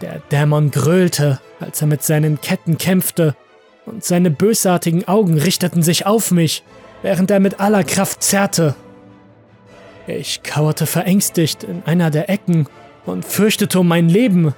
Der 0.00 0.20
Dämon 0.30 0.70
gröhlte, 0.70 1.40
als 1.61 1.80
er 1.80 1.86
mit 1.86 2.03
seinen 2.03 2.40
Ketten 2.40 2.78
kämpfte, 2.78 3.34
und 3.84 4.05
seine 4.05 4.30
bösartigen 4.30 5.09
Augen 5.09 5.38
richteten 5.38 5.82
sich 5.82 6.07
auf 6.07 6.30
mich, 6.30 6.62
während 7.03 7.30
er 7.30 7.40
mit 7.40 7.61
aller 7.61 7.82
Kraft 7.84 8.22
zerrte. 8.22 8.74
Ich 10.07 10.42
kauerte 10.42 10.86
verängstigt 10.86 11.64
in 11.64 11.82
einer 11.84 12.11
der 12.11 12.30
Ecken 12.30 12.66
und 13.07 13.24
fürchtete 13.24 13.80
um 13.80 13.88
mein 13.88 14.09
Leben, 14.09 14.55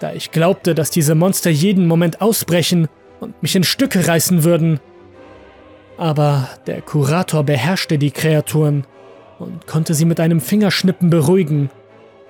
da 0.00 0.12
ich 0.12 0.30
glaubte, 0.30 0.74
dass 0.74 0.90
diese 0.90 1.14
Monster 1.14 1.50
jeden 1.50 1.86
Moment 1.86 2.20
ausbrechen 2.20 2.88
und 3.20 3.40
mich 3.42 3.56
in 3.56 3.64
Stücke 3.64 4.06
reißen 4.06 4.44
würden. 4.44 4.80
Aber 5.96 6.48
der 6.66 6.80
Kurator 6.80 7.42
beherrschte 7.42 7.98
die 7.98 8.12
Kreaturen 8.12 8.86
und 9.40 9.66
konnte 9.66 9.94
sie 9.94 10.04
mit 10.04 10.20
einem 10.20 10.40
Fingerschnippen 10.40 11.10
beruhigen, 11.10 11.70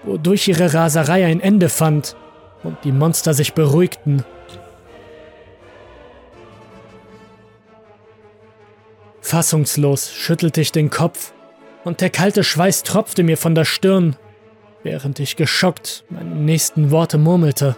wodurch 0.09 0.49
ihre 0.49 0.75
Raserei 0.75 1.27
ein 1.27 1.41
Ende 1.41 1.69
fand 1.69 2.17
und 2.63 2.77
die 2.85 2.93
Monster 2.93 3.35
sich 3.35 3.55
beruhigten. 3.55 4.25
Fassungslos 9.21 10.11
schüttelte 10.13 10.61
ich 10.61 10.73
den 10.73 10.91
Kopf 10.91 11.33
und 11.85 12.01
der 12.01 12.11
kalte 12.11 12.43
Schweiß 12.43 12.83
tropfte 12.83 13.23
mir 13.23 13.37
von 13.37 13.55
der 13.55 13.65
Stirn 13.65 14.17
während 14.83 15.21
ich 15.21 15.37
geschockt 15.37 16.05
meine 16.09 16.35
nächsten 16.35 16.91
Worte 16.91 17.19
murmelte. 17.19 17.77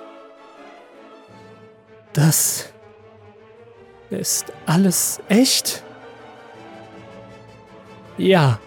Das 2.13 2.73
ist 4.11 4.53
alles 4.67 5.21
echt? 5.29 5.83
Ja, 8.19 8.59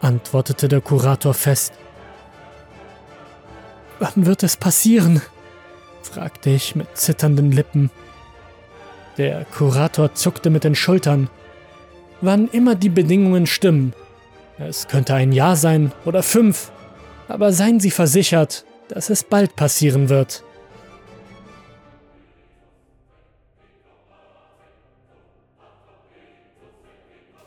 antwortete 0.00 0.68
der 0.68 0.80
Kurator 0.80 1.34
fest. 1.34 1.72
Wann 4.00 4.26
wird 4.26 4.42
es 4.42 4.56
passieren? 4.56 5.22
fragte 6.02 6.50
ich 6.50 6.74
mit 6.74 6.96
zitternden 6.96 7.52
Lippen. 7.52 7.90
Der 9.18 9.44
Kurator 9.44 10.14
zuckte 10.14 10.50
mit 10.50 10.64
den 10.64 10.74
Schultern. 10.74 11.30
Wann 12.20 12.48
immer 12.48 12.74
die 12.74 12.88
Bedingungen 12.88 13.46
stimmen. 13.46 13.92
Es 14.58 14.88
könnte 14.88 15.14
ein 15.14 15.30
Jahr 15.30 15.54
sein 15.54 15.92
oder 16.04 16.24
fünf 16.24 16.72
aber 17.30 17.52
seien 17.52 17.78
Sie 17.78 17.92
versichert, 17.92 18.64
dass 18.88 19.08
es 19.08 19.22
bald 19.22 19.54
passieren 19.54 20.08
wird. 20.08 20.42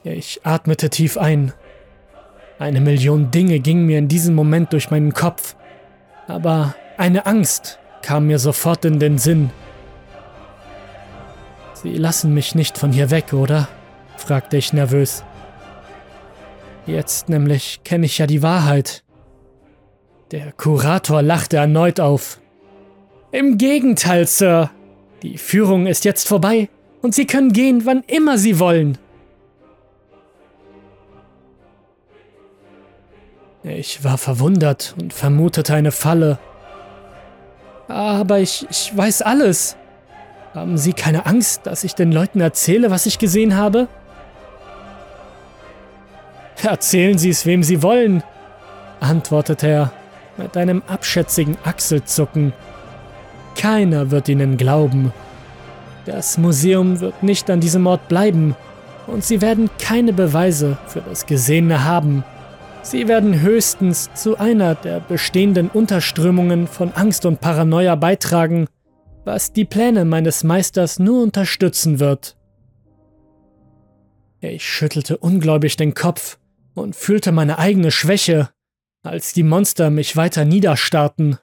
Ich 0.05 0.45
atmete 0.45 0.89
tief 0.89 1.17
ein. 1.17 1.51
Eine 2.59 2.79
Million 2.79 3.29
Dinge 3.29 3.59
gingen 3.59 3.85
mir 3.85 3.97
in 3.97 4.07
diesem 4.07 4.35
Moment 4.35 4.71
durch 4.71 4.89
meinen 4.89 5.13
Kopf, 5.13 5.55
aber 6.27 6.75
eine 6.97 7.25
Angst 7.25 7.79
kam 8.01 8.27
mir 8.27 8.39
sofort 8.39 8.85
in 8.85 8.99
den 8.99 9.17
Sinn. 9.17 9.49
Sie 11.73 11.97
lassen 11.97 12.33
mich 12.33 12.55
nicht 12.55 12.77
von 12.77 12.91
hier 12.91 13.11
weg, 13.11 13.33
oder? 13.33 13.67
fragte 14.17 14.57
ich 14.57 14.71
nervös. 14.73 15.23
Jetzt 16.85 17.29
nämlich 17.29 17.81
kenne 17.83 18.05
ich 18.05 18.17
ja 18.17 18.27
die 18.27 18.43
Wahrheit 18.43 19.03
Der 20.31 20.51
Kurator 20.51 21.21
lachte 21.21 21.57
erneut 21.57 21.99
auf. 21.99 22.39
Im 23.31 23.57
Gegenteil, 23.57 24.27
Sir. 24.27 24.71
Die 25.21 25.37
Führung 25.37 25.87
ist 25.87 26.05
jetzt 26.05 26.27
vorbei 26.27 26.69
und 27.01 27.15
Sie 27.15 27.25
können 27.25 27.53
gehen, 27.53 27.85
wann 27.85 28.03
immer 28.07 28.37
Sie 28.37 28.59
wollen. 28.59 28.97
Ich 33.63 34.03
war 34.03 34.17
verwundert 34.17 34.93
und 34.99 35.13
vermutete 35.13 35.73
eine 35.73 35.91
Falle. 35.91 36.37
Aber 37.87 38.39
ich, 38.39 38.67
ich 38.69 38.91
weiß 38.95 39.21
alles. 39.21 39.77
Haben 40.53 40.77
Sie 40.77 40.91
keine 40.91 41.25
Angst, 41.25 41.61
dass 41.65 41.85
ich 41.85 41.95
den 41.95 42.11
Leuten 42.11 42.41
erzähle, 42.41 42.91
was 42.91 43.05
ich 43.05 43.19
gesehen 43.19 43.55
habe? 43.55 43.87
Erzählen 46.61 47.17
Sie 47.17 47.29
es, 47.29 47.45
wem 47.45 47.63
Sie 47.63 47.81
wollen, 47.81 48.21
antwortete 48.99 49.67
er 49.67 49.91
mit 50.37 50.57
einem 50.57 50.83
abschätzigen 50.87 51.57
Achselzucken. 51.63 52.53
Keiner 53.55 54.11
wird 54.11 54.27
Ihnen 54.27 54.57
glauben. 54.57 55.13
Das 56.05 56.37
Museum 56.37 56.99
wird 56.99 57.23
nicht 57.23 57.49
an 57.49 57.61
diesem 57.61 57.87
Ort 57.87 58.09
bleiben 58.09 58.55
und 59.07 59.23
Sie 59.23 59.41
werden 59.41 59.69
keine 59.79 60.11
Beweise 60.11 60.77
für 60.87 61.01
das 61.01 61.25
Gesehene 61.25 61.85
haben. 61.85 62.25
Sie 62.83 63.07
werden 63.07 63.39
höchstens 63.39 64.13
zu 64.13 64.37
einer 64.37 64.75
der 64.75 64.99
bestehenden 64.99 65.69
Unterströmungen 65.69 66.67
von 66.67 66.91
Angst 66.91 67.25
und 67.25 67.39
Paranoia 67.39 67.95
beitragen, 67.95 68.67
was 69.23 69.53
die 69.53 69.63
Pläne 69.63 70.03
meines 70.03 70.43
Meisters 70.43 70.99
nur 70.99 71.23
unterstützen 71.23 72.01
wird. 72.01 72.37
Ich 74.41 74.67
schüttelte 74.67 75.17
ungläubig 75.17 75.77
den 75.77 75.93
Kopf 75.93 76.37
und 76.73 76.93
fühlte 76.93 77.31
meine 77.31 77.57
eigene 77.57 77.89
Schwäche, 77.89 78.49
als 79.01 79.31
die 79.31 79.43
Monster 79.43 79.89
mich 79.89 80.17
weiter 80.17 80.43
niederstarrten. 80.43 81.37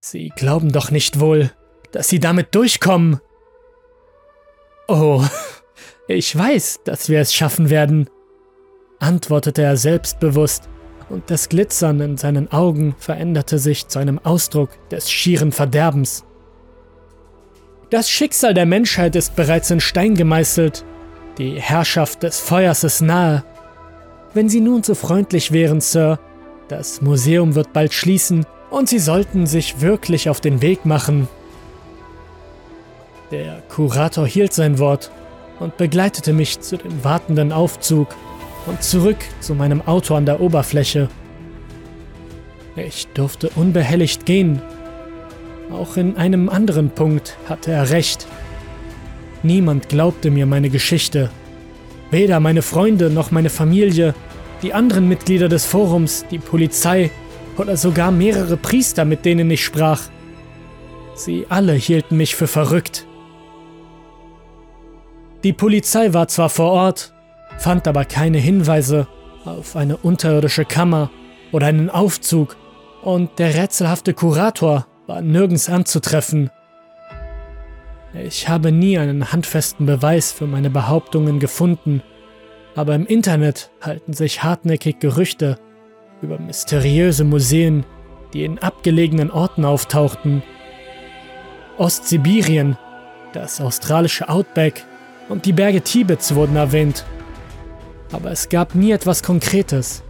Sie 0.00 0.32
glauben 0.34 0.72
doch 0.72 0.90
nicht 0.90 1.20
wohl, 1.20 1.50
dass 1.92 2.08
sie 2.08 2.18
damit 2.18 2.54
durchkommen. 2.54 3.20
Oh, 4.88 5.22
ich 6.08 6.34
weiß, 6.34 6.80
dass 6.84 7.10
wir 7.10 7.20
es 7.20 7.34
schaffen 7.34 7.68
werden, 7.68 8.08
antwortete 8.98 9.62
er 9.62 9.76
selbstbewusst, 9.76 10.68
und 11.08 11.30
das 11.30 11.48
Glitzern 11.48 12.00
in 12.00 12.16
seinen 12.16 12.50
Augen 12.50 12.96
veränderte 12.98 13.58
sich 13.58 13.86
zu 13.86 13.98
einem 13.98 14.18
Ausdruck 14.18 14.70
des 14.90 15.10
schieren 15.10 15.52
Verderbens. 15.52 16.24
Das 17.90 18.10
Schicksal 18.10 18.54
der 18.54 18.66
Menschheit 18.66 19.14
ist 19.14 19.36
bereits 19.36 19.70
in 19.70 19.78
Stein 19.78 20.16
gemeißelt, 20.16 20.84
die 21.38 21.60
Herrschaft 21.60 22.22
des 22.22 22.40
Feuers 22.40 22.82
ist 22.82 23.02
nahe. 23.02 23.44
Wenn 24.34 24.48
Sie 24.48 24.60
nun 24.60 24.82
so 24.82 24.94
freundlich 24.94 25.52
wären, 25.52 25.80
Sir, 25.80 26.18
das 26.68 27.00
Museum 27.00 27.54
wird 27.54 27.72
bald 27.72 27.92
schließen 27.92 28.44
und 28.70 28.88
Sie 28.88 28.98
sollten 28.98 29.46
sich 29.46 29.80
wirklich 29.80 30.28
auf 30.28 30.40
den 30.40 30.62
Weg 30.62 30.84
machen. 30.84 31.28
Der 33.30 33.62
Kurator 33.68 34.26
hielt 34.26 34.52
sein 34.52 34.78
Wort 34.78 35.10
und 35.60 35.76
begleitete 35.76 36.32
mich 36.32 36.60
zu 36.60 36.76
dem 36.76 37.04
wartenden 37.04 37.52
Aufzug 37.52 38.08
und 38.66 38.82
zurück 38.82 39.18
zu 39.40 39.54
meinem 39.54 39.80
Auto 39.82 40.14
an 40.14 40.26
der 40.26 40.40
Oberfläche. 40.40 41.08
Ich 42.76 43.06
durfte 43.14 43.48
unbehelligt 43.56 44.26
gehen. 44.26 44.60
Auch 45.70 45.96
in 45.96 46.16
einem 46.16 46.48
anderen 46.48 46.90
Punkt 46.90 47.36
hatte 47.48 47.72
er 47.72 47.90
recht. 47.90 48.26
Niemand 49.42 49.88
glaubte 49.88 50.30
mir 50.30 50.46
meine 50.46 50.70
Geschichte. 50.70 51.30
Weder 52.10 52.38
meine 52.40 52.62
Freunde 52.62 53.10
noch 53.10 53.30
meine 53.30 53.50
Familie, 53.50 54.14
die 54.62 54.74
anderen 54.74 55.08
Mitglieder 55.08 55.48
des 55.48 55.64
Forums, 55.64 56.24
die 56.30 56.38
Polizei 56.38 57.10
oder 57.56 57.76
sogar 57.76 58.10
mehrere 58.10 58.56
Priester, 58.56 59.04
mit 59.04 59.24
denen 59.24 59.50
ich 59.50 59.64
sprach. 59.64 60.02
Sie 61.14 61.46
alle 61.48 61.72
hielten 61.72 62.16
mich 62.16 62.36
für 62.36 62.46
verrückt. 62.46 63.06
Die 65.42 65.52
Polizei 65.52 66.12
war 66.12 66.28
zwar 66.28 66.48
vor 66.48 66.72
Ort, 66.72 67.14
fand 67.58 67.88
aber 67.88 68.04
keine 68.04 68.38
Hinweise 68.38 69.06
auf 69.44 69.76
eine 69.76 69.96
unterirdische 69.96 70.64
Kammer 70.64 71.10
oder 71.52 71.66
einen 71.66 71.90
Aufzug 71.90 72.56
und 73.02 73.38
der 73.38 73.54
rätselhafte 73.54 74.14
Kurator 74.14 74.86
war 75.06 75.20
nirgends 75.20 75.68
anzutreffen. 75.68 76.50
Ich 78.14 78.48
habe 78.48 78.72
nie 78.72 78.98
einen 78.98 79.32
handfesten 79.32 79.86
Beweis 79.86 80.32
für 80.32 80.46
meine 80.46 80.70
Behauptungen 80.70 81.38
gefunden, 81.38 82.02
aber 82.74 82.94
im 82.94 83.06
Internet 83.06 83.70
halten 83.80 84.12
sich 84.12 84.42
hartnäckig 84.42 84.98
Gerüchte 85.00 85.58
über 86.22 86.38
mysteriöse 86.38 87.24
Museen, 87.24 87.84
die 88.32 88.44
in 88.44 88.58
abgelegenen 88.58 89.30
Orten 89.30 89.64
auftauchten. 89.64 90.42
Ostsibirien, 91.78 92.78
das 93.32 93.60
australische 93.60 94.28
Outback 94.28 94.84
und 95.28 95.44
die 95.44 95.52
Berge 95.52 95.82
Tibets 95.82 96.34
wurden 96.34 96.56
erwähnt 96.56 97.04
aber 98.12 98.30
es 98.30 98.48
gab 98.48 98.74
nie 98.74 98.92
etwas 98.92 99.22
Konkretes. 99.22 100.02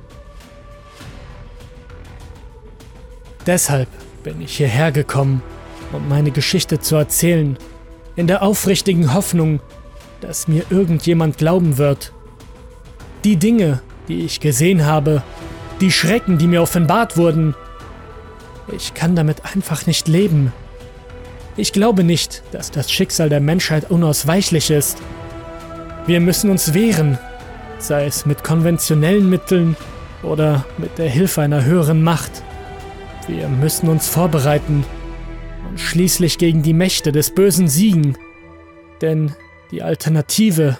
Deshalb 3.46 3.88
bin 4.22 4.40
ich 4.40 4.56
hierher 4.56 4.92
gekommen, 4.92 5.42
um 5.92 6.08
meine 6.08 6.32
Geschichte 6.32 6.80
zu 6.80 6.96
erzählen, 6.96 7.56
in 8.16 8.26
der 8.26 8.42
aufrichtigen 8.42 9.14
Hoffnung, 9.14 9.60
dass 10.20 10.48
mir 10.48 10.64
irgendjemand 10.70 11.38
glauben 11.38 11.78
wird. 11.78 12.12
Die 13.24 13.36
Dinge, 13.36 13.80
die 14.08 14.24
ich 14.24 14.40
gesehen 14.40 14.84
habe, 14.84 15.22
die 15.80 15.92
Schrecken, 15.92 16.38
die 16.38 16.46
mir 16.46 16.62
offenbart 16.62 17.16
wurden, 17.16 17.54
ich 18.74 18.94
kann 18.94 19.14
damit 19.14 19.44
einfach 19.44 19.86
nicht 19.86 20.08
leben. 20.08 20.52
Ich 21.56 21.72
glaube 21.72 22.02
nicht, 22.02 22.42
dass 22.50 22.70
das 22.70 22.90
Schicksal 22.90 23.28
der 23.28 23.40
Menschheit 23.40 23.90
unausweichlich 23.90 24.70
ist. 24.70 24.98
Wir 26.06 26.20
müssen 26.20 26.50
uns 26.50 26.74
wehren 26.74 27.18
sei 27.78 28.06
es 28.06 28.26
mit 28.26 28.44
konventionellen 28.44 29.28
Mitteln 29.28 29.76
oder 30.22 30.64
mit 30.78 30.98
der 30.98 31.08
Hilfe 31.08 31.42
einer 31.42 31.64
höheren 31.64 32.02
Macht. 32.02 32.42
Wir 33.28 33.48
müssen 33.48 33.88
uns 33.88 34.08
vorbereiten 34.08 34.84
und 35.68 35.80
schließlich 35.80 36.38
gegen 36.38 36.62
die 36.62 36.74
Mächte 36.74 37.12
des 37.12 37.34
Bösen 37.34 37.68
siegen, 37.68 38.16
denn 39.00 39.34
die 39.70 39.82
Alternative 39.82 40.76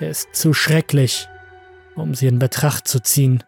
ist 0.00 0.34
zu 0.34 0.52
schrecklich, 0.52 1.28
um 1.96 2.14
sie 2.14 2.26
in 2.26 2.38
Betracht 2.38 2.86
zu 2.86 3.00
ziehen. 3.00 3.42